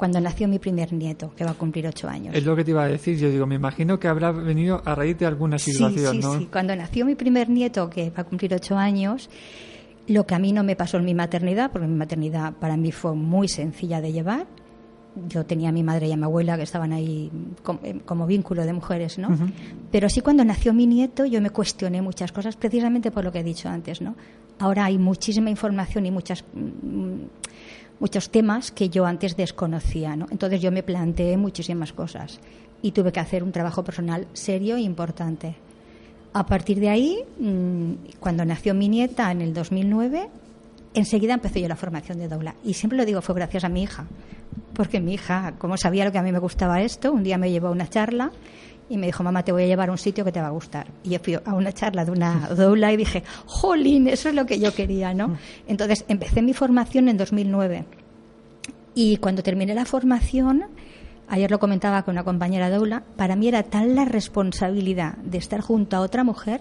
cuando 0.00 0.18
nació 0.18 0.48
mi 0.48 0.58
primer 0.58 0.94
nieto, 0.94 1.30
que 1.36 1.44
va 1.44 1.50
a 1.50 1.54
cumplir 1.54 1.86
ocho 1.86 2.08
años. 2.08 2.34
Es 2.34 2.42
lo 2.42 2.56
que 2.56 2.64
te 2.64 2.70
iba 2.70 2.84
a 2.84 2.88
decir, 2.88 3.18
yo 3.18 3.28
digo, 3.28 3.44
me 3.44 3.56
imagino 3.56 4.00
que 4.00 4.08
habrá 4.08 4.32
venido 4.32 4.80
a 4.86 4.94
raíz 4.94 5.18
de 5.18 5.26
alguna 5.26 5.58
situación, 5.58 6.14
sí, 6.14 6.20
¿no? 6.20 6.38
Sí, 6.38 6.48
cuando 6.50 6.74
nació 6.74 7.04
mi 7.04 7.16
primer 7.16 7.50
nieto, 7.50 7.90
que 7.90 8.08
va 8.08 8.22
a 8.22 8.24
cumplir 8.24 8.54
ocho 8.54 8.78
años, 8.78 9.28
lo 10.06 10.24
que 10.24 10.34
a 10.34 10.38
mí 10.38 10.52
no 10.52 10.64
me 10.64 10.74
pasó 10.74 10.96
en 10.96 11.04
mi 11.04 11.12
maternidad, 11.12 11.70
porque 11.70 11.86
mi 11.86 11.96
maternidad 11.96 12.54
para 12.54 12.78
mí 12.78 12.92
fue 12.92 13.14
muy 13.14 13.46
sencilla 13.46 14.00
de 14.00 14.10
llevar, 14.10 14.46
yo 15.28 15.44
tenía 15.44 15.68
a 15.68 15.72
mi 15.72 15.82
madre 15.82 16.08
y 16.08 16.12
a 16.12 16.16
mi 16.16 16.24
abuela 16.24 16.56
que 16.56 16.62
estaban 16.62 16.94
ahí 16.94 17.30
eh, 17.82 18.00
como, 18.06 18.26
vínculo 18.26 18.64
de 18.64 18.72
mujeres, 18.72 19.18
¿no? 19.18 19.28
Pero 19.92 20.08
sí 20.08 20.22
cuando 20.22 20.46
nació 20.46 20.72
mi 20.72 20.86
nieto 20.86 21.26
yo 21.26 21.42
me 21.42 21.50
cuestioné 21.50 22.00
muchas 22.00 22.32
cosas 22.32 22.56
precisamente 22.56 23.10
por 23.10 23.24
lo 23.24 23.32
que 23.32 23.40
he 23.40 23.44
dicho 23.44 23.68
antes, 23.68 24.00
¿no? 24.00 24.14
Ahora 24.60 24.86
hay 24.86 24.96
muchísima 24.96 25.50
información 25.50 26.06
y 26.06 26.10
muchas 26.10 26.42
mm, 26.54 27.49
muchos 28.00 28.30
temas 28.30 28.72
que 28.72 28.88
yo 28.88 29.06
antes 29.06 29.36
desconocía, 29.36 30.16
¿no? 30.16 30.26
Entonces 30.30 30.60
yo 30.60 30.72
me 30.72 30.82
planteé 30.82 31.36
muchísimas 31.36 31.92
cosas 31.92 32.40
y 32.82 32.92
tuve 32.92 33.12
que 33.12 33.20
hacer 33.20 33.44
un 33.44 33.52
trabajo 33.52 33.84
personal 33.84 34.26
serio 34.32 34.76
e 34.76 34.80
importante. 34.80 35.54
A 36.32 36.46
partir 36.46 36.80
de 36.80 36.88
ahí, 36.88 37.18
mm, 37.38 38.18
cuando 38.18 38.44
nació 38.44 38.74
mi 38.74 38.88
nieta 38.88 39.30
en 39.30 39.42
el 39.42 39.52
2009, 39.52 40.28
enseguida 40.94 41.34
empecé 41.34 41.60
yo 41.60 41.68
la 41.68 41.76
formación 41.76 42.18
de 42.18 42.28
doula. 42.28 42.54
Y 42.64 42.74
siempre 42.74 42.96
lo 42.96 43.04
digo, 43.04 43.20
fue 43.20 43.34
gracias 43.34 43.64
a 43.64 43.68
mi 43.68 43.82
hija. 43.82 44.06
Porque 44.74 45.00
mi 45.00 45.14
hija, 45.14 45.54
como 45.58 45.76
sabía 45.76 46.04
lo 46.04 46.12
que 46.12 46.18
a 46.18 46.22
mí 46.22 46.32
me 46.32 46.38
gustaba 46.38 46.80
esto, 46.82 47.12
un 47.12 47.22
día 47.22 47.38
me 47.38 47.50
llevó 47.50 47.68
a 47.68 47.72
una 47.72 47.88
charla 47.88 48.32
y 48.90 48.98
me 48.98 49.06
dijo, 49.06 49.22
mamá, 49.22 49.44
te 49.44 49.52
voy 49.52 49.62
a 49.62 49.66
llevar 49.66 49.88
a 49.88 49.92
un 49.92 49.98
sitio 49.98 50.24
que 50.24 50.32
te 50.32 50.40
va 50.40 50.48
a 50.48 50.50
gustar. 50.50 50.88
Y 51.04 51.10
yo 51.10 51.20
fui 51.20 51.34
a 51.34 51.54
una 51.54 51.72
charla 51.72 52.04
de 52.04 52.10
una 52.10 52.48
doula 52.48 52.92
y 52.92 52.96
dije, 52.96 53.22
jolín, 53.46 54.08
eso 54.08 54.28
es 54.28 54.34
lo 54.34 54.44
que 54.46 54.58
yo 54.58 54.74
quería, 54.74 55.14
¿no? 55.14 55.38
Entonces 55.68 56.04
empecé 56.08 56.42
mi 56.42 56.52
formación 56.54 57.08
en 57.08 57.16
2009. 57.16 57.84
Y 58.96 59.18
cuando 59.18 59.44
terminé 59.44 59.74
la 59.74 59.84
formación, 59.84 60.64
ayer 61.28 61.48
lo 61.52 61.60
comentaba 61.60 62.02
con 62.02 62.16
una 62.16 62.24
compañera 62.24 62.68
doula, 62.68 63.04
para 63.16 63.36
mí 63.36 63.46
era 63.46 63.62
tal 63.62 63.94
la 63.94 64.04
responsabilidad 64.04 65.16
de 65.18 65.38
estar 65.38 65.60
junto 65.60 65.96
a 65.96 66.00
otra 66.00 66.24
mujer 66.24 66.60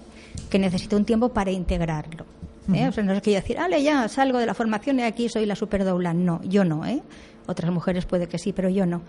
que 0.52 0.60
necesité 0.60 0.96
un 0.96 1.06
tiempo 1.06 1.30
para 1.30 1.50
integrarlo. 1.50 2.26
¿eh? 2.72 2.88
O 2.88 2.92
sea, 2.92 3.04
no 3.04 3.14
es 3.14 3.24
que 3.24 3.32
yo 3.32 3.38
decir, 3.38 3.58
ale, 3.58 3.82
ya 3.82 4.08
salgo 4.08 4.38
de 4.38 4.46
la 4.46 4.54
formación 4.54 5.00
y 5.00 5.02
aquí 5.04 5.30
soy 5.30 5.48
la 5.48 5.56
super 5.56 5.84
doula. 5.84 6.14
No, 6.14 6.42
yo 6.44 6.64
no, 6.64 6.86
¿eh? 6.86 7.02
Otras 7.48 7.72
mujeres 7.72 8.06
puede 8.06 8.28
que 8.28 8.38
sí, 8.38 8.54
pero 8.54 8.70
yo 8.70 8.86
no. 8.86 9.02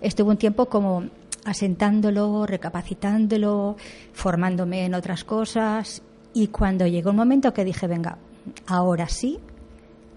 Estuve 0.00 0.30
un 0.30 0.36
tiempo 0.36 0.66
como 0.66 1.06
asentándolo, 1.44 2.46
recapacitándolo, 2.46 3.76
formándome 4.12 4.84
en 4.84 4.94
otras 4.94 5.24
cosas 5.24 6.02
y 6.32 6.48
cuando 6.48 6.86
llegó 6.86 7.10
un 7.10 7.16
momento 7.16 7.52
que 7.52 7.64
dije, 7.64 7.86
venga, 7.86 8.18
ahora 8.66 9.08
sí, 9.08 9.40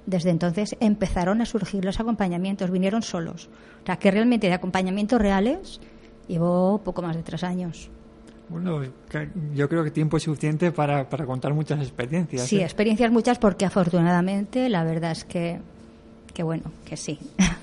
desde 0.06 0.30
entonces 0.30 0.76
empezaron 0.80 1.42
a 1.42 1.46
surgir 1.46 1.86
los 1.86 2.00
acompañamientos, 2.00 2.70
vinieron 2.70 3.02
solos. 3.02 3.50
O 3.82 3.86
sea, 3.86 3.98
que 3.98 4.12
realmente 4.12 4.48
de 4.48 4.54
acompañamientos 4.54 5.20
reales 5.20 5.80
llevo 6.28 6.80
poco 6.84 7.02
más 7.02 7.16
de 7.16 7.24
tres 7.24 7.44
años. 7.44 7.90
Bueno, 8.50 8.82
yo 9.56 9.70
creo 9.70 9.84
que 9.84 9.92
tiempo 9.92 10.18
es 10.18 10.24
suficiente 10.24 10.72
para, 10.72 11.10
para 11.10 11.26
contar 11.26 11.54
muchas 11.54 11.80
experiencias. 11.80 12.48
Sí, 12.48 12.60
¿eh? 12.60 12.64
experiencias 12.64 13.12
muchas 13.12 13.40
porque 13.40 13.66
afortunadamente 13.66 14.70
la 14.70 14.84
verdad 14.84 15.12
es 15.12 15.24
que, 15.24 15.60
que 16.34 16.44
bueno, 16.44 16.64
que 16.86 16.98
sí, 16.98 17.20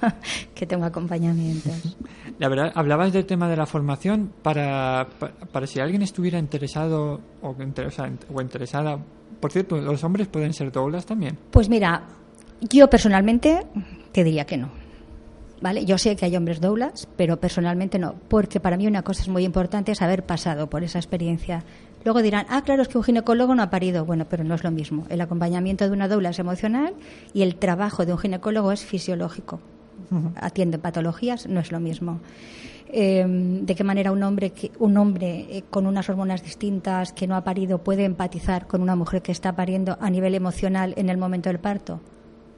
que 0.54 0.66
tengo 0.66 0.84
acompañamientos. 0.84 1.96
La 2.38 2.48
verdad, 2.48 2.72
hablabas 2.74 3.12
del 3.12 3.26
tema 3.26 3.48
de 3.48 3.56
la 3.56 3.66
formación 3.66 4.32
para, 4.42 5.08
para, 5.52 5.66
si 5.66 5.80
alguien 5.80 6.02
estuviera 6.02 6.38
interesado 6.38 7.20
o, 7.42 7.48
o 7.48 8.40
interesada. 8.42 8.98
Por 9.40 9.52
cierto, 9.52 9.76
¿los 9.80 10.04
hombres 10.04 10.28
pueden 10.28 10.52
ser 10.52 10.70
doulas 10.70 11.06
también? 11.06 11.36
Pues 11.50 11.68
mira, 11.68 12.02
yo 12.60 12.88
personalmente 12.88 13.66
te 14.12 14.24
diría 14.24 14.44
que 14.44 14.56
no. 14.56 14.70
¿vale? 15.60 15.84
Yo 15.84 15.98
sé 15.98 16.16
que 16.16 16.24
hay 16.24 16.36
hombres 16.36 16.60
doulas, 16.60 17.08
pero 17.16 17.38
personalmente 17.38 17.98
no, 17.98 18.14
porque 18.28 18.60
para 18.60 18.76
mí 18.76 18.86
una 18.86 19.02
cosa 19.02 19.22
es 19.22 19.28
muy 19.28 19.44
importante 19.44 19.92
es 19.92 20.02
haber 20.02 20.24
pasado 20.24 20.68
por 20.68 20.82
esa 20.82 20.98
experiencia. 20.98 21.64
Luego 22.04 22.22
dirán, 22.22 22.46
ah, 22.48 22.62
claro, 22.62 22.82
es 22.82 22.88
que 22.88 22.98
un 22.98 23.04
ginecólogo 23.04 23.54
no 23.54 23.62
ha 23.62 23.70
parido. 23.70 24.04
Bueno, 24.04 24.26
pero 24.28 24.44
no 24.44 24.54
es 24.54 24.64
lo 24.64 24.70
mismo. 24.70 25.06
El 25.08 25.20
acompañamiento 25.20 25.84
de 25.84 25.92
una 25.92 26.08
doula 26.08 26.30
es 26.30 26.38
emocional 26.38 26.94
y 27.34 27.42
el 27.42 27.56
trabajo 27.56 28.06
de 28.06 28.12
un 28.12 28.18
ginecólogo 28.18 28.72
es 28.72 28.84
fisiológico. 28.84 29.60
Atiende 30.34 30.78
patologías, 30.78 31.46
no 31.46 31.60
es 31.60 31.70
lo 31.70 31.78
mismo. 31.78 32.20
Eh, 32.88 33.24
de 33.62 33.74
qué 33.74 33.84
manera 33.84 34.10
un 34.10 34.22
hombre 34.22 34.50
que, 34.50 34.72
un 34.80 34.96
hombre 34.96 35.46
eh, 35.50 35.64
con 35.70 35.86
unas 35.86 36.08
hormonas 36.08 36.42
distintas 36.42 37.12
que 37.12 37.28
no 37.28 37.36
ha 37.36 37.44
parido 37.44 37.78
puede 37.78 38.04
empatizar 38.04 38.66
con 38.66 38.82
una 38.82 38.96
mujer 38.96 39.22
que 39.22 39.30
está 39.30 39.54
pariendo 39.54 39.96
a 40.00 40.10
nivel 40.10 40.34
emocional 40.34 40.94
en 40.96 41.08
el 41.08 41.16
momento 41.16 41.50
del 41.50 41.60
parto 41.60 42.00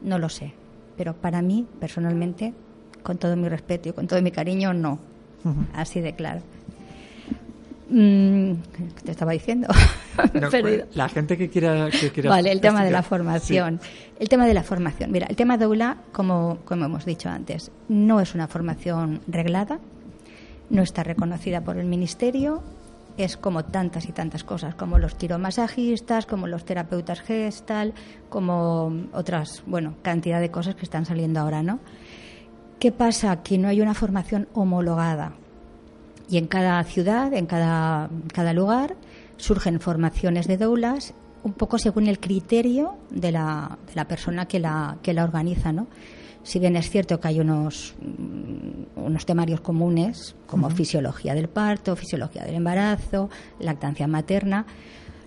no 0.01 0.19
lo 0.19 0.31
sé 0.31 0.55
pero 0.97 1.13
para 1.13 1.43
mí 1.43 1.67
personalmente 1.79 2.55
con 3.03 3.19
todo 3.19 3.37
mi 3.37 3.49
respeto 3.49 3.89
y 3.89 3.93
con 3.93 4.07
todo 4.07 4.23
mi 4.23 4.31
cariño, 4.31 4.73
no. 4.73 4.99
Así 5.75 6.01
de 6.01 6.15
claro. 6.15 6.41
Mm, 7.93 8.53
¿Qué 8.97 9.03
te 9.05 9.11
estaba 9.13 9.33
diciendo? 9.33 9.69
Pues, 10.51 10.85
la 10.95 11.09
gente 11.09 11.39
que 11.39 11.49
quiera... 11.49 11.89
Que 11.91 12.23
vale, 12.29 12.53
el 12.53 12.61
tema 12.61 12.85
de 12.85 12.91
la 12.91 13.03
formación. 13.03 13.81
El 14.19 14.29
tema 14.29 14.47
de 14.47 14.53
la 14.53 14.63
formación. 14.63 15.11
Mira, 15.11 15.27
el 15.27 15.37
tema 15.37 15.57
de 15.57 15.67
ULA, 15.67 15.97
como, 16.13 16.59
como 16.67 16.85
hemos 16.85 17.07
dicho 17.07 17.31
antes, 17.31 17.71
no 17.89 18.21
es 18.21 18.35
una 18.35 18.47
formación 18.47 19.23
reglada, 19.27 19.79
no 20.69 20.83
está 20.83 21.03
reconocida 21.03 21.63
por 21.63 21.79
el 21.79 21.87
Ministerio, 21.87 22.63
es 23.17 23.39
como 23.39 23.65
tantas 23.65 24.07
y 24.07 24.13
tantas 24.13 24.45
cosas, 24.45 24.75
como 24.75 24.99
los 24.99 25.17
tiromasajistas, 25.17 26.27
como 26.27 26.47
los 26.47 26.67
terapeutas 26.67 27.23
gestal, 27.23 27.95
como 28.29 28.93
otras, 29.13 29.63
bueno, 29.67 29.95
cantidad 30.03 30.41
de 30.41 30.51
cosas 30.51 30.75
que 30.75 30.85
están 30.85 31.07
saliendo 31.07 31.41
ahora, 31.41 31.63
¿no? 31.63 31.81
¿Qué 32.79 32.93
pasa? 32.93 33.43
Que 33.43 33.57
no 33.57 33.69
hay 33.69 33.81
una 33.81 33.95
formación 33.95 34.49
homologada. 34.53 35.33
Y 36.33 36.39
en 36.39 36.47
cada 36.47 36.83
ciudad, 36.85 37.35
en 37.35 37.45
cada, 37.45 38.09
cada 38.33 38.55
lugar, 38.55 38.97
surgen 39.37 39.81
formaciones 39.81 40.47
de 40.47 40.57
doulas 40.57 41.13
un 41.43 41.53
poco 41.53 41.77
según 41.77 42.07
el 42.07 42.21
criterio 42.21 42.95
de 43.11 43.33
la, 43.33 43.77
de 43.87 43.93
la 43.95 44.09
persona 44.09 44.49
que 44.49 44.59
la, 44.59 44.97
que 45.03 45.13
la 45.13 45.25
organiza, 45.25 45.73
¿no? 45.73 45.89
Si 46.43 46.59
bien 46.59 46.75
es 46.77 46.89
cierto 46.89 47.21
que 47.21 47.29
hay 47.29 47.41
unos, 47.41 47.95
mm, 48.01 49.05
unos 49.05 49.27
temarios 49.27 49.61
comunes, 49.61 50.35
como 50.47 50.71
fisiología 50.71 51.35
del 51.35 51.51
parto, 51.51 51.97
fisiología 51.97 52.45
del 52.47 52.55
embarazo, 52.55 53.29
lactancia 53.61 54.07
materna, 54.07 54.65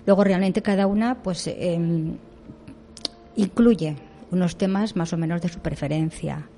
luego 0.07 0.23
realmente 0.23 0.63
cada 0.63 0.87
una 0.87 1.21
pues 1.21 1.45
em, 1.45 2.17
incluye 3.35 3.95
unos 4.31 4.57
temas 4.57 4.95
más 4.95 5.13
o 5.13 5.17
menos 5.17 5.39
de 5.43 5.49
su 5.49 5.59
preferencia. 5.59 6.49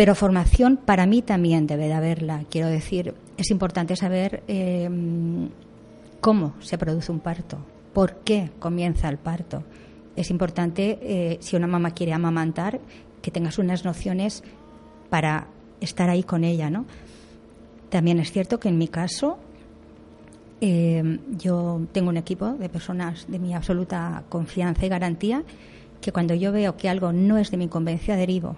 Pero 0.00 0.14
formación 0.14 0.78
para 0.78 1.04
mí 1.04 1.20
también 1.20 1.66
debe 1.66 1.86
de 1.86 1.92
haberla. 1.92 2.44
Quiero 2.48 2.68
decir, 2.68 3.12
es 3.36 3.50
importante 3.50 3.96
saber 3.96 4.42
em, 4.48 5.50
cómo 6.22 6.54
se 6.60 6.78
produce 6.78 7.12
un 7.12 7.20
parto, 7.20 7.58
por 7.92 8.14
qué 8.20 8.50
comienza 8.58 9.10
el 9.10 9.18
parto. 9.18 9.62
Es 10.16 10.30
importante, 10.30 10.98
eh, 11.02 11.36
si 11.42 11.54
una 11.54 11.66
mamá 11.66 11.90
quiere 11.90 12.14
amamantar, 12.14 12.80
que 13.20 13.30
tengas 13.30 13.58
unas 13.58 13.84
nociones 13.84 14.42
para 15.10 15.48
estar 15.82 16.08
ahí 16.08 16.22
con 16.22 16.44
ella, 16.44 16.70
¿no? 16.70 16.86
También 17.90 18.20
es 18.20 18.32
cierto 18.32 18.58
que 18.58 18.70
en 18.70 18.78
mi 18.78 18.88
caso 18.88 19.38
em, 20.62 21.18
yo 21.36 21.82
tengo 21.92 22.08
un 22.08 22.16
equipo 22.16 22.54
de 22.54 22.70
personas 22.70 23.26
de 23.28 23.38
mi 23.38 23.52
absoluta 23.52 24.24
confianza 24.30 24.86
y 24.86 24.88
garantía 24.88 25.44
que 26.00 26.10
cuando 26.10 26.32
yo 26.32 26.52
veo 26.52 26.78
que 26.78 26.88
algo 26.88 27.12
no 27.12 27.36
es 27.36 27.50
de 27.50 27.58
mi 27.58 27.68
conveniencia 27.68 28.16
derivo 28.16 28.56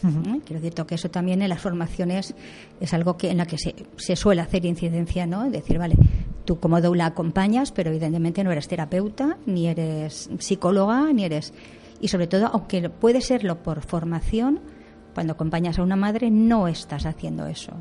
Quiero 0.00 0.62
decir 0.62 0.86
que 0.86 0.94
eso 0.94 1.10
también 1.10 1.42
en 1.42 1.48
las 1.48 1.60
formaciones 1.60 2.34
es 2.80 2.94
algo 2.94 3.16
que 3.16 3.30
en 3.30 3.36
la 3.36 3.46
que 3.46 3.58
se, 3.58 3.74
se 3.96 4.16
suele 4.16 4.40
hacer 4.40 4.64
incidencia, 4.64 5.26
¿no? 5.26 5.44
Es 5.44 5.52
decir, 5.52 5.78
vale, 5.78 5.96
tú 6.44 6.58
como 6.58 6.80
doula 6.80 7.06
acompañas, 7.06 7.70
pero 7.72 7.90
evidentemente 7.90 8.42
no 8.42 8.50
eres 8.50 8.68
terapeuta, 8.68 9.36
ni 9.46 9.66
eres 9.66 10.30
psicóloga, 10.38 11.12
ni 11.12 11.24
eres... 11.24 11.52
Y 12.00 12.08
sobre 12.08 12.26
todo, 12.26 12.46
aunque 12.46 12.88
puede 12.88 13.20
serlo 13.20 13.62
por 13.62 13.82
formación, 13.82 14.60
cuando 15.14 15.34
acompañas 15.34 15.78
a 15.78 15.82
una 15.82 15.96
madre 15.96 16.30
no 16.30 16.66
estás 16.66 17.04
haciendo 17.04 17.46
eso. 17.46 17.72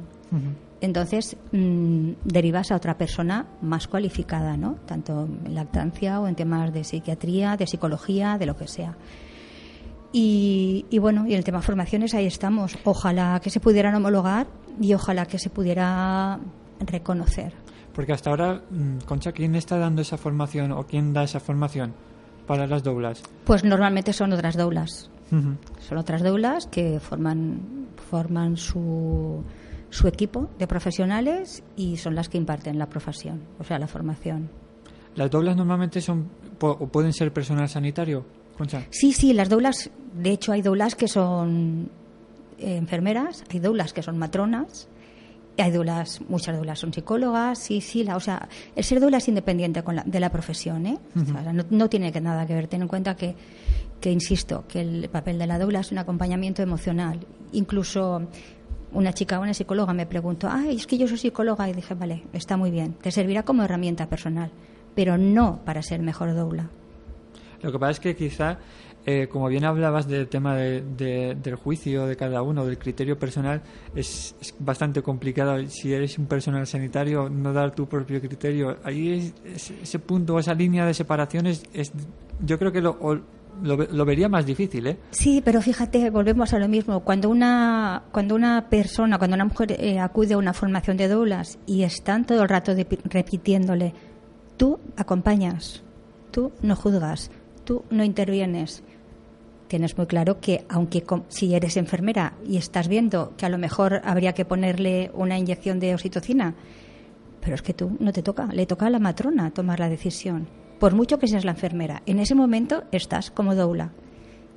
Entonces, 0.82 1.36
mm, 1.52 2.12
derivas 2.24 2.72
a 2.72 2.76
otra 2.76 2.98
persona 2.98 3.48
más 3.62 3.88
cualificada, 3.88 4.56
¿no? 4.56 4.76
Tanto 4.86 5.28
en 5.46 5.56
lactancia 5.56 6.20
o 6.20 6.28
en 6.28 6.36
temas 6.36 6.74
de 6.74 6.84
psiquiatría, 6.84 7.58
de 7.58 7.68
psicología, 7.68 8.38
de 8.38 8.46
lo 8.46 8.56
que 8.56 8.68
sea. 8.68 8.96
Y, 10.12 10.86
bueno, 11.00 11.28
y 11.28 11.36
el 11.36 11.44
tema 11.44 11.62
formaciones 11.62 12.14
ahí 12.14 12.26
estamos. 12.26 12.78
Ojalá 12.84 13.40
que 13.44 13.50
se 13.50 13.60
pudieran 13.60 13.96
homologar 13.96 14.48
y 14.82 14.94
ojalá 14.94 15.26
que 15.26 15.38
se 15.38 15.50
pudiera 15.50 16.40
reconocer. 16.80 17.54
Porque 17.94 18.14
hasta 18.14 18.30
ahora, 18.30 18.62
mm, 18.70 19.00
Concha, 19.06 19.32
¿quién 19.32 19.56
está 19.56 19.78
dando 19.78 20.02
esa 20.02 20.18
formación 20.18 20.72
o 20.72 20.84
quién 20.86 21.14
da 21.14 21.24
esa 21.24 21.40
formación 21.40 21.94
para 22.48 22.66
las 22.66 22.84
doulas? 22.84 23.22
Pues 23.46 23.64
normalmente 23.64 24.14
son 24.14 24.34
otras 24.34 24.56
doulas. 24.58 25.10
Son 25.30 25.98
otras 26.00 26.24
doulas 26.24 26.66
que 26.66 27.00
forman, 27.00 27.88
forman 28.10 28.58
su, 28.58 29.44
su 29.92 30.08
equipo 30.08 30.50
de 30.58 30.66
profesionales 30.66 31.64
y 31.76 31.98
son 31.98 32.16
las 32.16 32.30
que 32.30 32.40
imparten 32.40 32.80
la 32.80 32.88
profesión, 32.88 33.44
o 33.60 33.64
sea, 33.64 33.78
la 33.78 33.86
formación. 33.86 34.50
Las 35.14 35.30
doulas 35.30 35.56
normalmente 35.56 36.02
son 36.02 36.30
o 36.62 36.88
pueden 36.88 37.14
ser 37.14 37.32
personal 37.32 37.70
sanitario? 37.70 38.26
Concha. 38.60 38.84
Sí, 38.92 39.12
sí, 39.14 39.34
las 39.34 39.50
doulas, 39.50 39.90
de 40.14 40.30
hecho 40.32 40.52
hay 40.52 40.62
doulas 40.62 40.94
que 40.94 41.08
son 41.08 41.90
eh, 42.60 42.76
enfermeras, 42.78 43.44
hay 43.52 43.60
doulas 43.60 43.92
que 43.94 44.04
son 44.04 44.18
matronas, 44.20 44.88
hay 45.58 45.72
doulas, 45.72 46.22
muchas 46.30 46.56
doulas 46.56 46.78
son 46.80 46.94
psicólogas, 46.94 47.58
sí, 47.60 47.82
sí, 47.82 48.04
la, 48.04 48.16
o 48.16 48.20
sea, 48.20 48.48
el 48.76 48.84
ser 48.84 49.00
doula 49.00 49.18
es 49.18 49.28
independiente 49.28 49.82
con 49.84 49.96
la- 49.96 50.04
de 50.04 50.20
la 50.20 50.30
profesión, 50.30 50.86
¿eh? 50.86 50.98
O 51.16 51.26
sea, 51.26 51.52
no, 51.54 51.64
no 51.70 51.90
tiene 51.90 52.12
que 52.12 52.22
nada 52.22 52.46
que 52.46 52.54
ver, 52.54 52.68
ten 52.68 52.82
en 52.82 52.88
cuenta 52.88 53.16
que, 53.16 53.34
que, 54.00 54.12
insisto, 54.12 54.66
que 54.68 54.82
el 54.82 55.10
papel 55.10 55.38
de 55.40 55.48
la 55.48 55.58
doula 55.58 55.80
es 55.80 55.92
un 55.92 55.98
acompañamiento 55.98 56.62
emocional, 56.62 57.20
incluso 57.54 58.22
una 58.92 59.14
chica, 59.14 59.40
una 59.40 59.54
psicóloga 59.54 59.94
me 59.94 60.06
preguntó, 60.06 60.48
ay, 60.52 60.76
es 60.78 60.86
que 60.88 60.98
yo 60.98 61.08
soy 61.08 61.18
psicóloga, 61.18 61.70
y 61.70 61.74
dije, 61.74 61.94
vale, 61.94 62.24
está 62.34 62.58
muy 62.58 62.72
bien, 62.72 62.94
te 62.94 63.12
servirá 63.12 63.44
como 63.44 63.64
herramienta 63.64 64.08
personal, 64.10 64.52
pero 64.96 65.18
no 65.18 65.60
para 65.66 65.82
ser 65.82 66.02
mejor 66.02 66.34
doula. 66.36 66.70
Lo 67.62 67.72
que 67.72 67.80
pasa 67.80 67.92
es 67.92 68.00
que 68.00 68.16
quizá, 68.16 68.58
eh, 69.06 69.28
como 69.30 69.48
bien 69.48 69.66
hablabas 69.66 70.08
del 70.08 70.28
tema 70.28 70.56
de- 70.56 70.82
de- 70.82 71.36
del 71.36 71.56
juicio 71.56 72.06
de 72.06 72.16
cada 72.16 72.42
uno, 72.42 72.66
del 72.66 72.78
criterio 72.78 73.18
personal, 73.18 73.62
es, 73.96 74.36
es 74.42 74.54
bastante 74.60 75.02
complicado. 75.02 75.58
Si 75.68 75.94
eres 75.94 76.18
un 76.18 76.26
personal 76.28 76.66
sanitario, 76.68 77.30
no 77.30 77.52
dar 77.54 77.76
tu 77.76 77.88
propio 77.88 78.20
criterio. 78.22 78.78
Ahí 78.84 79.12
es- 79.12 79.34
es- 79.56 79.72
ese 79.84 80.00
punto, 80.00 80.38
esa 80.40 80.54
línea 80.54 80.86
de 80.86 80.94
separación 80.94 81.48
es, 81.48 81.64
yo 82.46 82.58
creo 82.60 82.72
que 82.72 82.82
lo, 82.82 82.98
lo, 83.62 83.76
lo 83.76 84.06
vería 84.06 84.30
más 84.30 84.46
difícil, 84.46 84.88
¿eh? 84.88 84.98
Sí, 85.12 85.42
pero 85.44 85.62
fíjate, 85.62 86.10
volvemos 86.12 86.54
a 86.54 86.60
lo 86.60 86.70
mismo. 86.70 87.02
Cuando 87.02 87.30
una, 87.30 88.04
cuando 88.14 88.36
una 88.36 88.70
persona, 88.70 89.18
cuando 89.18 89.36
una 89.36 89.46
mujer 89.46 89.74
eh, 89.80 90.00
acude 90.00 90.36
a 90.36 90.38
una 90.38 90.54
formación 90.54 90.96
de 90.96 91.10
doulas 91.10 91.58
y 91.66 91.84
están 91.84 92.26
todo 92.26 92.44
el 92.44 92.48
rato 92.50 92.74
repitiéndole, 93.04 93.94
tú 94.56 94.80
acompañas, 94.96 95.84
tú 96.32 96.52
no 96.62 96.76
juzgas, 96.76 97.32
tú 97.70 97.86
no 97.92 98.04
intervienes. 98.04 98.82
Tienes 99.68 99.96
muy 99.96 100.08
claro 100.08 100.40
que, 100.40 100.66
aunque 100.70 101.04
si 101.28 101.54
eres 101.54 101.78
enfermera 101.78 102.34
y 102.44 102.58
estás 102.58 102.88
viendo 102.88 103.36
que 103.38 103.46
a 103.46 103.50
lo 103.50 103.60
mejor 103.60 104.02
habría 104.06 104.34
que 104.34 104.44
ponerle 104.44 105.12
una 105.14 105.38
inyección 105.38 105.80
de 105.80 105.94
oxitocina, 105.94 106.56
pero 107.40 107.54
es 107.54 107.62
que 107.62 107.76
tú 107.76 107.96
no 108.00 108.12
te 108.12 108.24
toca, 108.24 108.48
le 108.48 108.66
toca 108.66 108.88
a 108.88 108.90
la 108.90 108.98
matrona 108.98 109.52
tomar 109.52 109.80
la 109.80 109.88
decisión. 109.88 110.48
Por 110.80 110.96
mucho 110.96 111.20
que 111.20 111.28
seas 111.28 111.46
la 111.46 111.52
enfermera, 111.52 112.02
en 112.08 112.18
ese 112.18 112.34
momento 112.34 112.86
estás 112.92 113.30
como 113.30 113.54
doula. 113.54 113.92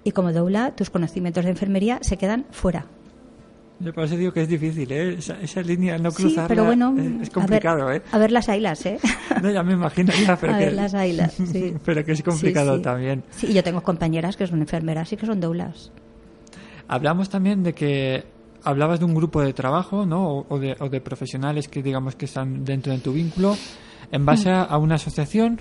Y 0.04 0.12
como 0.12 0.32
doula, 0.32 0.74
tus 0.74 0.88
conocimientos 0.88 1.44
de 1.44 1.50
enfermería 1.50 1.98
se 2.00 2.16
quedan 2.16 2.46
fuera. 2.50 2.86
Yo 3.83 3.93
por 3.93 4.05
eso 4.05 4.16
digo 4.16 4.33
que 4.33 4.43
es 4.43 4.49
difícil, 4.49 4.91
¿eh? 4.93 5.14
Esa, 5.18 5.41
esa 5.41 5.61
línea, 5.62 5.99
no 5.99 6.11
Sí, 6.12 6.22
cruzarla, 6.22 6.49
pero 6.49 6.64
bueno, 6.64 6.95
es, 6.99 7.22
es 7.22 7.28
a 7.30 7.33
complicado, 7.33 7.87
ver, 7.87 8.03
¿eh? 8.03 8.05
A 8.12 8.18
ver 8.18 8.30
las 8.33 8.49
ailas, 8.49 8.87
¿eh? 8.87 8.99
No, 9.43 9.51
ya 9.51 9.62
me 9.62 9.72
imagino 9.72 10.12
ya, 10.24 10.37
pero 10.37 10.55
a 10.55 10.59
que, 10.59 10.64
ver 10.66 10.74
las 10.74 10.95
ailas, 10.95 11.33
sí. 11.35 11.74
pero 11.85 12.05
que 12.05 12.12
es 12.12 12.22
complicado 12.22 12.72
Sí, 12.72 12.78
sí. 12.78 12.83
también. 12.85 13.24
Sí, 13.30 13.53
yo 13.53 13.62
tengo 13.64 13.83
compañeras 13.83 14.37
que 14.37 14.47
son 14.47 14.61
enfermeras 14.61 15.12
y 15.12 15.16
que 15.16 15.26
son 15.26 15.41
doulas. 15.41 15.91
Hablamos 16.89 17.28
también 17.30 17.62
de 17.62 17.72
que 17.74 18.24
hablabas 18.64 18.99
de 19.01 19.05
un 19.07 19.14
grupo 19.14 19.41
de 19.43 19.53
trabajo, 19.53 20.07
¿no? 20.07 20.47
O, 20.49 20.59
de, 20.59 20.76
o 20.78 20.89
de 20.89 21.01
profesionales 21.01 21.68
que 21.68 21.83
digamos 21.83 22.14
que 22.14 22.26
están 22.26 22.64
dentro 22.64 22.93
de 22.93 22.99
tu 23.01 23.12
vínculo 23.12 23.57
en 24.11 24.24
base 24.26 24.51
Mm. 24.51 24.53
a, 24.53 24.62
a 24.64 24.78
una 24.78 24.95
asociación. 24.97 25.61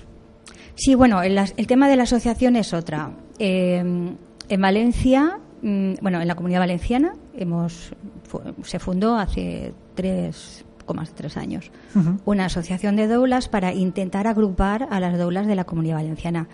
Sí, 0.74 0.94
bueno, 0.94 1.22
el, 1.22 1.36
el 1.38 1.66
tema 1.66 1.88
de 1.88 1.96
la 1.96 2.04
asociación 2.04 2.56
es 2.56 2.72
otra. 2.72 3.10
Eh, 3.38 3.78
en 4.48 4.60
Valencia, 4.60 5.38
bueno, 5.62 6.20
en 6.20 6.28
la 6.28 6.34
comunidad 6.34 6.60
valenciana, 6.60 7.14
hemos 7.34 7.92
fu- 8.24 8.40
se 8.64 8.78
fundó 8.78 9.16
hace 9.16 9.72
tres, 9.94 10.64
más 10.94 11.08
de 11.10 11.14
tres 11.14 11.36
años, 11.36 11.70
una 12.24 12.46
asociación 12.46 12.96
de 12.96 13.06
doulas 13.06 13.48
para 13.48 13.72
intentar 13.72 14.26
agrupar 14.26 14.88
a 14.90 15.00
las 15.00 15.16
doulas 15.16 15.46
de 15.46 15.54
la 15.54 15.64
comunidad 15.64 15.96
valenciana. 15.96 16.48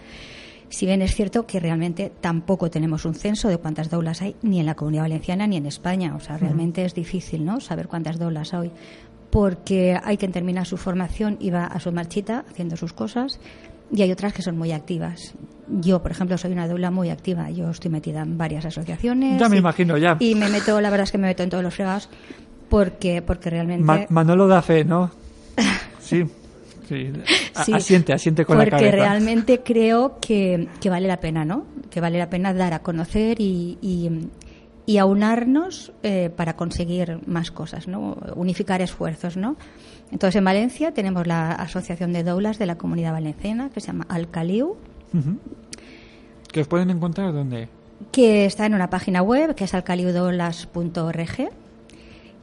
Si 0.69 0.85
bien 0.85 1.01
es 1.01 1.15
cierto 1.15 1.47
que 1.47 1.59
realmente 1.61 2.13
tampoco 2.21 2.71
tenemos 2.71 3.07
un 3.07 3.15
censo 3.15 3.49
de 3.49 3.57
cuántas 3.57 3.89
doulas 3.89 4.21
hay 4.21 4.37
ni 4.43 4.61
en 4.61 4.67
la 4.67 4.75
comunidad 4.75 5.05
valenciana 5.05 5.47
ni 5.47 5.57
en 5.57 5.65
España, 5.65 6.15
o 6.15 6.21
sea, 6.21 6.37
realmente 6.37 6.85
es 6.85 6.93
difícil, 6.95 7.45
¿no? 7.47 7.61
Saber 7.61 7.89
cuántas 7.89 8.19
doulas 8.19 8.53
hay, 8.53 8.71
porque 9.31 9.99
hay 10.05 10.19
quien 10.19 10.33
termina 10.33 10.65
su 10.67 10.77
formación 10.77 11.39
y 11.41 11.51
va 11.51 11.65
a 11.65 11.81
su 11.81 11.91
marchita 11.93 12.45
haciendo 12.51 12.77
sus 12.77 12.93
cosas 12.93 13.41
y 13.93 14.03
hay 14.03 14.13
otras 14.13 14.33
que 14.33 14.43
son 14.43 14.57
muy 14.59 14.73
activas. 14.73 15.35
Yo, 15.69 16.03
por 16.03 16.11
ejemplo, 16.13 16.39
soy 16.39 16.53
una 16.53 16.67
doula 16.67 16.91
muy 16.91 17.11
activa. 17.11 17.51
Yo 17.51 17.71
estoy 17.71 17.91
metida 17.91 18.23
en 18.23 18.39
varias 18.39 18.65
asociaciones. 18.65 19.39
Ya 19.41 19.49
me 19.49 19.57
y- 19.57 19.59
imagino, 19.59 19.97
ya. 19.99 20.17
Y 20.19 20.35
me 20.35 20.49
meto, 20.49 20.81
la 20.81 20.89
verdad 20.91 21.05
es 21.05 21.13
que 21.13 21.19
me 21.19 21.27
meto 21.27 21.43
en 21.43 21.51
todos 21.51 21.63
los 21.65 21.75
fregados 21.75 22.09
porque, 22.69 23.23
porque 23.23 23.51
realmente... 23.51 23.85
Ma- 23.85 24.07
Manolo 24.09 24.47
da 24.49 24.63
fe, 24.63 24.85
¿no? 24.85 25.11
Sí. 26.01 26.25
sí. 26.89 27.13
Asiente, 27.55 28.15
asiente 28.15 28.47
con 28.47 28.57
la 28.57 28.65
porque 28.65 28.71
cabeza. 28.77 28.97
realmente 28.97 29.61
creo 29.63 30.19
que, 30.21 30.69
que 30.81 30.89
vale 30.89 31.07
la 31.07 31.21
pena, 31.21 31.45
¿no? 31.45 31.67
Que 31.91 32.01
vale 32.01 32.17
la 32.19 32.31
pena 32.31 32.55
dar 32.55 32.73
a 32.73 32.79
conocer 32.79 33.39
y, 33.41 33.77
y, 33.83 34.09
y 34.89 34.97
aunarnos 34.97 35.93
eh, 36.03 36.31
para 36.35 36.57
conseguir 36.57 37.21
más 37.27 37.51
cosas, 37.51 37.89
¿no? 37.89 38.17
Unificar 38.37 38.81
esfuerzos, 38.81 39.37
¿no? 39.37 39.57
Entonces, 40.11 40.37
en 40.37 40.45
Valencia 40.47 40.95
tenemos 40.95 41.27
la 41.27 41.53
Asociación 41.53 42.15
de 42.15 42.25
Doulas 42.25 42.59
de 42.59 42.65
la 42.65 42.79
Comunidad 42.79 43.13
Valenciana, 43.13 43.69
que 43.69 43.81
se 43.81 43.89
llama 43.89 44.07
Alcaliu, 44.09 44.79
Ujú. 45.13 45.39
¿Que 46.51 46.63
os 46.63 46.69
pueden 46.69 46.89
encontrar 46.89 47.35
dónde? 47.35 47.69
que 48.13 48.47
está 48.47 48.65
en 48.65 48.75
una 48.75 48.89
página 48.89 49.23
web 49.23 49.55
que 49.55 49.65
es 49.65 49.75
alcaliudolas.org 49.75 51.51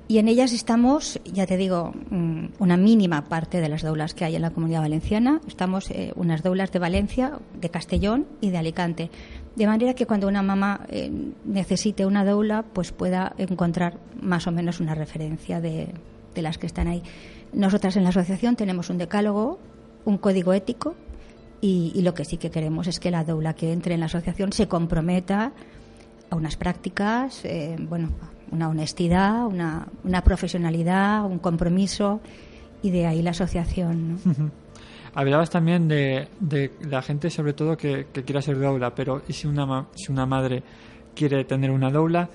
y 0.08 0.20
en 0.20 0.28
ellas 0.28 0.54
estamos, 0.54 1.20
ya 1.26 1.48
te 1.48 1.58
digo, 1.58 1.94
mm, 2.12 2.46
una 2.60 2.78
mínima 2.78 3.24
parte 3.24 3.60
de 3.60 3.70
las 3.70 3.82
doulas 3.82 4.14
que 4.14 4.24
hay 4.24 4.36
en 4.36 4.44
la 4.44 4.52
comunidad 4.52 4.82
valenciana. 4.82 5.42
Estamos 5.48 5.90
eh, 5.90 6.12
unas 6.16 6.44
doulas 6.44 6.72
de 6.72 6.78
Valencia, 6.78 7.40
de 7.60 7.70
Castellón 7.70 8.28
y 8.40 8.52
de 8.52 8.58
Alicante. 8.60 9.10
De 9.56 9.68
manera 9.68 9.94
que 9.94 10.06
cuando 10.06 10.28
una 10.28 10.42
mamá 10.42 10.82
eh, 10.90 11.10
necesite 11.46 12.06
una 12.06 12.26
doula, 12.26 12.64
pues 12.64 12.92
pueda 12.92 13.34
encontrar 13.38 13.98
más 14.22 14.48
o 14.48 14.52
menos 14.52 14.80
una 14.80 14.96
referencia 14.96 15.62
de, 15.62 15.94
de 16.34 16.42
las 16.42 16.58
que 16.58 16.68
están 16.68 16.88
ahí. 16.88 17.02
Nosotras 17.54 17.96
en 17.96 18.04
la 18.04 18.10
asociación 18.10 18.58
tenemos 18.58 18.90
un 18.90 18.98
decálogo, 18.98 19.58
un 20.04 20.18
código 20.18 20.52
ético 20.54 20.96
y, 21.62 21.94
y 21.96 22.02
lo 22.02 22.14
que 22.14 22.26
sí 22.26 22.38
que 22.38 22.52
queremos 22.52 22.88
es 22.88 23.00
que 23.00 23.12
la 23.12 23.24
doula 23.24 23.54
que 23.54 23.72
entre 23.72 23.94
en 23.94 24.02
la 24.02 24.08
asociación 24.08 24.52
se 24.52 24.68
comprometa 24.68 25.54
a 26.30 26.36
unas 26.36 26.58
prácticas, 26.58 27.46
eh, 27.46 27.78
bueno, 27.80 28.10
una 28.52 28.68
honestidad, 28.68 29.48
una, 29.48 29.88
una 30.04 30.22
profesionalidad, 30.22 31.26
un 31.26 31.40
compromiso 31.40 32.20
y 32.82 32.92
de 32.92 33.08
ahí 33.08 33.22
la 33.22 33.32
asociación. 33.32 34.20
Hablabas 35.16 35.50
también 35.50 35.88
de, 35.88 36.28
de 36.42 36.72
la 36.90 37.02
gente, 37.02 37.30
sobre 37.30 37.54
todo, 37.54 37.78
que, 37.78 38.08
que 38.12 38.24
quiera 38.24 38.42
ser 38.42 38.60
doula, 38.60 38.94
pero 38.94 39.22
¿y 39.28 39.34
si 39.34 39.48
una, 39.48 39.88
si 39.96 40.12
una 40.12 40.26
madre 40.26 40.62
quiere 41.16 41.46
tener 41.46 41.72
una 41.72 41.90
doula? 41.90 42.30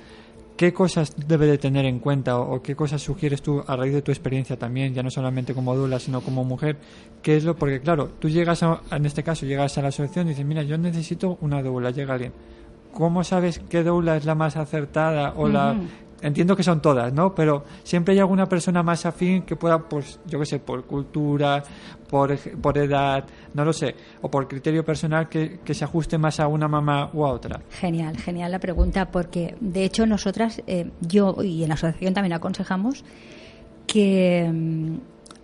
¿Qué 0.56 0.72
cosas 0.72 1.14
debe 1.28 1.46
de 1.46 1.58
tener 1.58 1.84
en 1.84 1.98
cuenta 2.00 2.38
o, 2.38 2.56
o 2.56 2.62
qué 2.62 2.74
cosas 2.74 3.02
sugieres 3.02 3.42
tú 3.42 3.62
a 3.66 3.76
raíz 3.76 3.92
de 3.92 4.00
tu 4.00 4.10
experiencia 4.10 4.58
también, 4.58 4.94
ya 4.94 5.02
no 5.02 5.10
solamente 5.10 5.54
como 5.54 5.76
doula, 5.76 5.98
sino 5.98 6.22
como 6.22 6.42
mujer? 6.42 6.78
¿Qué 7.22 7.36
es 7.36 7.44
lo? 7.44 7.54
Porque 7.54 7.80
claro, 7.80 8.08
tú 8.18 8.30
llegas, 8.30 8.62
a, 8.62 8.80
en 8.90 9.04
este 9.04 9.22
caso, 9.22 9.44
llegas 9.44 9.76
a 9.76 9.82
la 9.82 9.88
asociación 9.88 10.26
y 10.26 10.30
dices, 10.30 10.46
mira, 10.46 10.62
yo 10.62 10.78
necesito 10.78 11.36
una 11.42 11.62
doula, 11.62 11.90
llega 11.90 12.14
alguien. 12.14 12.32
¿Cómo 12.92 13.24
sabes 13.24 13.60
qué 13.68 13.82
doula 13.82 14.16
es 14.16 14.24
la 14.24 14.34
más 14.34 14.56
acertada 14.56 15.34
o 15.36 15.48
la 15.48 15.76
entiendo 16.22 16.56
que 16.56 16.62
son 16.62 16.80
todas, 16.80 17.12
¿no? 17.12 17.34
Pero 17.34 17.64
siempre 17.82 18.14
hay 18.14 18.20
alguna 18.20 18.46
persona 18.46 18.82
más 18.82 19.06
afín 19.06 19.42
que 19.42 19.56
pueda, 19.56 19.78
pues, 19.78 20.20
yo 20.26 20.38
qué 20.38 20.46
sé, 20.46 20.58
por 20.58 20.84
cultura, 20.84 21.62
por, 22.10 22.36
por 22.60 22.76
edad, 22.76 23.24
no 23.54 23.64
lo 23.64 23.72
sé, 23.72 23.94
o 24.20 24.30
por 24.30 24.48
criterio 24.48 24.84
personal 24.84 25.28
que, 25.28 25.60
que 25.64 25.74
se 25.74 25.84
ajuste 25.84 26.18
más 26.18 26.40
a 26.40 26.48
una 26.48 26.66
mamá 26.68 27.10
u 27.12 27.24
a 27.24 27.32
otra. 27.32 27.60
Genial, 27.70 28.16
genial 28.16 28.50
la 28.50 28.58
pregunta, 28.58 29.10
porque 29.10 29.54
de 29.60 29.84
hecho 29.84 30.06
nosotras, 30.06 30.60
eh, 30.66 30.90
yo 31.00 31.36
y 31.42 31.62
en 31.62 31.68
la 31.68 31.74
asociación 31.74 32.12
también 32.14 32.32
aconsejamos 32.32 33.04
que 33.86 34.48
mm, 34.52 34.96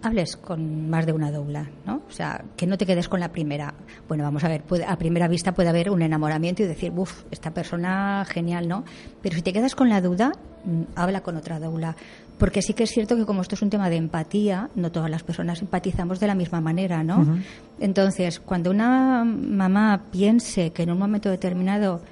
hables 0.03 0.37
con 0.37 0.89
más 0.91 1.07
de 1.07 1.13
una 1.13 1.31
doula, 1.33 1.69
¿no? 1.85 2.03
O 2.09 2.13
sea, 2.13 2.45
que 2.57 2.67
no 2.67 2.79
te 2.79 2.87
quedes 2.87 3.09
con 3.09 3.19
la 3.21 3.31
primera. 3.33 3.75
Bueno, 4.09 4.25
vamos 4.25 4.45
a 4.45 4.49
ver, 4.49 4.63
puede- 4.63 4.85
a 4.85 4.97
primera 4.97 5.27
vista 5.29 5.53
puede 5.53 5.69
haber 5.69 5.91
un 5.91 6.03
enamoramiento 6.03 6.63
y 6.63 6.67
decir, 6.67 6.93
uff, 6.95 7.25
esta 7.31 7.53
persona 7.53 8.25
genial, 8.29 8.69
¿no? 8.69 8.85
Pero 9.23 9.35
si 9.37 9.43
te 9.43 9.53
quedas 9.53 9.75
con 9.75 9.89
la 9.89 10.01
duda, 10.01 10.33
habla 10.95 11.23
con 11.23 11.37
otra 11.37 11.59
doula. 11.59 11.97
Porque 12.39 12.61
sí 12.61 12.75
que 12.75 12.85
es 12.85 12.91
cierto 12.91 13.17
que 13.17 13.25
como 13.25 13.43
esto 13.43 13.55
es 13.55 13.63
un 13.63 13.71
tema 13.71 13.89
de 13.89 13.97
empatía, 13.97 14.69
no 14.75 14.93
todas 14.93 15.11
las 15.11 15.23
personas 15.23 15.63
empatizamos 15.63 16.21
de 16.21 16.27
la 16.27 16.35
misma 16.35 16.61
manera, 16.61 17.03
¿no? 17.03 17.39
Entonces, 17.81 18.41
cuando 18.41 18.71
una 18.71 19.25
mamá 19.25 20.03
piense 20.11 20.71
que 20.73 20.83
en 20.83 20.91
un 20.91 20.99
momento 20.99 21.31
determinado 21.31 22.03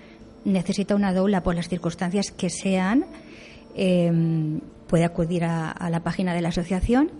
necesita 0.44 0.94
una 0.94 1.12
doula 1.12 1.42
por 1.42 1.54
las 1.54 1.68
circunstancias 1.68 2.30
que 2.30 2.48
sean, 2.48 3.04
eh, 3.74 4.60
puede 4.86 5.04
acudir 5.04 5.44
a, 5.44 5.70
a 5.70 5.90
la 5.90 6.00
página 6.00 6.32
de 6.32 6.40
la 6.40 6.48
asociación 6.48 7.10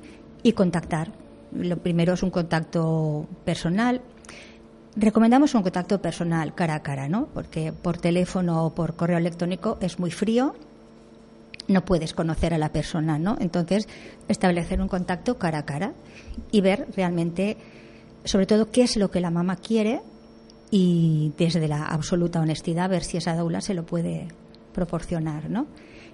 y 0.43 0.53
contactar. 0.53 1.13
Lo 1.53 1.77
primero 1.77 2.15
es 2.15 2.23
un 2.23 2.31
contacto 2.31 3.27
personal. 3.45 4.01
Recomendamos 4.97 5.55
un 5.55 5.63
contacto 5.63 6.01
personal 6.01 6.55
cara 6.55 6.77
a 6.77 6.83
cara, 6.83 7.09
¿no? 7.09 7.27
Porque 7.35 7.73
por 7.73 7.99
teléfono 7.99 8.65
o 8.65 8.75
por 8.75 8.95
correo 8.95 9.19
electrónico 9.19 9.77
es 9.81 9.99
muy 9.99 10.11
frío, 10.11 10.55
no 11.69 11.85
puedes 11.85 12.15
conocer 12.15 12.55
a 12.55 12.59
la 12.59 12.71
persona, 12.71 13.19
¿no? 13.19 13.37
Entonces, 13.41 13.89
establecer 14.29 14.81
un 14.81 14.89
contacto 14.89 15.39
cara 15.39 15.59
a 15.59 15.65
cara 15.65 15.93
y 16.51 16.61
ver 16.61 16.87
realmente, 16.95 17.57
sobre 18.25 18.47
todo, 18.47 18.71
qué 18.71 18.83
es 18.83 18.97
lo 18.97 19.11
que 19.11 19.21
la 19.21 19.31
mamá 19.31 19.57
quiere 19.57 20.03
y 20.71 21.33
desde 21.39 21.69
la 21.69 21.87
absoluta 21.87 22.41
honestidad 22.41 22.91
ver 22.91 23.05
si 23.05 23.17
esa 23.17 23.37
doula 23.37 23.61
se 23.61 23.75
lo 23.75 23.85
puede 23.85 24.29
proporcionar, 24.73 25.49
¿no? 25.49 25.67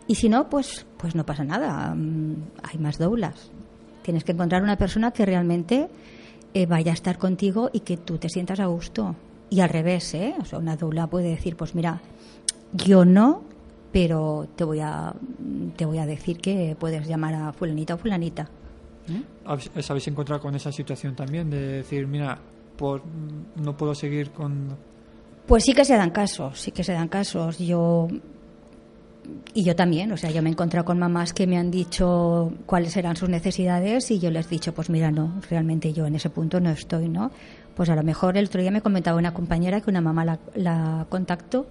Y 0.07 0.17
si 0.17 0.29
no, 0.29 0.49
pues, 0.49 0.87
pues 0.97 1.15
no 1.15 1.25
pasa 1.25 1.45
nada. 1.45 1.95
Mm, 1.95 2.35
hay 2.63 2.79
más 2.79 2.99
doulas. 2.99 3.51
Tienes 4.03 4.25
que 4.25 4.33
encontrar 4.33 4.63
una 4.63 4.77
persona 4.77 5.13
que 5.13 5.25
realmente 5.25 5.89
eh, 6.53 6.67
vaya 6.67 6.91
a 6.91 6.95
estar 6.95 7.17
contigo 7.19 7.71
y 7.73 7.81
que 7.81 7.97
tú 7.97 8.19
te 8.19 8.29
sientas 8.29 8.61
a 8.61 8.67
gusto. 8.67 9.15
Y 9.51 9.61
al 9.61 9.69
revés, 9.69 10.15
¿eh? 10.15 10.35
O 10.41 10.45
sea, 10.45 10.59
una 10.59 10.77
doula 10.77 11.07
puede 11.07 11.29
decir, 11.29 11.57
pues 11.57 11.75
mira, 11.75 12.01
yo 12.73 13.05
no, 13.05 13.45
pero 13.93 14.49
te 14.57 14.65
voy 14.65 14.81
a, 14.81 15.15
te 15.77 15.85
voy 15.85 15.99
a 15.99 16.07
decir 16.07 16.39
que 16.39 16.77
puedes 16.79 17.07
llamar 17.07 17.35
a 17.35 17.53
fulanita 17.53 17.95
o 17.95 17.99
fulanita. 17.99 18.49
¿Eh? 19.09 19.23
¿Os 19.47 19.91
habéis 19.91 20.09
encontrado 20.09 20.41
con 20.41 20.55
esa 20.55 20.71
situación 20.71 21.17
también 21.17 21.51
de 21.51 21.61
decir, 21.61 22.07
mira, 22.07 22.39
por, 22.77 23.03
no 23.57 23.77
puedo 23.77 23.95
seguir 23.95 24.31
con... 24.31 24.77
Pues 25.47 25.65
sí 25.65 25.75
que 25.75 25.85
se 25.85 25.97
dan 25.97 26.11
casos, 26.11 26.61
sí 26.61 26.71
que 26.71 26.85
se 26.85 26.93
dan 26.93 27.09
casos. 27.09 27.59
Yo 27.59 28.07
y 29.53 29.65
yo 29.65 29.75
también, 29.75 30.13
o 30.13 30.17
sea, 30.17 30.31
yo 30.31 30.43
me 30.43 30.49
he 30.49 30.53
encontrado 30.53 30.85
con 30.85 30.99
mamás 30.99 31.33
que 31.33 31.47
me 31.47 31.59
han 31.59 31.71
dicho 31.71 32.53
cuáles 32.67 32.97
eran 32.97 33.17
sus 33.17 33.29
necesidades 33.29 34.11
y 34.11 34.19
yo 34.19 34.31
les 34.31 34.47
he 34.47 34.51
dicho, 34.51 34.73
pues 34.73 34.91
mira, 34.91 35.11
no, 35.11 35.41
realmente 35.51 35.93
yo 35.93 36.07
en 36.07 36.15
ese 36.15 36.31
punto 36.31 36.61
no 36.61 36.71
estoy, 36.71 37.09
¿no? 37.09 37.31
Pues 37.75 37.91
a 37.91 37.97
lo 37.97 38.03
mejor 38.03 38.37
el 38.37 38.47
otro 38.47 38.61
día 38.61 38.71
me 38.71 38.81
comentaba 38.81 39.19
una 39.19 39.35
compañera 39.35 39.81
que 39.81 39.91
una 39.91 40.01
mamá 40.01 40.25
la, 40.25 40.39
la 40.55 41.07
contactó 41.09 41.67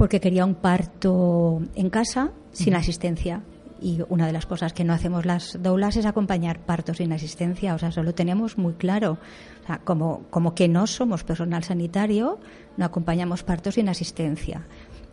porque 0.00 0.18
quería 0.18 0.46
un 0.46 0.54
parto 0.54 1.60
en 1.74 1.90
casa 1.90 2.30
sin 2.52 2.74
asistencia. 2.74 3.42
Y 3.82 4.00
una 4.08 4.26
de 4.26 4.32
las 4.32 4.46
cosas 4.46 4.72
que 4.72 4.82
no 4.82 4.94
hacemos 4.94 5.26
las 5.26 5.62
doulas 5.62 5.94
es 5.98 6.06
acompañar 6.06 6.60
partos 6.60 6.96
sin 6.96 7.12
asistencia, 7.12 7.74
o 7.74 7.78
sea, 7.78 7.90
eso 7.90 8.02
lo 8.02 8.14
tenemos 8.14 8.56
muy 8.56 8.72
claro. 8.72 9.18
O 9.62 9.66
sea, 9.66 9.76
como, 9.84 10.22
como 10.30 10.54
que 10.54 10.68
no 10.68 10.86
somos 10.86 11.22
personal 11.22 11.64
sanitario, 11.64 12.38
no 12.78 12.86
acompañamos 12.86 13.42
partos 13.42 13.74
sin 13.74 13.90
asistencia. 13.90 14.62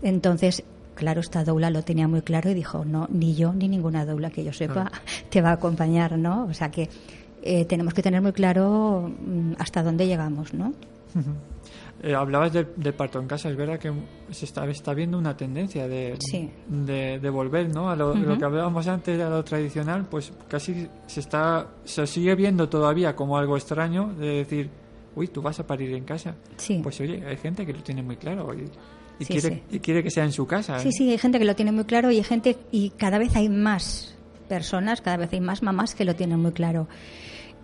Entonces, 0.02 0.64
claro, 0.96 1.20
esta 1.20 1.44
doula 1.44 1.70
lo 1.70 1.84
tenía 1.84 2.08
muy 2.08 2.22
claro 2.22 2.50
y 2.50 2.54
dijo, 2.54 2.86
no, 2.86 3.10
ni 3.12 3.36
yo 3.36 3.52
ni 3.52 3.68
ninguna 3.68 4.06
doula 4.06 4.30
que 4.30 4.46
yo 4.46 4.54
sepa 4.54 4.90
te 5.30 5.42
va 5.42 5.50
a 5.50 5.54
acompañar, 5.54 6.18
¿no? 6.18 6.46
O 6.46 6.54
sea 6.54 6.72
que 6.72 6.90
eh, 7.42 7.66
tenemos 7.66 7.94
que 7.94 8.02
tener 8.02 8.22
muy 8.22 8.32
claro 8.32 9.12
mm, 9.20 9.56
hasta 9.60 9.84
dónde 9.84 10.08
llegamos, 10.08 10.54
¿no? 10.54 10.72
Eh, 12.04 12.14
hablabas 12.14 12.54
del 12.54 12.68
de 12.76 12.93
parto 12.93 13.20
en 13.20 13.28
casa, 13.28 13.50
es 13.50 13.56
verdad 13.56 13.80
que 13.80 13.91
se 14.30 14.45
está, 14.45 14.68
está 14.68 14.93
viendo 14.93 15.18
una 15.18 15.36
tendencia 15.36 15.88
de, 15.88 16.16
de, 16.68 17.30
volver 17.30 17.70
¿no? 17.70 17.89
a 17.89 17.95
lo, 17.95 18.14
que 18.14 18.45
hablábamos 18.45 18.88
antes, 18.88 19.20
a 19.20 19.30
lo 19.30 19.43
tradicional, 19.43 20.06
pues 20.08 20.32
casi 20.48 20.88
se 21.08 21.20
está 21.20 21.68
se 21.86 22.06
sigue 22.06 22.36
viendo 22.36 22.70
todavía 22.70 23.16
como 23.16 23.36
algo 23.36 23.58
extraño 23.58 24.14
de 24.14 24.28
decir, 24.28 24.70
uy, 25.16 25.28
tú 25.28 25.41
vas 25.41 25.60
a 25.60 25.66
parir 25.66 25.91
en 25.95 26.04
casa. 26.04 26.36
Sí. 26.58 26.82
Pues 26.84 27.00
oye, 27.02 27.26
hay 27.26 27.38
gente 27.38 27.66
que 27.66 27.74
lo 27.74 27.82
tiene 27.82 28.04
muy 28.04 28.18
claro. 28.18 28.54
Y, 28.54 28.70
y, 29.20 29.26
quiere, 29.26 29.64
y 29.72 29.80
quiere 29.80 30.04
que 30.04 30.12
sea 30.12 30.24
en 30.24 30.32
su 30.32 30.45
casa. 30.45 30.78
Sí, 30.80 30.91
sí, 30.91 31.10
hay 31.10 31.18
gente 31.18 31.39
que 31.39 31.45
lo 31.45 31.56
tiene 31.56 31.72
muy 31.72 31.86
claro 31.86 32.12
y 32.12 32.18
hay 32.18 32.24
gente 32.24 32.58
y 32.72 32.91
cada 32.91 33.18
vez 33.18 33.36
hay 33.36 33.50
más 33.50 34.16
personas, 34.48 35.02
cada 35.02 35.18
vez 35.18 35.34
hay 35.34 35.41
más 35.41 35.64
mamás 35.64 35.95
que 35.95 36.06
lo 36.06 36.16
tienen 36.16 36.39
muy 36.39 36.52
claro. 36.52 36.88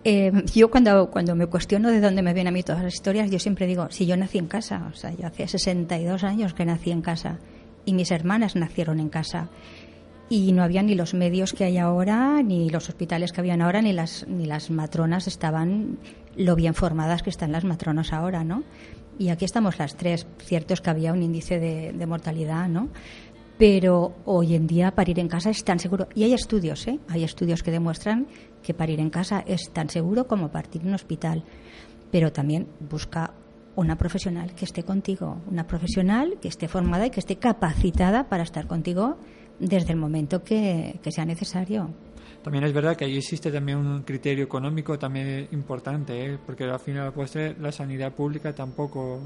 Eh, 0.04 0.32
yo 0.54 0.70
cuando, 0.70 1.10
cuando 1.10 1.36
me 1.36 1.48
cuestiono 1.48 1.90
de 1.90 2.02
dónde 2.02 2.22
me 2.22 2.34
vienen 2.34 2.54
a 2.54 2.56
mí 2.56 2.64
todas 2.64 2.84
las 2.84 2.94
historias, 2.94 3.32
yo 3.32 3.40
siempre 3.40 3.68
digo, 3.68 3.88
si 3.90 4.06
yo 4.06 4.18
nací 4.18 4.38
en 4.38 4.48
casa, 4.48 4.90
o 4.92 4.96
sea, 4.96 5.14
yo 5.14 5.26
hace 5.28 5.48
62 5.48 6.24
años 6.24 6.54
que 6.54 6.66
nací 6.66 6.92
en 6.92 7.02
casa 7.02 7.40
y 7.86 7.94
mis 7.94 8.12
hermanas 8.12 8.56
nacieron 8.56 9.00
en 9.00 9.10
casa 9.10 9.50
y 10.30 10.52
no 10.52 10.64
había 10.64 10.84
ni 10.84 10.96
los 10.96 11.14
medios 11.14 11.54
que 11.54 11.64
hay 11.64 11.78
ahora, 11.78 12.42
ni 12.44 12.70
los 12.70 12.90
hospitales 12.90 13.32
que 13.32 13.42
habían 13.42 13.62
ahora, 13.62 13.82
ni 13.82 13.94
las, 13.94 14.28
ni 14.28 14.46
las 14.46 14.70
matronas 14.72 15.28
estaban 15.28 16.00
lo 16.36 16.56
bien 16.56 16.74
formadas 16.74 17.24
que 17.24 17.30
están 17.30 17.52
las 17.52 17.64
matronas 17.64 18.12
ahora, 18.12 18.44
¿no? 18.44 18.64
y 19.18 19.30
aquí 19.30 19.46
estamos 19.46 19.78
las 19.80 19.96
tres. 19.96 20.26
Cierto 20.40 20.74
es 20.74 20.82
que 20.82 20.90
había 20.90 21.14
un 21.14 21.22
índice 21.22 21.60
de, 21.60 22.06
mortalidad, 22.06 22.68
¿no? 22.68 22.90
Pero 23.58 24.14
hoy 24.26 24.56
en 24.56 24.68
día 24.68 24.92
parir 24.92 25.20
en 25.20 25.28
casa 25.28 25.50
es 25.50 25.64
tan 25.64 25.80
seguro. 25.80 26.08
Y 26.16 26.24
hay 26.24 26.34
estudios, 26.34 26.88
¿eh? 26.88 27.00
Hay 27.08 27.24
estudios 27.24 27.64
que 27.64 27.72
demuestran 27.72 28.28
que 28.62 28.74
parir 28.74 29.00
en 29.00 29.10
casa 29.10 29.44
es 29.46 29.72
tan 29.72 29.90
seguro 29.90 30.28
como 30.28 30.50
partir 30.50 30.82
en 30.82 30.90
un 30.90 30.94
hospital. 30.96 31.44
Pero 32.12 32.32
también 32.32 32.68
busca 32.80 33.34
una 33.76 33.98
profesional 33.98 34.54
que 34.54 34.66
esté 34.66 34.84
contigo, 34.84 35.42
una 35.50 35.66
profesional 35.66 36.38
que 36.42 36.48
esté 36.48 36.68
formada 36.68 37.08
y 37.08 37.10
que 37.10 37.20
esté 37.20 37.38
capacitada 37.38 38.30
para 38.30 38.44
estar 38.44 38.68
contigo 38.68 39.18
desde 39.60 39.94
el 39.94 39.98
momento 39.98 40.44
que 40.44 41.00
sea 41.10 41.26
necesario. 41.26 41.90
También 42.44 42.66
es 42.66 42.74
verdad 42.74 42.98
que 42.98 43.06
ahí 43.06 43.18
existe 43.18 43.50
también 43.52 43.78
un 43.78 44.04
criterio 44.04 44.44
económico 44.44 45.00
también 45.00 45.48
importante, 45.52 46.26
¿eh? 46.26 46.38
porque 46.46 46.66
al 46.66 46.80
final 46.80 47.14
postre 47.14 47.56
la 47.58 47.72
sanidad 47.72 48.12
pública 48.12 48.54
tampoco 48.54 49.22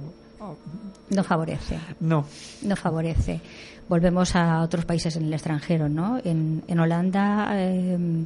no 1.09 1.23
favorece. 1.23 1.79
No. 1.99 2.25
No 2.63 2.75
favorece. 2.75 3.41
Volvemos 3.89 4.35
a 4.35 4.61
otros 4.61 4.85
países 4.85 5.15
en 5.15 5.25
el 5.25 5.33
extranjero, 5.33 5.89
¿no? 5.89 6.19
En, 6.23 6.79
Holanda 6.79 7.49
em, 7.59 8.25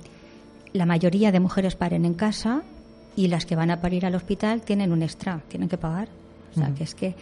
la 0.73 0.85
mayoría 0.85 1.31
de 1.31 1.39
mujeres 1.39 1.75
paren 1.75 2.05
en 2.05 2.13
casa 2.13 2.63
y 3.15 3.27
las 3.27 3.45
que 3.45 3.55
van 3.55 3.71
a 3.71 3.81
parir 3.81 4.05
al 4.05 4.15
hospital 4.15 4.61
tienen 4.61 4.91
un 4.91 5.03
extra, 5.03 5.41
tienen 5.47 5.69
que 5.69 5.77
pagar. 5.77 6.09
O 6.51 6.55
sea, 6.55 6.73
que 6.73 6.83
es 6.83 6.95
que 6.95 7.15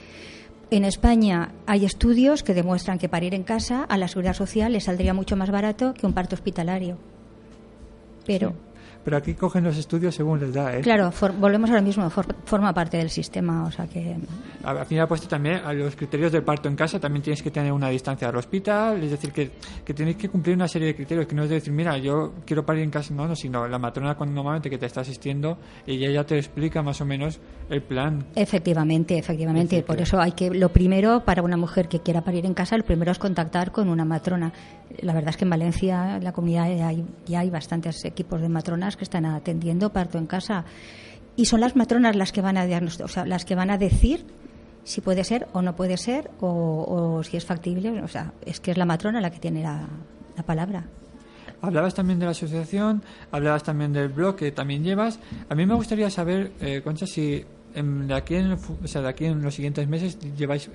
en 0.72 0.86
España 0.86 1.52
hay 1.68 1.86
estudios 1.86 2.44
que 2.44 2.54
demuestran 2.54 2.98
que 2.98 3.10
parir 3.10 3.34
en 3.34 3.44
casa 3.44 3.84
a 3.84 3.98
la 3.98 4.08
seguridad 4.08 4.34
social 4.34 4.72
le 4.72 4.80
saldría 4.80 5.14
mucho 5.14 5.36
más 5.36 5.52
barato 5.52 5.94
que 5.94 6.06
un 6.06 6.14
parto 6.14 6.36
hospitalario 6.36 6.98
pero... 8.30 8.54
Pero 9.10 9.18
aquí 9.18 9.34
cogen 9.34 9.64
los 9.64 9.76
estudios 9.76 10.14
según 10.14 10.40
les 10.40 10.54
da, 10.54 10.78
¿eh? 10.78 10.82
Claro, 10.82 11.12
volvemos 11.40 11.72
ahora 11.72 11.82
mismo, 11.82 12.08
forma 12.12 12.72
parte 12.76 12.98
del 12.98 13.10
sistema, 13.10 13.64
o 13.64 13.72
sea 13.72 13.88
que... 13.88 14.16
Al 14.64 14.86
final, 14.86 15.08
puesto 15.08 15.28
también 15.28 15.56
a 15.66 15.74
los 15.74 15.96
criterios 15.96 16.32
del 16.32 16.44
parto 16.44 16.70
en 16.70 16.76
casa, 16.76 17.00
también 17.00 17.24
tienes 17.24 17.42
que 17.42 17.50
tener 17.50 17.72
una 17.72 17.90
distancia 17.90 18.30
al 18.30 18.36
hospital, 18.36 19.02
es 19.02 19.10
decir, 19.10 19.32
que, 19.32 19.50
que 19.84 19.96
tienes 19.96 20.16
que 20.16 20.30
cumplir 20.30 20.56
una 20.56 20.68
serie 20.68 20.90
de 20.90 20.96
criterios, 20.96 21.26
que 21.26 21.34
no 21.34 21.42
es 21.42 21.50
decir, 21.50 21.74
mira, 21.74 21.98
yo 21.98 22.34
quiero 22.46 22.64
parir 22.64 22.84
en 22.84 22.92
casa, 22.92 23.12
no, 23.16 23.28
no, 23.28 23.36
sino 23.36 23.68
la 23.68 23.80
matrona 23.80 24.14
cuando 24.14 24.36
normalmente 24.36 24.70
que 24.70 24.78
te 24.78 24.86
está 24.86 25.02
asistiendo, 25.02 25.58
ella 25.88 26.12
ya 26.12 26.24
te 26.24 26.38
explica 26.38 26.84
más 26.84 27.02
o 27.02 27.06
menos 27.06 27.40
el 27.72 27.82
plan. 27.82 28.28
Efectivamente, 28.36 29.18
efectivamente, 29.18 29.82
por 29.82 30.00
eso 30.00 30.20
hay 30.20 30.34
que, 30.34 30.52
lo 30.52 30.70
primero, 30.70 31.26
para 31.26 31.42
una 31.42 31.58
mujer 31.58 31.88
que 31.88 32.02
quiera 32.02 32.22
parir 32.22 32.46
en 32.46 32.54
casa, 32.54 32.78
lo 32.78 32.84
primero 32.84 33.12
es 33.12 33.18
contactar 33.18 33.72
con 33.72 33.90
una 33.90 34.06
matrona. 34.06 34.54
La 35.02 35.14
verdad 35.14 35.30
es 35.30 35.38
que 35.38 35.46
en 35.46 35.50
Valencia, 35.50 36.18
en 36.18 36.24
la 36.24 36.32
comunidad, 36.32 36.66
hay, 36.66 37.04
ya 37.26 37.40
hay 37.40 37.50
bastantes 37.50 38.06
equipos 38.06 38.42
de 38.42 38.50
matronas 38.50 38.98
que 39.00 39.06
están 39.06 39.26
atendiendo 39.26 39.92
parto 39.92 40.20
en 40.20 40.28
casa 40.28 40.66
y 41.36 41.46
son 41.46 41.62
las 41.62 41.76
matronas 41.76 42.16
las 42.16 42.32
que 42.32 42.42
van 42.42 42.58
a 42.58 42.66
o 42.66 43.08
sea, 43.08 43.26
las 43.26 43.46
que 43.46 43.56
van 43.56 43.72
a 43.72 43.78
decir 43.78 44.26
si 44.84 45.02
puede 45.02 45.24
ser 45.24 45.48
o 45.54 45.62
no 45.62 45.76
puede 45.76 45.98
ser 45.98 46.30
o, 46.42 47.22
si 47.24 47.38
es 47.38 47.46
factible, 47.46 48.02
o 48.02 48.08
sea, 48.08 48.34
es 48.46 48.60
que 48.60 48.72
es 48.72 48.78
la 48.78 48.86
matrona 48.86 49.22
la 49.22 49.32
que 49.32 49.40
tiene 49.40 49.64
la, 49.64 49.88
palabra. 50.46 50.86
Hablabas 51.62 51.94
también 51.94 52.20
de 52.20 52.26
la 52.26 52.32
asociación, 52.32 53.04
hablabas 53.32 53.64
también 53.64 53.92
del 53.92 54.08
blog 54.08 54.38
que 54.38 54.52
también 54.52 54.84
llevas. 54.84 55.20
A 55.50 55.56
mí 55.56 55.66
me 55.66 55.76
gustaría 55.76 56.10
saber, 56.10 56.54
eh, 56.62 56.82
Concha, 56.82 57.06
si 57.06 57.44
de, 57.74 58.14
aquí 58.14 58.36
en, 58.36 58.54
o 58.54 58.88
sea, 58.88 59.02
de 59.02 59.10
aquí 59.10 59.26
en 59.26 59.42
los 59.42 59.54
siguientes 59.54 59.88
meses 59.88 60.18
lleváis 60.38 60.70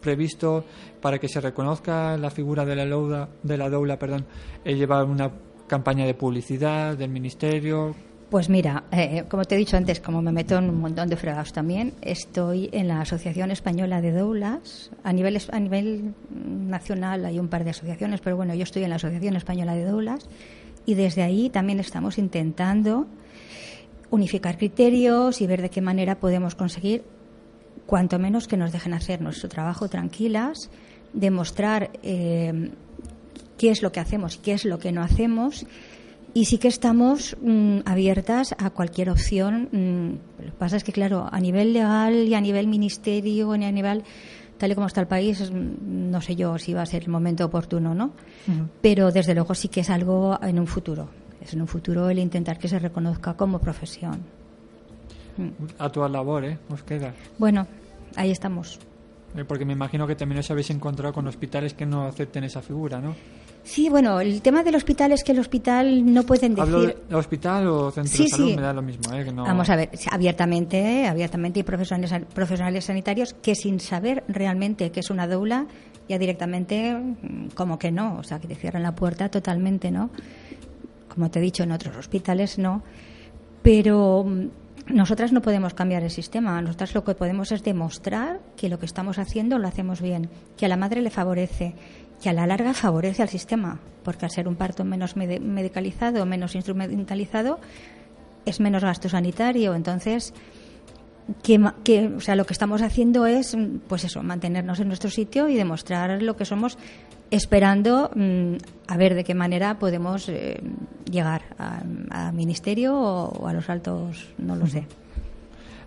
previsto 0.00 0.64
para 1.00 1.18
que 1.18 1.28
se 1.28 1.40
reconozca 1.40 2.16
la 2.16 2.30
figura 2.30 2.64
de 2.64 2.76
la 2.76 2.86
doula, 2.86 3.28
de 3.42 3.56
la 3.56 3.68
doula 3.68 3.98
perdón, 3.98 4.26
eh, 4.64 4.74
llevar 4.74 5.04
una 5.04 5.30
campaña 5.66 6.06
de 6.06 6.14
publicidad 6.14 6.96
del 6.96 7.10
ministerio? 7.10 7.94
Pues 8.30 8.48
mira, 8.48 8.84
eh, 8.90 9.24
como 9.28 9.44
te 9.44 9.54
he 9.54 9.58
dicho 9.58 9.76
antes, 9.76 10.00
como 10.00 10.20
me 10.20 10.32
meto 10.32 10.58
en 10.58 10.68
un 10.68 10.80
montón 10.80 11.08
de 11.08 11.16
fregados 11.16 11.52
también, 11.52 11.94
estoy 12.00 12.68
en 12.72 12.88
la 12.88 13.00
Asociación 13.00 13.52
Española 13.52 14.00
de 14.00 14.10
Doulas. 14.10 14.90
A 15.04 15.12
nivel, 15.12 15.40
a 15.52 15.60
nivel 15.60 16.12
nacional 16.30 17.24
hay 17.24 17.38
un 17.38 17.46
par 17.46 17.62
de 17.62 17.70
asociaciones, 17.70 18.20
pero 18.20 18.36
bueno, 18.36 18.52
yo 18.54 18.64
estoy 18.64 18.82
en 18.82 18.90
la 18.90 18.96
Asociación 18.96 19.36
Española 19.36 19.76
de 19.76 19.84
Doulas 19.84 20.28
y 20.86 20.94
desde 20.94 21.22
ahí 21.22 21.50
también 21.50 21.78
estamos 21.78 22.18
intentando 22.18 23.06
unificar 24.10 24.58
criterios 24.58 25.40
y 25.40 25.46
ver 25.46 25.62
de 25.62 25.70
qué 25.70 25.80
manera 25.80 26.18
podemos 26.18 26.56
conseguir, 26.56 27.04
cuanto 27.86 28.18
menos 28.18 28.48
que 28.48 28.56
nos 28.56 28.72
dejen 28.72 28.92
hacer 28.92 29.20
nuestro 29.20 29.48
trabajo 29.48 29.88
tranquilas, 29.88 30.68
demostrar 31.12 31.90
eh, 32.02 32.72
qué 33.58 33.70
es 33.70 33.82
lo 33.82 33.92
que 33.92 34.00
hacemos 34.00 34.36
y 34.36 34.38
qué 34.38 34.52
es 34.52 34.64
lo 34.64 34.78
que 34.78 34.92
no 34.92 35.02
hacemos. 35.02 35.66
Y 36.34 36.44
sí 36.44 36.58
que 36.58 36.68
estamos 36.68 37.36
mm, 37.40 37.78
abiertas 37.86 38.54
a 38.58 38.70
cualquier 38.70 39.08
opción. 39.08 39.68
Mm, 39.72 40.44
lo 40.44 40.52
que 40.52 40.58
pasa 40.58 40.76
es 40.76 40.84
que, 40.84 40.92
claro, 40.92 41.28
a 41.30 41.40
nivel 41.40 41.72
legal 41.72 42.14
y 42.14 42.34
a 42.34 42.40
nivel 42.40 42.66
ministerio, 42.66 43.54
y 43.56 43.64
a 43.64 43.72
nivel 43.72 44.04
tal 44.58 44.70
y 44.72 44.74
como 44.74 44.86
está 44.86 45.00
el 45.00 45.06
país, 45.06 45.50
mm, 45.50 46.10
no 46.10 46.20
sé 46.20 46.36
yo 46.36 46.58
si 46.58 46.74
va 46.74 46.82
a 46.82 46.86
ser 46.86 47.04
el 47.04 47.08
momento 47.08 47.44
oportuno, 47.44 47.94
¿no? 47.94 48.12
Pero 48.82 49.10
desde 49.10 49.34
luego 49.34 49.54
sí 49.54 49.68
que 49.68 49.80
es 49.80 49.90
algo 49.90 50.38
en 50.42 50.58
un 50.58 50.66
futuro. 50.66 51.08
Es 51.40 51.54
en 51.54 51.60
un 51.62 51.68
futuro 51.68 52.10
el 52.10 52.18
intentar 52.18 52.58
que 52.58 52.68
se 52.68 52.78
reconozca 52.78 53.34
como 53.34 53.58
profesión. 53.58 54.22
A 55.78 55.90
tu 55.90 56.06
labor, 56.08 56.44
¿eh? 56.44 56.58
Nos 56.68 56.82
queda. 56.82 57.14
Bueno, 57.38 57.66
ahí 58.14 58.30
estamos. 58.30 58.78
Eh, 59.36 59.44
Porque 59.44 59.64
me 59.64 59.74
imagino 59.74 60.06
que 60.06 60.16
también 60.16 60.38
os 60.38 60.50
habéis 60.50 60.70
encontrado 60.70 61.12
con 61.12 61.26
hospitales 61.26 61.74
que 61.74 61.84
no 61.86 62.06
acepten 62.06 62.44
esa 62.44 62.62
figura, 62.62 63.00
¿no? 63.00 63.14
Sí, 63.66 63.88
bueno, 63.88 64.20
el 64.20 64.42
tema 64.42 64.62
del 64.62 64.76
hospital 64.76 65.10
es 65.10 65.24
que 65.24 65.32
el 65.32 65.40
hospital 65.40 66.14
no 66.14 66.22
pueden 66.22 66.54
decir... 66.54 66.72
Hablo 66.72 66.86
de 66.86 67.14
hospital 67.16 67.66
o 67.66 67.90
centro 67.90 68.12
Sí, 68.12 68.22
de 68.22 68.28
salud, 68.28 68.48
sí. 68.50 68.54
me 68.54 68.62
da 68.62 68.72
lo 68.72 68.80
mismo, 68.80 69.12
¿eh? 69.12 69.24
Que 69.24 69.32
no... 69.32 69.42
Vamos 69.42 69.68
a 69.68 69.74
ver, 69.74 69.90
abiertamente, 70.12 71.08
abiertamente 71.08 71.58
hay 71.58 71.64
profesionales, 71.64 72.26
profesionales 72.32 72.84
sanitarios 72.84 73.34
que 73.34 73.56
sin 73.56 73.80
saber 73.80 74.22
realmente 74.28 74.92
qué 74.92 75.00
es 75.00 75.10
una 75.10 75.26
doula, 75.26 75.66
ya 76.08 76.16
directamente 76.16 76.94
mm, 76.94 77.48
como 77.56 77.76
que 77.76 77.90
no, 77.90 78.18
o 78.18 78.22
sea, 78.22 78.38
que 78.38 78.46
te 78.46 78.54
cierran 78.54 78.84
la 78.84 78.94
puerta 78.94 79.28
totalmente, 79.30 79.90
¿no? 79.90 80.10
Como 81.08 81.28
te 81.32 81.40
he 81.40 81.42
dicho, 81.42 81.64
en 81.64 81.72
otros 81.72 81.96
hospitales 81.96 82.58
no. 82.58 82.84
Pero 83.62 84.22
mm, 84.24 84.94
nosotras 84.94 85.32
no 85.32 85.42
podemos 85.42 85.74
cambiar 85.74 86.04
el 86.04 86.10
sistema, 86.12 86.62
nosotras 86.62 86.94
lo 86.94 87.02
que 87.02 87.16
podemos 87.16 87.50
es 87.50 87.64
demostrar 87.64 88.38
que 88.56 88.68
lo 88.68 88.78
que 88.78 88.86
estamos 88.86 89.18
haciendo 89.18 89.58
lo 89.58 89.66
hacemos 89.66 90.00
bien, 90.00 90.30
que 90.56 90.66
a 90.66 90.68
la 90.68 90.76
madre 90.76 91.02
le 91.02 91.10
favorece, 91.10 91.74
que 92.22 92.28
a 92.28 92.32
la 92.32 92.46
larga 92.46 92.72
favorece 92.74 93.22
al 93.22 93.28
sistema, 93.28 93.78
porque 94.02 94.24
al 94.24 94.30
ser 94.30 94.48
un 94.48 94.56
parto 94.56 94.84
menos 94.84 95.16
medi- 95.16 95.40
medicalizado, 95.40 96.24
menos 96.26 96.54
instrumentalizado, 96.54 97.58
es 98.44 98.60
menos 98.60 98.82
gasto 98.82 99.08
sanitario. 99.08 99.74
Entonces, 99.74 100.32
que, 101.42 101.60
que, 101.84 102.06
o 102.16 102.20
sea, 102.20 102.36
lo 102.36 102.46
que 102.46 102.52
estamos 102.52 102.82
haciendo 102.82 103.26
es, 103.26 103.54
mm, 103.56 103.78
pues 103.88 104.04
eso, 104.04 104.22
mantenernos 104.22 104.80
en 104.80 104.88
nuestro 104.88 105.10
sitio 105.10 105.48
y 105.48 105.56
demostrar 105.56 106.22
lo 106.22 106.36
que 106.36 106.44
somos, 106.44 106.78
esperando 107.30 108.10
mm, 108.14 108.54
a 108.86 108.96
ver 108.96 109.14
de 109.14 109.24
qué 109.24 109.34
manera 109.34 109.78
podemos 109.80 110.28
eh, 110.28 110.60
llegar 111.10 111.42
a, 111.58 111.82
a 112.10 112.32
ministerio 112.32 112.94
o, 112.96 113.28
o 113.30 113.48
a 113.48 113.52
los 113.52 113.68
altos, 113.68 114.28
no 114.38 114.54
lo 114.56 114.66
sé. 114.68 114.86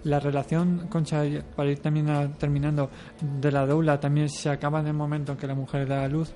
La 0.04 0.20
relación, 0.20 0.88
Concha, 0.90 1.24
para 1.56 1.72
ir 1.72 1.80
también 1.80 2.34
terminando, 2.38 2.90
de 3.22 3.52
la 3.52 3.66
doula 3.66 4.00
también 4.00 4.30
se 4.30 4.50
acaba 4.50 4.80
en 4.80 4.88
el 4.88 4.94
momento 4.94 5.34
en 5.34 5.38
que 5.38 5.48
la 5.48 5.56
mujer 5.56 5.88
da 5.88 6.04
a 6.04 6.08
luz. 6.08 6.32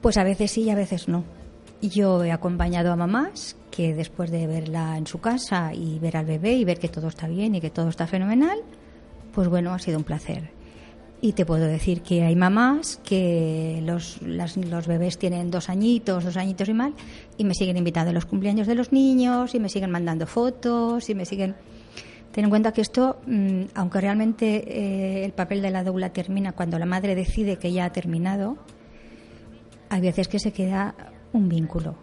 Pues 0.00 0.16
a 0.16 0.24
veces 0.24 0.50
sí 0.50 0.62
y 0.62 0.70
a 0.70 0.74
veces 0.74 1.08
no. 1.08 1.24
Yo 1.82 2.24
he 2.24 2.32
acompañado 2.32 2.92
a 2.92 2.96
mamás 2.96 3.56
que 3.70 3.94
después 3.94 4.30
de 4.30 4.46
verla 4.46 4.96
en 4.96 5.06
su 5.06 5.20
casa 5.20 5.74
y 5.74 5.98
ver 5.98 6.16
al 6.16 6.24
bebé 6.24 6.54
y 6.54 6.64
ver 6.64 6.78
que 6.78 6.88
todo 6.88 7.08
está 7.08 7.26
bien 7.26 7.54
y 7.54 7.60
que 7.60 7.70
todo 7.70 7.88
está 7.88 8.06
fenomenal, 8.06 8.58
pues 9.32 9.48
bueno, 9.48 9.74
ha 9.74 9.78
sido 9.78 9.98
un 9.98 10.04
placer. 10.04 10.50
Y 11.20 11.32
te 11.32 11.44
puedo 11.44 11.64
decir 11.64 12.02
que 12.02 12.22
hay 12.22 12.36
mamás 12.36 13.00
que 13.04 13.80
los, 13.82 14.20
los 14.22 14.86
bebés 14.86 15.18
tienen 15.18 15.50
dos 15.50 15.68
añitos, 15.68 16.24
dos 16.24 16.36
añitos 16.36 16.68
y 16.68 16.74
mal, 16.74 16.94
y 17.36 17.44
me 17.44 17.54
siguen 17.54 17.76
invitando 17.76 18.10
a 18.10 18.12
los 18.14 18.26
cumpleaños 18.26 18.66
de 18.66 18.74
los 18.74 18.92
niños, 18.92 19.54
y 19.54 19.60
me 19.60 19.68
siguen 19.68 19.90
mandando 19.90 20.26
fotos, 20.26 21.08
y 21.10 21.14
me 21.14 21.24
siguen... 21.24 21.54
Ten 22.34 22.42
en 22.44 22.50
cuenta 22.50 22.72
que 22.72 22.80
esto, 22.80 23.20
mm, 23.28 23.62
aunque 23.76 24.00
realmente 24.00 24.64
eh, 24.66 25.24
el 25.24 25.30
papel 25.32 25.62
de 25.62 25.70
la 25.70 25.84
doula 25.84 26.12
termina 26.12 26.50
cuando 26.50 26.80
la 26.80 26.84
madre 26.86 27.14
decide 27.14 27.58
que 27.58 27.72
ya 27.72 27.84
ha 27.84 27.92
terminado, 27.92 28.56
hay 29.88 30.00
veces 30.00 30.26
que 30.26 30.40
se 30.40 30.52
queda 30.52 30.96
un 31.32 31.48
vínculo, 31.48 31.94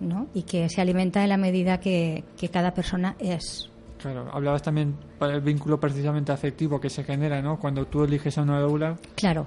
¿no? 0.00 0.26
Y 0.34 0.42
que 0.42 0.68
se 0.68 0.82
alimenta 0.82 1.22
en 1.22 1.30
la 1.30 1.38
medida 1.38 1.80
que, 1.80 2.22
que 2.36 2.50
cada 2.50 2.74
persona 2.74 3.16
es. 3.18 3.70
Claro, 3.96 4.28
hablabas 4.30 4.60
también 4.62 4.94
para 5.18 5.34
el 5.34 5.40
vínculo 5.40 5.80
precisamente 5.80 6.32
afectivo 6.32 6.78
que 6.78 6.90
se 6.90 7.02
genera, 7.02 7.40
¿no? 7.40 7.58
Cuando 7.58 7.86
tú 7.86 8.04
eliges 8.04 8.36
a 8.36 8.42
una 8.42 8.60
doula, 8.60 8.96
Claro, 9.14 9.46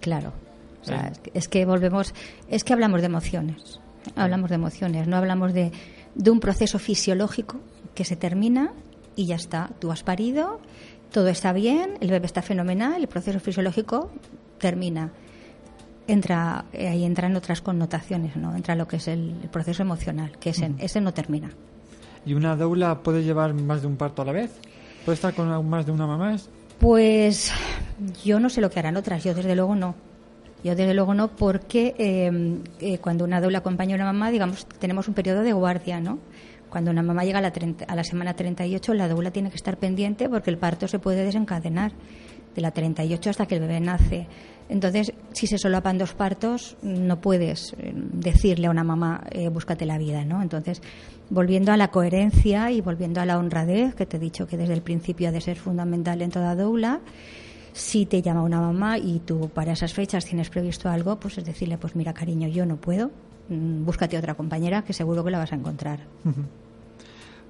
claro. 0.00 0.32
O 0.80 0.84
sea, 0.86 1.12
Sí. 1.14 1.20
que, 1.24 1.38
es 1.38 1.46
que 1.48 1.66
volvemos, 1.66 2.14
es 2.48 2.64
que 2.64 2.72
hablamos 2.72 3.00
de 3.02 3.06
emociones, 3.06 3.80
hablamos 4.16 4.48
de 4.48 4.56
emociones, 4.56 5.06
no 5.06 5.16
hablamos 5.18 5.52
de, 5.52 5.72
de 6.14 6.30
un 6.30 6.40
proceso 6.40 6.78
fisiológico 6.78 7.60
que 7.94 8.04
se 8.04 8.16
termina 8.16 8.72
y 9.16 9.26
ya 9.26 9.36
está. 9.36 9.70
Tú 9.78 9.90
has 9.90 10.02
parido, 10.02 10.60
todo 11.12 11.28
está 11.28 11.52
bien, 11.52 11.98
el 12.00 12.10
bebé 12.10 12.26
está 12.26 12.42
fenomenal, 12.42 13.00
el 13.00 13.08
proceso 13.08 13.40
fisiológico 13.40 14.10
termina. 14.58 15.12
Entra, 16.06 16.66
eh, 16.72 16.88
ahí 16.88 17.04
entran 17.04 17.34
otras 17.36 17.62
connotaciones, 17.62 18.36
¿no? 18.36 18.54
Entra 18.54 18.74
lo 18.74 18.86
que 18.86 18.96
es 18.96 19.08
el, 19.08 19.36
el 19.42 19.48
proceso 19.48 19.82
emocional, 19.82 20.38
que 20.38 20.50
ese, 20.50 20.72
ese 20.78 21.00
no 21.00 21.14
termina. 21.14 21.50
¿y 22.26 22.34
una 22.34 22.56
doula 22.56 23.02
puede 23.02 23.22
llevar 23.22 23.54
más 23.54 23.82
de 23.82 23.86
un 23.86 23.96
parto 23.96 24.22
a 24.22 24.24
la 24.24 24.32
vez? 24.32 24.50
¿Puede 25.04 25.14
estar 25.14 25.34
con 25.34 25.68
más 25.68 25.86
de 25.86 25.92
una 25.92 26.06
mamá? 26.06 26.36
Pues 26.78 27.52
yo 28.24 28.40
no 28.40 28.48
sé 28.48 28.60
lo 28.60 28.70
que 28.70 28.78
harán 28.78 28.96
otras, 28.96 29.22
yo 29.22 29.34
desde 29.34 29.54
luego 29.54 29.74
no. 29.74 29.94
Yo 30.62 30.74
desde 30.74 30.94
luego 30.94 31.12
no, 31.12 31.28
porque 31.28 31.94
eh, 31.98 32.58
eh, 32.80 32.98
cuando 32.98 33.24
una 33.24 33.40
doula 33.40 33.58
acompaña 33.58 33.94
a 33.94 33.96
una 33.96 34.06
mamá, 34.06 34.30
digamos, 34.30 34.66
tenemos 34.78 35.08
un 35.08 35.14
periodo 35.14 35.42
de 35.42 35.52
guardia, 35.52 36.00
¿no? 36.00 36.18
Cuando 36.74 36.90
una 36.90 37.04
mamá 37.04 37.22
llega 37.22 37.38
a 37.38 37.40
la, 37.40 37.52
30 37.52 37.84
a 37.84 37.94
la 37.94 38.02
semana 38.02 38.34
38, 38.34 38.94
la 38.94 39.06
doula 39.06 39.30
tiene 39.30 39.48
que 39.48 39.54
estar 39.54 39.76
pendiente 39.76 40.28
porque 40.28 40.50
el 40.50 40.58
parto 40.58 40.88
se 40.88 40.98
puede 40.98 41.24
desencadenar 41.24 41.92
de 42.52 42.60
la 42.60 42.72
38 42.72 43.30
hasta 43.30 43.46
que 43.46 43.54
el 43.54 43.60
bebé 43.60 43.78
nace. 43.78 44.26
Entonces, 44.68 45.12
si 45.30 45.46
se 45.46 45.56
solapan 45.56 45.98
dos 45.98 46.14
partos, 46.14 46.76
no 46.82 47.20
puedes 47.20 47.76
eh, 47.78 47.92
decirle 47.94 48.66
a 48.66 48.70
una 48.70 48.82
mamá, 48.82 49.22
eh, 49.30 49.50
búscate 49.50 49.86
la 49.86 49.98
vida, 49.98 50.24
¿no? 50.24 50.42
Entonces, 50.42 50.82
volviendo 51.30 51.70
a 51.70 51.76
la 51.76 51.92
coherencia 51.92 52.72
y 52.72 52.80
volviendo 52.80 53.20
a 53.20 53.24
la 53.24 53.38
honradez, 53.38 53.94
que 53.94 54.04
te 54.04 54.16
he 54.16 54.20
dicho 54.20 54.48
que 54.48 54.56
desde 54.56 54.74
el 54.74 54.82
principio 54.82 55.28
ha 55.28 55.30
de 55.30 55.40
ser 55.40 55.56
fundamental 55.56 56.22
en 56.22 56.32
toda 56.32 56.56
doula, 56.56 57.02
si 57.72 58.04
te 58.04 58.20
llama 58.20 58.42
una 58.42 58.60
mamá 58.60 58.98
y 58.98 59.20
tú 59.20 59.48
para 59.48 59.74
esas 59.74 59.94
fechas 59.94 60.24
tienes 60.24 60.50
previsto 60.50 60.88
algo, 60.88 61.20
pues 61.20 61.38
es 61.38 61.44
decirle, 61.44 61.78
pues 61.78 61.94
mira, 61.94 62.12
cariño, 62.12 62.48
yo 62.48 62.66
no 62.66 62.78
puedo, 62.78 63.12
mm, 63.48 63.84
búscate 63.84 64.18
otra 64.18 64.34
compañera 64.34 64.82
que 64.82 64.92
seguro 64.92 65.22
que 65.22 65.30
la 65.30 65.38
vas 65.38 65.52
a 65.52 65.54
encontrar. 65.54 66.00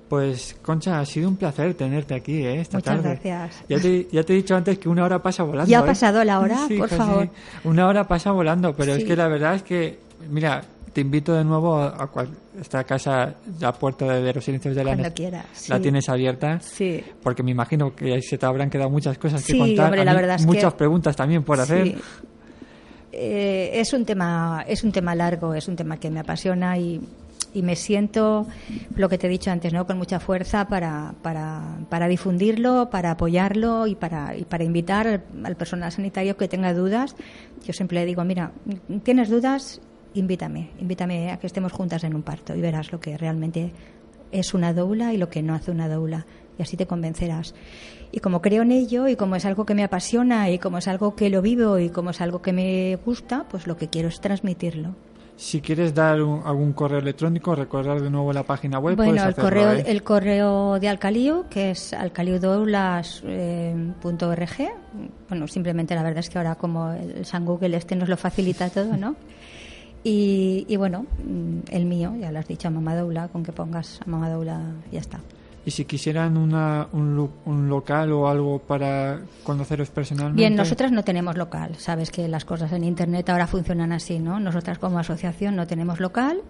Pues, 0.08 0.54
Concha, 0.62 1.00
ha 1.00 1.06
sido 1.06 1.28
un 1.28 1.36
placer 1.36 1.74
tenerte 1.74 2.14
aquí, 2.14 2.44
¿eh? 2.44 2.60
Esta 2.60 2.76
Muchas 2.78 2.96
tarde. 3.02 3.20
gracias. 3.22 3.64
Ya 3.68 3.80
te, 3.80 4.06
ya 4.12 4.22
te 4.22 4.32
he 4.34 4.36
dicho 4.36 4.54
antes 4.54 4.78
que 4.78 4.88
una 4.88 5.04
hora 5.04 5.20
pasa 5.22 5.42
volando. 5.42 5.70
¿Ya 5.70 5.78
ha 5.80 5.82
¿eh? 5.82 5.86
pasado 5.86 6.22
la 6.24 6.40
hora? 6.40 6.58
Sí, 6.68 6.76
Por 6.76 6.88
casi. 6.88 6.98
favor. 7.00 7.28
Una 7.64 7.86
hora 7.88 8.06
pasa 8.06 8.30
volando, 8.30 8.74
pero 8.76 8.94
es 8.94 9.04
que 9.04 9.16
la 9.16 9.28
verdad 9.28 9.54
es 9.56 9.62
que, 9.62 9.98
mira, 10.30 10.62
te 10.92 11.00
invito 11.00 11.32
de 11.34 11.42
nuevo 11.42 11.78
a, 11.82 12.06
cual- 12.10 12.28
esta 12.60 12.84
casa, 12.84 13.34
la 13.58 13.72
puerta 13.72 14.06
de, 14.20 14.32
los 14.32 14.44
silencios 14.44 14.76
de 14.76 14.84
la 14.84 14.92
Cuando 14.92 15.12
quieras, 15.12 15.68
La 15.68 15.80
tienes 15.80 16.08
abierta. 16.08 16.60
Sí. 16.60 17.02
Porque 17.22 17.42
me 17.42 17.50
imagino 17.50 17.96
que 17.96 18.20
se 18.22 18.38
te 18.38 18.46
habrán 18.46 18.70
quedado 18.70 18.90
muchas 18.90 19.18
cosas 19.18 19.42
que 19.44 19.58
contar. 19.58 19.86
hombre, 19.86 20.04
la 20.04 20.12
mí 20.12 20.16
verdad 20.18 20.36
es 20.36 20.46
muchas 20.46 20.72
que- 20.74 20.78
preguntas 20.78 21.16
también 21.16 21.42
por 21.42 21.58
hacer. 21.58 21.96
Eh, 23.16 23.70
es 23.74 23.92
un 23.92 24.04
tema 24.04 24.64
es 24.66 24.82
un 24.82 24.90
tema 24.92 25.14
largo, 25.14 25.54
es 25.54 25.68
un 25.68 25.76
tema 25.76 25.96
que 25.98 26.10
me 26.10 26.20
apasiona 26.20 26.76
y, 26.78 27.00
y 27.54 27.62
me 27.62 27.76
siento 27.76 28.46
lo 28.96 29.08
que 29.08 29.16
te 29.16 29.28
he 29.28 29.30
dicho 29.30 29.50
antes, 29.50 29.72
¿no? 29.72 29.86
Con 29.86 29.96
mucha 29.96 30.20
fuerza 30.20 30.66
para, 30.66 31.14
para, 31.22 31.78
para 31.88 32.08
difundirlo, 32.08 32.90
para 32.90 33.12
apoyarlo 33.12 33.86
y 33.86 33.94
para 33.94 34.36
y 34.36 34.44
para 34.44 34.64
invitar 34.64 35.06
al, 35.06 35.22
al 35.44 35.56
personal 35.56 35.90
sanitario 35.92 36.36
que 36.36 36.48
tenga 36.48 36.74
dudas. 36.74 37.16
Yo 37.64 37.72
siempre 37.72 38.00
le 38.00 38.06
digo, 38.06 38.24
mira, 38.24 38.52
tienes 39.04 39.30
dudas, 39.30 39.80
invítame, 40.14 40.70
invítame 40.80 41.30
a 41.30 41.38
que 41.38 41.46
estemos 41.46 41.72
juntas 41.72 42.04
en 42.04 42.14
un 42.14 42.22
parto 42.22 42.54
y 42.54 42.60
verás 42.60 42.92
lo 42.92 43.00
que 43.00 43.16
realmente 43.16 43.72
es 44.32 44.52
una 44.52 44.72
doula 44.72 45.14
y 45.14 45.16
lo 45.16 45.30
que 45.30 45.42
no 45.42 45.54
hace 45.54 45.70
una 45.70 45.88
doula 45.88 46.26
y 46.58 46.62
así 46.62 46.76
te 46.76 46.86
convencerás. 46.86 47.54
Y 48.12 48.20
como 48.20 48.42
creo 48.42 48.62
en 48.62 48.72
ello 48.72 49.08
y 49.08 49.16
como 49.16 49.36
es 49.36 49.44
algo 49.44 49.64
que 49.64 49.74
me 49.74 49.84
apasiona 49.84 50.50
y 50.50 50.58
como 50.58 50.78
es 50.78 50.88
algo 50.88 51.14
que 51.16 51.30
lo 51.30 51.42
vivo 51.42 51.78
y 51.78 51.90
como 51.90 52.10
es 52.10 52.20
algo 52.20 52.42
que 52.42 52.52
me 52.52 52.96
gusta, 53.04 53.46
pues 53.48 53.66
lo 53.66 53.76
que 53.76 53.88
quiero 53.88 54.08
es 54.08 54.20
transmitirlo. 54.20 54.94
Si 55.36 55.60
quieres 55.60 55.92
dar 55.94 56.22
un- 56.22 56.42
algún 56.44 56.72
correo 56.72 57.00
electrónico, 57.00 57.54
recordar 57.56 58.00
de 58.00 58.08
nuevo 58.08 58.32
la 58.32 58.44
página 58.44 58.78
web. 58.78 58.94
bueno, 58.96 59.24
el 59.24 59.34
correo, 59.34 59.72
¿eh? 59.72 59.82
el 59.86 60.02
correo 60.04 60.78
de 60.78 60.88
Alcaliu, 60.88 61.46
que 61.50 61.72
es 61.72 61.92
alcaliudoulas.org. 61.92 64.72
bueno, 65.28 65.48
simplemente 65.48 65.94
la 65.94 66.02
verdad 66.02 66.20
es 66.20 66.30
que 66.30 66.38
ahora 66.38 66.54
como 66.54 66.92
el 66.92 67.24
San 67.24 67.44
Google 67.44 67.76
este 67.76 67.96
nos 67.96 68.08
lo 68.08 68.16
facilita 68.16 68.68
todo, 68.70 68.96
¿no? 68.96 69.16
Y, 70.06 70.66
y 70.68 70.76
bueno, 70.76 71.06
mm, 71.24 71.60
el 71.70 71.86
mío, 71.86 72.12
ya 72.20 72.30
lo 72.30 72.38
has 72.38 72.46
dicho, 72.46 72.68
a 72.68 72.70
Mamadoula, 72.70 73.28
con 73.28 73.42
que 73.42 73.52
pongas 73.52 74.00
a 74.06 74.10
Mamadoula, 74.10 74.60
ya 74.92 75.00
está. 75.00 75.18
Y 75.66 75.70
si 75.70 75.86
quisieran 75.86 76.36
un, 76.36 77.30
un 77.46 77.68
local 77.68 78.12
o 78.12 78.28
algo 78.28 78.58
para 78.58 79.20
conoceros 79.44 79.88
personalmente. 79.90 80.40
Bien, 80.40 80.54
nosotras 80.54 80.92
no 80.92 81.04
tenemos 81.04 81.36
local. 81.36 81.76
Sabes 81.76 82.10
que 82.10 82.28
las 82.28 82.44
cosas 82.44 82.70
en 82.72 82.84
Internet 82.84 83.30
ahora 83.30 83.46
funcionan 83.46 83.92
así, 83.92 84.18
¿no? 84.18 84.38
Nosotras 84.40 84.78
como 84.78 84.98
asociación 84.98 85.56
no 85.56 85.66
tenemos 85.66 86.00
local. 86.00 86.42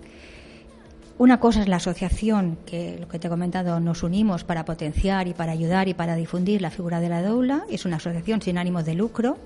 Una 1.17 1.39
cosa 1.39 1.63
es 1.63 1.69
la 1.69 1.77
asociación, 1.77 2.59
que 2.67 2.99
lo 2.99 3.07
que 3.07 3.21
te 3.21 3.29
he 3.29 3.31
comentado, 3.31 3.79
nos 3.79 4.03
unimos 4.03 4.43
para 4.43 4.65
potenciar 4.65 5.29
y 5.29 5.33
para 5.33 5.53
ayudar 5.53 5.87
y 5.87 5.95
para 5.95 6.17
difundir 6.17 6.61
la 6.61 6.71
figura 6.71 6.99
de 6.99 7.09
la 7.09 7.23
doula. 7.23 7.65
Es 7.71 7.85
una 7.85 7.97
asociación 7.97 8.43
sin 8.43 8.59
ánimo 8.59 8.83
de 8.83 8.95
lucro. 8.95 9.39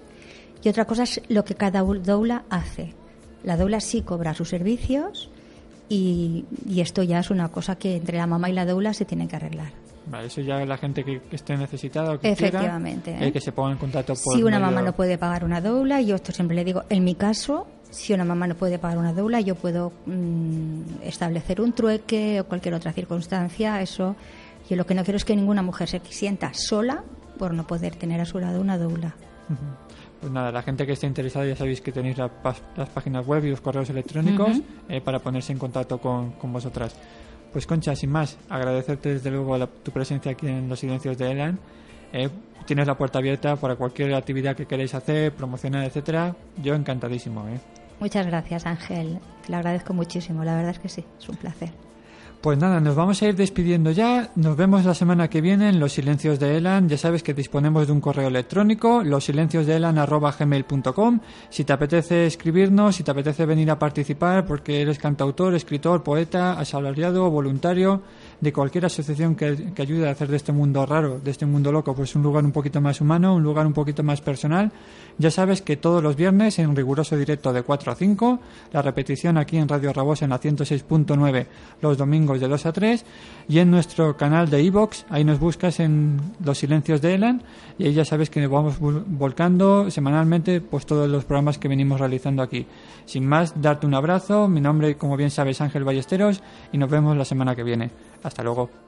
Y 0.64 0.70
otra 0.70 0.86
cosa 0.86 1.02
es 1.02 1.20
lo 1.28 1.44
que 1.44 1.54
cada 1.54 1.82
doula 1.82 2.44
hace. 2.48 2.94
La 3.44 3.58
doula 3.58 3.80
sí 3.80 4.00
cobra 4.00 4.32
sus 4.32 4.48
servicios 4.48 5.30
y, 5.88 6.44
y 6.68 6.80
esto 6.80 7.02
ya 7.02 7.18
es 7.20 7.30
una 7.30 7.48
cosa 7.48 7.76
que 7.76 7.96
entre 7.96 8.18
la 8.18 8.26
mamá 8.26 8.50
y 8.50 8.52
la 8.52 8.64
doula 8.66 8.92
se 8.94 9.04
tiene 9.04 9.26
que 9.28 9.36
arreglar. 9.36 9.72
Vale, 10.10 10.28
eso 10.28 10.40
ya 10.40 10.64
la 10.64 10.78
gente 10.78 11.04
que 11.04 11.20
que 11.20 11.36
esté 11.36 11.54
necesitada 11.56 12.12
o 12.12 12.18
que 12.18 12.34
quiera, 12.34 12.48
Efectivamente, 12.60 13.10
eh, 13.12 13.26
¿eh? 13.28 13.32
que 13.32 13.40
se 13.42 13.52
ponga 13.52 13.72
en 13.72 13.78
contacto 13.78 14.14
por 14.14 14.34
Si 14.34 14.42
una 14.42 14.58
medio- 14.58 14.70
mamá 14.72 14.82
no 14.82 14.92
puede 14.94 15.18
pagar 15.18 15.44
una 15.44 15.60
doula, 15.60 16.00
yo 16.00 16.14
esto 16.14 16.32
siempre 16.32 16.56
le 16.56 16.64
digo, 16.64 16.82
en 16.88 17.04
mi 17.04 17.14
caso, 17.14 17.66
si 17.90 18.14
una 18.14 18.24
mamá 18.24 18.46
no 18.46 18.54
puede 18.54 18.78
pagar 18.78 18.96
una 18.96 19.12
doula, 19.12 19.40
yo 19.42 19.54
puedo 19.54 19.92
mm, 20.06 21.02
establecer 21.02 21.60
un 21.60 21.72
trueque 21.74 22.40
o 22.40 22.44
cualquier 22.46 22.72
otra 22.74 22.92
circunstancia. 22.94 23.82
Eso, 23.82 24.16
yo 24.70 24.76
lo 24.76 24.86
que 24.86 24.94
no 24.94 25.04
quiero 25.04 25.16
es 25.18 25.24
que 25.26 25.36
ninguna 25.36 25.60
mujer 25.62 25.88
se 25.88 26.00
sienta 26.08 26.52
sola 26.54 27.04
por 27.38 27.52
no 27.52 27.66
poder 27.66 27.94
tener 27.96 28.20
a 28.20 28.24
su 28.24 28.38
lado 28.38 28.60
una 28.62 28.78
doula. 28.78 29.14
Pues 30.20 30.32
nada, 30.32 30.50
la 30.50 30.62
gente 30.62 30.84
que 30.84 30.92
esté 30.92 31.06
interesada 31.06 31.46
ya 31.46 31.54
sabéis 31.54 31.80
que 31.80 31.92
tenéis 31.92 32.18
la 32.18 32.28
las 32.76 32.88
páginas 32.88 33.24
web 33.26 33.44
y 33.44 33.50
los 33.50 33.60
correos 33.60 33.88
electrónicos 33.90 34.60
eh, 34.88 35.00
para 35.00 35.20
ponerse 35.20 35.52
en 35.52 35.58
contacto 35.58 35.98
con, 35.98 36.32
con 36.32 36.52
vosotras. 36.52 36.96
Pues 37.52 37.66
Concha, 37.66 37.94
sin 37.94 38.10
más, 38.10 38.36
agradecerte 38.48 39.10
desde 39.14 39.30
luego 39.30 39.56
la- 39.56 39.66
tu 39.68 39.90
presencia 39.92 40.32
aquí 40.32 40.48
en 40.48 40.68
los 40.68 40.80
silencios 40.80 41.16
de 41.18 41.30
Elan. 41.30 41.58
Eh, 42.12 42.28
tienes 42.66 42.86
la 42.86 42.96
puerta 42.98 43.18
abierta 43.20 43.56
para 43.56 43.76
cualquier 43.76 44.12
actividad 44.14 44.56
que 44.56 44.66
queréis 44.66 44.92
hacer, 44.94 45.32
promocionar, 45.32 45.84
etcétera. 45.84 46.34
Yo 46.62 46.74
encantadísimo. 46.74 47.46
¿eh? 47.48 47.60
Muchas 48.00 48.26
gracias, 48.26 48.66
Ángel. 48.66 49.18
Te 49.46 49.52
lo 49.52 49.58
agradezco 49.58 49.94
muchísimo. 49.94 50.42
La 50.44 50.54
verdad 50.56 50.72
es 50.72 50.78
que 50.80 50.88
sí, 50.88 51.04
es 51.18 51.28
un 51.28 51.36
placer. 51.36 51.70
Pues 52.40 52.56
nada, 52.56 52.78
nos 52.78 52.94
vamos 52.94 53.20
a 53.20 53.26
ir 53.26 53.34
despidiendo 53.34 53.90
ya. 53.90 54.30
Nos 54.36 54.56
vemos 54.56 54.84
la 54.84 54.94
semana 54.94 55.28
que 55.28 55.40
viene 55.40 55.70
en 55.70 55.80
Los 55.80 55.94
Silencios 55.94 56.38
de 56.38 56.56
Elan. 56.56 56.88
Ya 56.88 56.96
sabes 56.96 57.24
que 57.24 57.34
disponemos 57.34 57.88
de 57.88 57.92
un 57.92 58.00
correo 58.00 58.28
electrónico, 58.28 59.02
losilenciosdeelan.gmail.com. 59.02 61.20
Si 61.50 61.64
te 61.64 61.72
apetece 61.72 62.26
escribirnos, 62.26 62.94
si 62.94 63.02
te 63.02 63.10
apetece 63.10 63.44
venir 63.44 63.72
a 63.72 63.80
participar 63.80 64.46
porque 64.46 64.82
eres 64.82 65.00
cantautor, 65.00 65.56
escritor, 65.56 66.04
poeta, 66.04 66.52
asalariado 66.52 67.28
voluntario 67.28 68.02
de 68.40 68.52
cualquier 68.52 68.86
asociación 68.86 69.34
que, 69.34 69.72
que 69.74 69.82
ayude 69.82 70.08
a 70.08 70.12
hacer 70.12 70.28
de 70.28 70.36
este 70.36 70.52
mundo 70.52 70.86
raro, 70.86 71.18
de 71.18 71.30
este 71.30 71.44
mundo 71.46 71.72
loco, 71.72 71.94
pues 71.94 72.14
un 72.14 72.22
lugar 72.22 72.44
un 72.44 72.52
poquito 72.52 72.80
más 72.80 73.00
humano, 73.00 73.34
un 73.34 73.42
lugar 73.42 73.66
un 73.66 73.72
poquito 73.72 74.02
más 74.04 74.20
personal. 74.20 74.70
Ya 75.18 75.30
sabes 75.32 75.62
que 75.62 75.76
todos 75.76 76.00
los 76.02 76.14
viernes 76.14 76.58
en 76.60 76.76
riguroso 76.76 77.16
directo 77.16 77.52
de 77.52 77.62
4 77.62 77.90
a 77.90 77.94
5, 77.96 78.38
la 78.72 78.82
repetición 78.82 79.36
aquí 79.38 79.56
en 79.56 79.66
Radio 79.68 79.92
Rabosa 79.92 80.24
en 80.24 80.30
la 80.30 80.38
106.9 80.40 81.46
los 81.82 81.98
domingos 81.98 82.38
de 82.40 82.46
2 82.48 82.66
a 82.66 82.72
3 82.72 83.04
y 83.48 83.58
en 83.58 83.70
nuestro 83.70 84.16
canal 84.16 84.48
de 84.48 84.62
iVox, 84.62 85.06
ahí 85.10 85.24
nos 85.24 85.40
buscas 85.40 85.80
en 85.80 86.20
Los 86.44 86.58
Silencios 86.58 87.00
de 87.02 87.14
Elan 87.14 87.42
y 87.78 87.86
ahí 87.86 87.92
ya 87.94 88.04
sabes 88.04 88.30
que 88.30 88.46
vamos 88.46 88.80
vol- 88.80 89.02
volcando 89.06 89.90
semanalmente 89.90 90.60
pues 90.60 90.86
todos 90.86 91.08
los 91.08 91.24
programas 91.24 91.58
que 91.58 91.66
venimos 91.68 91.98
realizando 91.98 92.42
aquí. 92.42 92.66
Sin 93.04 93.26
más, 93.26 93.60
darte 93.60 93.86
un 93.86 93.94
abrazo, 93.94 94.46
mi 94.46 94.60
nombre 94.60 94.96
como 94.96 95.16
bien 95.16 95.30
sabes 95.30 95.60
Ángel 95.60 95.82
Ballesteros 95.82 96.40
y 96.72 96.78
nos 96.78 96.88
vemos 96.90 97.16
la 97.16 97.24
semana 97.24 97.56
que 97.56 97.64
viene. 97.64 97.90
Hasta 98.22 98.42
luego. 98.42 98.87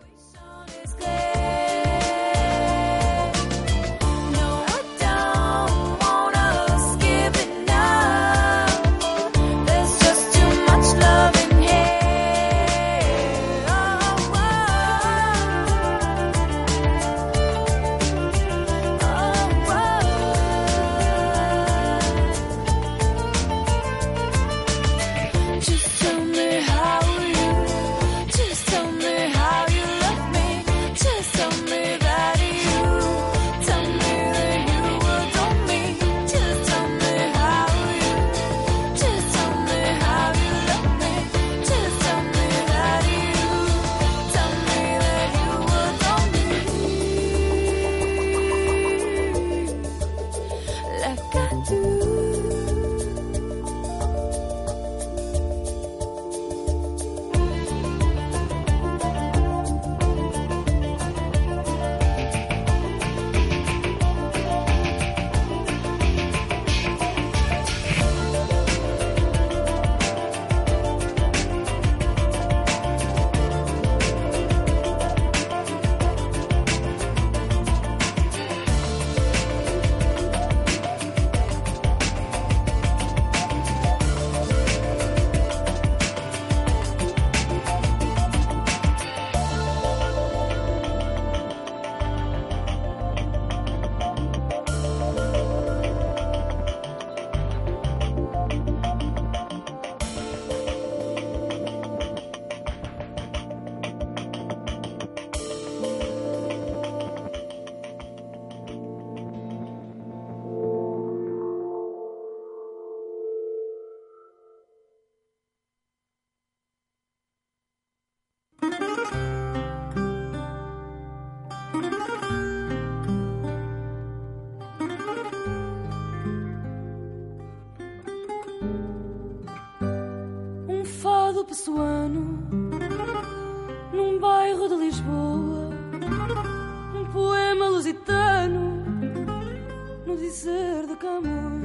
Dizer 140.21 140.87
de 140.87 140.97
Camões, 140.97 141.64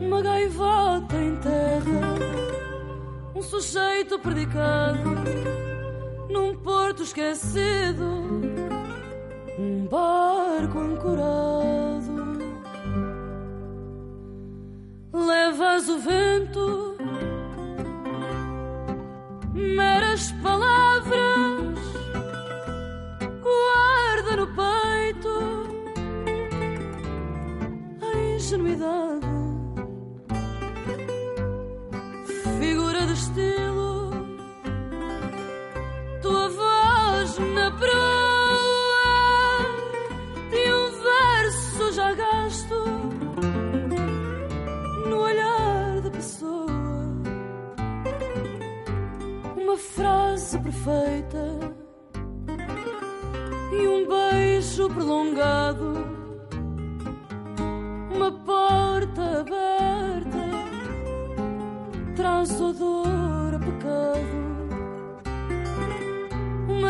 uma 0.00 0.20
gaivota 0.20 1.16
em 1.16 1.36
terra, 1.36 2.18
um 3.34 3.40
sujeito 3.40 4.18
predicado 4.18 5.10
num 6.28 6.56
porto 6.56 7.04
esquecido, 7.04 8.04
um 9.56 9.86
barco 9.86 10.78
ancorado. 10.80 11.49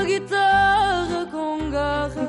Uma 0.01 0.09
guitarra 0.09 1.27
com 1.31 1.71
garra 1.71 2.27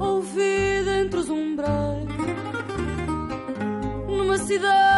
ouvida 0.00 0.96
entre 0.96 1.20
os 1.20 1.28
umbrais 1.28 2.06
numa 4.08 4.38
cidade 4.38 4.97